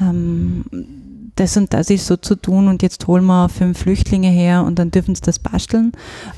ähm, 0.00 0.64
das 1.36 1.56
und 1.56 1.72
das 1.72 1.90
ist 1.90 2.06
so 2.06 2.16
zu 2.16 2.34
tun 2.34 2.68
und 2.68 2.82
jetzt 2.82 3.06
holen 3.06 3.24
wir 3.24 3.48
fünf 3.48 3.78
Flüchtlinge 3.78 4.28
her 4.28 4.64
und 4.64 4.78
dann 4.78 4.90
dürfen 4.90 5.14
sie 5.14 5.22
das 5.22 5.38
basteln 5.38 5.92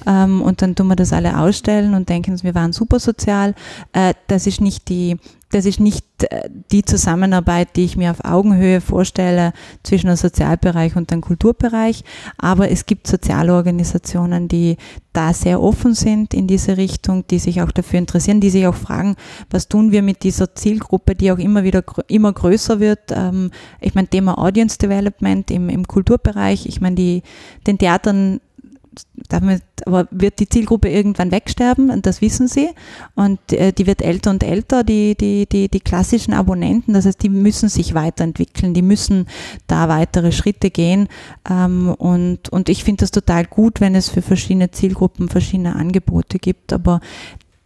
ähm, 0.07 0.41
und 0.41 0.63
dann 0.63 0.75
tun 0.75 0.89
wir 0.89 0.97
das 0.97 1.13
alle 1.13 1.39
ausstellen 1.39 1.95
und 1.95 2.09
denken, 2.09 2.41
wir 2.43 2.55
waren 2.55 2.73
super 2.73 3.01
sozial. 3.01 3.55
Äh, 3.93 4.15
das 4.29 4.47
ist 4.47 4.61
nicht 4.61 4.89
die 4.89 5.17
das 5.55 5.67
ist 5.67 5.79
nicht 5.79 6.05
äh, 6.25 6.49
die 6.73 6.85
Zusammenarbeit, 6.85 7.77
die 7.77 7.85
ich 7.85 7.97
mir 7.97 8.11
auf 8.11 8.25
Augenhöhe 8.25 8.81
vorstelle 8.81 9.53
zwischen 9.85 10.09
dem 10.09 10.17
Sozialbereich 10.17 10.97
und 10.97 11.13
dem 11.13 11.21
Kulturbereich. 11.21 12.03
Aber 12.39 12.71
es 12.71 12.87
gibt 12.87 13.07
Sozialorganisationen, 13.07 14.49
die 14.49 14.77
da 15.13 15.33
sehr 15.33 15.63
offen 15.63 15.95
sind 15.95 16.35
in 16.35 16.49
diese 16.49 16.77
Richtung, 16.77 17.25
die 17.29 17.39
sich 17.39 17.63
auch 17.63 17.71
dafür 17.71 18.01
interessieren, 18.01 18.41
die 18.41 18.51
sich 18.51 18.67
auch 18.67 18.75
fragen, 18.75 19.15
was 19.49 19.69
tun 19.69 19.93
wir 19.93 20.03
mit 20.03 20.25
dieser 20.25 20.57
Zielgruppe, 20.57 21.15
die 21.15 21.31
auch 21.31 21.39
immer 21.39 21.63
wieder 21.63 21.85
immer 22.09 22.33
größer 22.33 22.81
wird. 22.81 23.13
Ähm, 23.13 23.53
ich 23.81 23.95
meine, 23.95 24.09
Thema 24.09 24.39
Audience 24.39 24.77
Development 24.79 25.49
im, 25.53 25.69
im 25.69 25.87
Kulturbereich. 25.87 26.67
Ich 26.67 26.81
meine, 26.81 26.97
die, 26.97 27.23
den 27.67 27.79
Theatern 27.79 28.41
damit 29.29 29.63
aber 29.87 30.07
wird 30.11 30.41
die 30.41 30.49
Zielgruppe 30.49 30.89
irgendwann 30.89 31.31
wegsterben? 31.31 31.91
Und 31.91 32.07
das 32.07 32.21
wissen 32.21 32.49
sie. 32.49 32.71
Und 33.15 33.41
äh, 33.53 33.73
die 33.73 33.87
wird 33.87 34.03
älter 34.03 34.31
und 34.31 34.43
älter, 34.43 34.85
die, 34.85 35.17
die, 35.17 35.47
die, 35.47 35.69
die 35.69 35.81
klassischen 35.81 36.35
Abonnenten, 36.35 36.95
das 36.95 37.07
heißt, 37.07 37.23
die 37.23 37.29
müssen 37.29 37.69
sich 37.69 37.95
weiterentwickeln, 37.95 38.75
die 38.75 38.83
müssen 38.83 39.27
da 39.67 39.89
weitere 39.89 40.33
Schritte 40.33 40.71
gehen. 40.71 41.09
Ähm, 41.49 41.95
und, 41.99 42.49
und 42.51 42.69
ich 42.69 42.85
finde 42.85 43.01
das 43.01 43.11
total 43.11 43.45
gut, 43.45 43.81
wenn 43.81 43.95
es 43.95 44.09
für 44.09 44.23
verschiedene 44.23 44.71
Zielgruppen 44.71 45.29
verschiedene 45.29 45.77
Angebote 45.77 46.39
gibt, 46.39 46.73
aber 46.73 47.01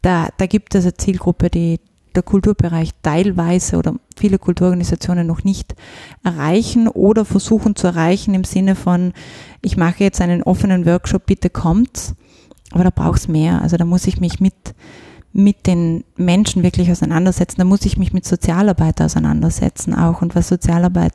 da, 0.03 0.29
da 0.37 0.47
gibt 0.47 0.75
es 0.75 0.85
eine 0.85 0.95
Zielgruppe, 0.95 1.51
die, 1.51 1.81
der 2.19 2.25
Kulturbereich 2.25 2.91
teilweise 3.03 3.77
oder 3.77 3.95
viele 4.17 4.39
Kulturorganisationen 4.39 5.27
noch 5.27 5.45
nicht 5.45 5.75
erreichen 6.25 6.89
oder 6.89 7.25
versuchen 7.25 7.77
zu 7.77 7.87
erreichen 7.87 8.35
im 8.35 8.45
Sinne 8.45 8.75
von, 8.75 9.13
ich 9.63 9.77
mache 9.77 10.03
jetzt 10.03 10.21
einen 10.21 10.43
offenen 10.43 10.85
Workshop, 10.85 11.27
bitte 11.27 11.49
kommt. 11.49 12.15
Aber 12.73 12.85
da 12.85 12.91
braucht 12.91 13.21
es 13.21 13.29
mehr. 13.29 13.63
Also 13.63 13.77
da 13.77 13.85
muss 13.85 14.07
ich 14.07 14.21
mich 14.21 14.41
mit, 14.41 14.55
mit 15.33 15.67
den 15.67 16.05
Menschen 16.17 16.63
wirklich 16.63 16.91
auseinandersetzen. 16.91 17.59
Da 17.59 17.65
muss 17.65 17.87
ich 17.87 17.97
mich 17.97 18.13
mit 18.13 18.27
Sozialarbeit 18.27 19.01
auseinandersetzen 19.01 19.95
auch 19.95 20.21
und 20.21 20.35
was 20.35 20.49
Sozialarbeit 20.49 21.15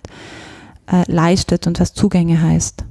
äh, 0.91 1.03
leistet 1.11 1.67
und 1.67 1.79
was 1.79 1.93
Zugänge 1.93 2.41
heißt. 2.41 2.85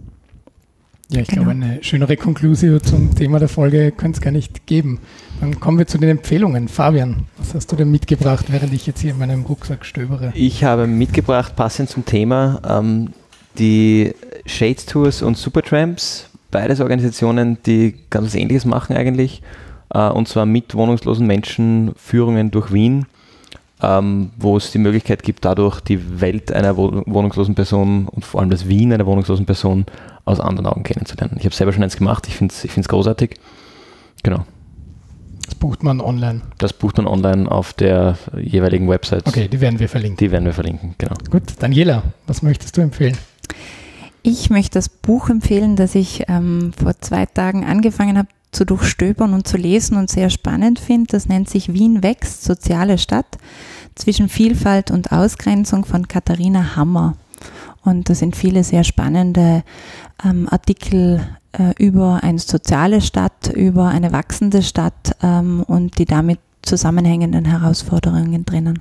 Ja, 1.13 1.21
ich 1.21 1.29
genau. 1.29 1.45
glaube, 1.45 1.51
eine 1.51 1.85
schönere 1.85 2.17
Konklusion 2.17 2.83
zum 2.83 3.15
Thema 3.15 3.39
der 3.39 3.49
Folge 3.49 3.93
könnte 3.93 4.17
es 4.17 4.23
gar 4.23 4.31
nicht 4.31 4.67
geben. 4.67 4.99
Dann 5.41 5.61
kommen 5.61 5.79
wir 5.79 5.87
zu 5.87 5.99
den 5.99 6.09
Empfehlungen. 6.09 6.69
Fabian, 6.69 7.27
was 7.37 7.55
hast 7.55 7.71
du 7.71 7.77
denn 7.77 7.91
mitgebracht, 7.91 8.47
während 8.49 8.73
ich 8.73 8.87
jetzt 8.87 9.01
hier 9.01 9.11
in 9.11 9.19
meinem 9.19 9.43
Rucksack 9.43 9.85
stöbere? 9.85 10.33
Ich 10.35 10.65
habe 10.65 10.87
mitgebracht, 10.87 11.55
passend 11.55 11.91
zum 11.91 12.07
Thema, 12.07 12.63
ähm, 12.67 13.11
die 13.59 14.15
Shades 14.47 14.87
Tours 14.87 15.21
und 15.21 15.37
Supertramps. 15.37 16.31
Beides 16.51 16.81
Organisationen, 16.81 17.59
die 17.67 17.95
ganz 18.09 18.29
was 18.29 18.35
Ähnliches 18.35 18.65
machen 18.65 18.97
eigentlich. 18.97 19.43
Äh, 19.93 20.09
und 20.09 20.29
zwar 20.29 20.47
mit 20.47 20.75
wohnungslosen 20.75 21.27
Menschen 21.27 21.93
Führungen 21.97 22.51
durch 22.51 22.73
Wien 22.73 23.05
ähm, 23.83 24.31
wo 24.39 24.57
es 24.57 24.71
die 24.71 24.79
Möglichkeit 24.79 25.23
gibt, 25.23 25.45
dadurch 25.45 25.81
die 25.81 26.21
Welt 26.21 26.53
einer 26.53 26.77
wohnungslosen 26.77 27.55
Person 27.55 28.07
und 28.09 28.25
vor 28.25 28.41
allem 28.41 28.51
das 28.51 28.69
Wien 28.69 28.93
einer 28.93 29.07
wohnungslosen 29.07 29.45
Person 29.45 29.87
aus 30.25 30.41
anderen 30.41 30.67
Augen 30.67 30.83
kennenzulernen. 30.83 31.37
Ich 31.39 31.45
habe 31.45 31.55
selber 31.55 31.73
schon 31.73 31.83
eins 31.83 31.97
gemacht, 31.97 32.27
ich 32.29 32.37
finde 32.37 32.55
es 32.55 32.65
ich 32.65 32.75
großartig. 32.75 33.37
Genau. 34.23 34.45
Das 35.45 35.55
bucht 35.57 35.83
man 35.83 36.01
online. 36.01 36.43
Das 36.59 36.73
bucht 36.73 36.97
man 36.99 37.07
online 37.07 37.51
auf 37.51 37.73
der 37.73 38.17
jeweiligen 38.41 38.89
Website. 38.89 39.27
Okay, 39.27 39.49
die 39.49 39.61
werden 39.61 39.79
wir 39.81 39.89
verlinken. 39.89 40.17
Die 40.19 40.31
werden 40.31 40.45
wir 40.45 40.53
verlinken, 40.53 40.95
genau. 40.99 41.15
Gut, 41.31 41.43
Daniela, 41.59 42.03
was 42.27 42.43
möchtest 42.43 42.77
du 42.77 42.81
empfehlen? 42.81 43.17
Ich 44.23 44.51
möchte 44.51 44.79
das 44.79 44.89
Buch 44.89 45.29
empfehlen, 45.29 45.75
das 45.75 45.97
ich 45.97 46.25
ähm, 46.29 46.73
vor 46.81 46.99
zwei 47.01 47.27
Tagen 47.27 47.65
angefangen 47.65 48.17
habe 48.17 48.29
zu 48.53 48.65
durchstöbern 48.65 49.35
und 49.35 49.49
zu 49.49 49.57
lesen 49.57 49.97
und 49.97 50.11
sehr 50.11 50.31
spannend 50.31 50.79
finde. 50.79 51.09
Das 51.11 51.27
nennt 51.27 51.51
sich 51.51 51.73
Wien 51.73 52.03
wächst, 52.03 52.45
soziale 52.45 52.99
Stadt 52.99 53.39
zwischen 53.95 54.29
Vielfalt 54.29 54.91
und 54.91 55.11
Ausgrenzung 55.11 55.85
von 55.85 56.07
Katharina 56.07 56.77
Hammer. 56.77 57.17
Und 57.85 58.09
da 58.09 58.15
sind 58.15 58.37
viele 58.37 58.65
sehr 58.65 58.85
spannende 58.85 59.65
ähm, 60.25 60.49
Artikel 60.49 61.21
äh, 61.53 61.73
über 61.79 62.23
eine 62.23 62.39
soziale 62.39 63.01
Stadt, 63.01 63.53
über 63.55 63.89
eine 63.89 64.13
wachsende 64.13 64.63
Stadt 64.63 65.17
ähm, 65.23 65.65
und 65.67 65.99
die 65.99 66.05
damit 66.05 66.39
zusammenhängenden 66.63 67.45
Herausforderungen 67.45 68.45
drinnen. 68.45 68.79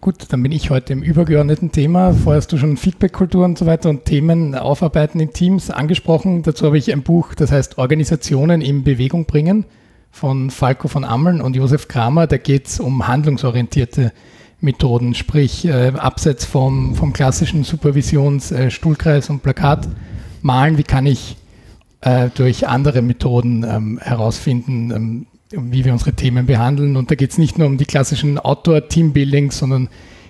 gut, 0.00 0.26
dann 0.30 0.42
bin 0.42 0.52
ich 0.52 0.70
heute 0.70 0.92
im 0.92 1.02
übergeordneten 1.02 1.72
Thema. 1.72 2.12
Vorher 2.12 2.38
hast 2.38 2.52
du 2.52 2.56
schon 2.56 2.76
Feedback-Kultur 2.76 3.44
und 3.44 3.58
so 3.58 3.66
weiter 3.66 3.90
und 3.90 4.04
Themen 4.04 4.54
aufarbeiten 4.54 5.20
in 5.20 5.32
Teams 5.32 5.70
angesprochen. 5.70 6.42
Dazu 6.42 6.66
habe 6.66 6.78
ich 6.78 6.92
ein 6.92 7.02
Buch, 7.02 7.34
das 7.34 7.50
heißt 7.50 7.78
Organisationen 7.78 8.60
in 8.60 8.84
Bewegung 8.84 9.26
bringen 9.26 9.66
von 10.10 10.50
Falco 10.50 10.88
von 10.88 11.04
Ammeln 11.04 11.40
und 11.40 11.56
Josef 11.56 11.88
Kramer. 11.88 12.26
Da 12.26 12.36
geht 12.36 12.68
es 12.68 12.80
um 12.80 13.06
handlungsorientierte 13.08 14.12
Methoden, 14.60 15.14
sprich 15.14 15.64
äh, 15.64 15.92
abseits 15.96 16.44
vom, 16.44 16.94
vom 16.94 17.12
klassischen 17.12 17.64
Supervisions-, 17.64 18.52
äh, 18.52 18.70
und 19.30 19.42
Plakat 19.42 19.88
malen, 20.42 20.78
wie 20.78 20.82
kann 20.82 21.06
ich 21.06 21.36
äh, 22.02 22.28
durch 22.34 22.68
andere 22.68 23.02
Methoden 23.02 23.64
ähm, 23.64 23.98
herausfinden, 24.02 24.90
ähm, 24.90 25.26
wie 25.50 25.84
wir 25.84 25.92
unsere 25.92 26.12
Themen 26.12 26.46
behandeln. 26.46 26.96
Und 26.96 27.10
da 27.10 27.14
geht 27.14 27.30
es 27.32 27.38
nicht 27.38 27.58
nur 27.58 27.66
um 27.66 27.78
die 27.78 27.84
klassischen 27.84 28.38
Outdoor-Teambuildings, 28.38 29.58
sondern 29.58 29.88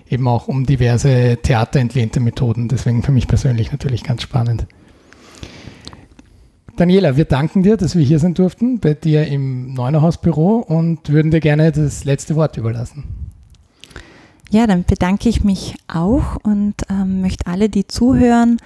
eben 0.09 0.26
auch 0.26 0.49
um 0.49 0.66
diverse 0.66 1.39
theaterentlehnte 1.43 2.20
Methoden. 2.20 2.68
Deswegen 2.68 3.03
für 3.03 3.12
mich 3.12 3.28
persönlich 3.28 3.70
natürlich 3.70 4.03
ganz 4.03 4.22
spannend. 4.22 4.66
Daniela, 6.76 7.16
wir 7.16 7.26
danken 7.26 7.62
dir, 7.62 7.76
dass 7.76 7.95
wir 7.95 8.05
hier 8.05 8.18
sein 8.18 8.35
durften, 8.35 8.81
bei 8.81 8.95
dir 8.95 9.26
im 9.26 9.74
Neunerhausbüro 9.74 10.57
und 10.59 11.11
würden 11.11 11.31
dir 11.31 11.41
gerne 11.41 11.70
das 11.72 12.05
letzte 12.05 12.37
Wort 12.37 12.57
überlassen. 12.57 13.30
Ja, 14.53 14.66
dann 14.66 14.82
bedanke 14.84 15.28
ich 15.28 15.44
mich 15.44 15.76
auch 15.86 16.36
und 16.42 16.74
ähm, 16.90 17.20
möchte 17.20 17.46
alle, 17.46 17.68
die 17.68 17.86
zuhören, 17.86 18.57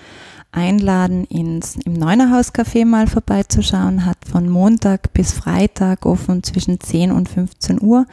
einladen, 0.51 1.24
ins, 1.24 1.76
im 1.85 1.93
Neunerhaus-Café 1.93 2.87
mal 2.87 3.07
vorbeizuschauen. 3.07 4.07
Hat 4.07 4.16
von 4.26 4.49
Montag 4.49 5.12
bis 5.12 5.35
Freitag 5.35 6.07
offen 6.07 6.43
zwischen 6.43 6.80
10 6.80 7.12
und 7.12 7.28
15 7.28 7.82
Uhr. 7.82 8.07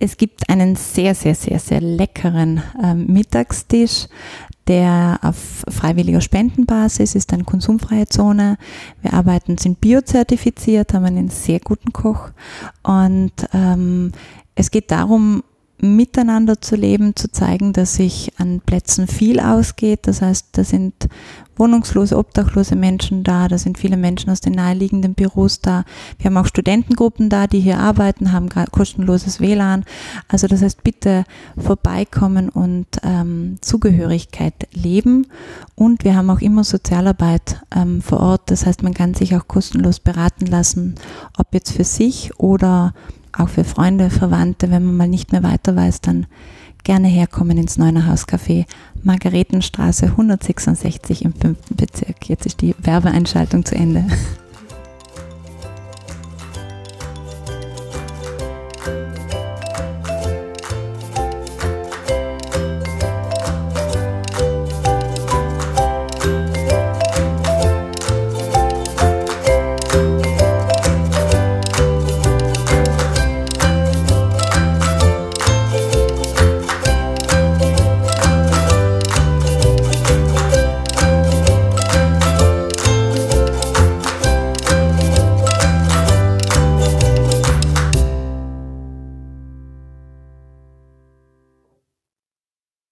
Es 0.00 0.16
gibt 0.16 0.48
einen 0.48 0.74
sehr, 0.74 1.14
sehr, 1.14 1.36
sehr, 1.36 1.60
sehr 1.60 1.80
leckeren 1.80 2.62
ähm, 2.82 3.06
Mittagstisch, 3.06 4.08
der 4.66 5.20
auf 5.22 5.64
freiwilliger 5.68 6.20
Spendenbasis 6.20 7.14
ist, 7.14 7.32
eine 7.32 7.44
konsumfreie 7.44 8.06
Zone. 8.06 8.56
Wir 9.02 9.12
arbeiten, 9.12 9.56
sind 9.56 9.80
biozertifiziert, 9.80 10.94
haben 10.94 11.04
einen 11.04 11.28
sehr 11.28 11.60
guten 11.60 11.92
Koch 11.92 12.30
und 12.82 13.32
ähm, 13.52 14.10
es 14.56 14.72
geht 14.72 14.90
darum, 14.90 15.44
miteinander 15.84 16.60
zu 16.60 16.76
leben, 16.76 17.14
zu 17.14 17.30
zeigen, 17.30 17.72
dass 17.72 17.94
sich 17.94 18.32
an 18.38 18.60
Plätzen 18.60 19.06
viel 19.06 19.38
ausgeht. 19.38 20.00
Das 20.06 20.22
heißt, 20.22 20.48
da 20.52 20.64
sind 20.64 21.08
wohnungslose, 21.56 22.16
obdachlose 22.16 22.74
Menschen 22.74 23.22
da, 23.22 23.48
da 23.48 23.58
sind 23.58 23.78
viele 23.78 23.96
Menschen 23.96 24.30
aus 24.30 24.40
den 24.40 24.54
naheliegenden 24.54 25.14
Büros 25.14 25.60
da. 25.60 25.84
Wir 26.18 26.26
haben 26.26 26.36
auch 26.36 26.46
Studentengruppen 26.46 27.28
da, 27.28 27.46
die 27.46 27.60
hier 27.60 27.78
arbeiten, 27.78 28.32
haben 28.32 28.48
kostenloses 28.48 29.40
WLAN. 29.40 29.84
Also 30.28 30.46
das 30.46 30.62
heißt, 30.62 30.82
bitte 30.82 31.24
vorbeikommen 31.56 32.48
und 32.48 32.86
ähm, 33.02 33.58
Zugehörigkeit 33.60 34.54
leben. 34.72 35.26
Und 35.74 36.04
wir 36.04 36.16
haben 36.16 36.30
auch 36.30 36.40
immer 36.40 36.64
Sozialarbeit 36.64 37.60
ähm, 37.74 38.02
vor 38.02 38.20
Ort. 38.20 38.50
Das 38.50 38.66
heißt, 38.66 38.82
man 38.82 38.94
kann 38.94 39.14
sich 39.14 39.36
auch 39.36 39.46
kostenlos 39.46 40.00
beraten 40.00 40.46
lassen, 40.46 40.96
ob 41.38 41.54
jetzt 41.54 41.72
für 41.72 41.84
sich 41.84 42.38
oder 42.38 42.94
auch 43.38 43.48
für 43.48 43.64
Freunde, 43.64 44.10
Verwandte, 44.10 44.70
wenn 44.70 44.84
man 44.84 44.96
mal 44.96 45.08
nicht 45.08 45.32
mehr 45.32 45.42
weiter 45.42 45.76
weiß, 45.76 46.00
dann 46.00 46.26
gerne 46.84 47.08
herkommen 47.08 47.58
ins 47.58 47.78
Neunerhaus 47.78 48.28
Café, 48.28 48.66
Margaretenstraße 49.02 50.06
166 50.06 51.24
im 51.24 51.32
fünften 51.32 51.76
Bezirk. 51.76 52.28
Jetzt 52.28 52.46
ist 52.46 52.60
die 52.60 52.74
Werbeeinschaltung 52.78 53.64
zu 53.64 53.74
Ende. 53.74 54.04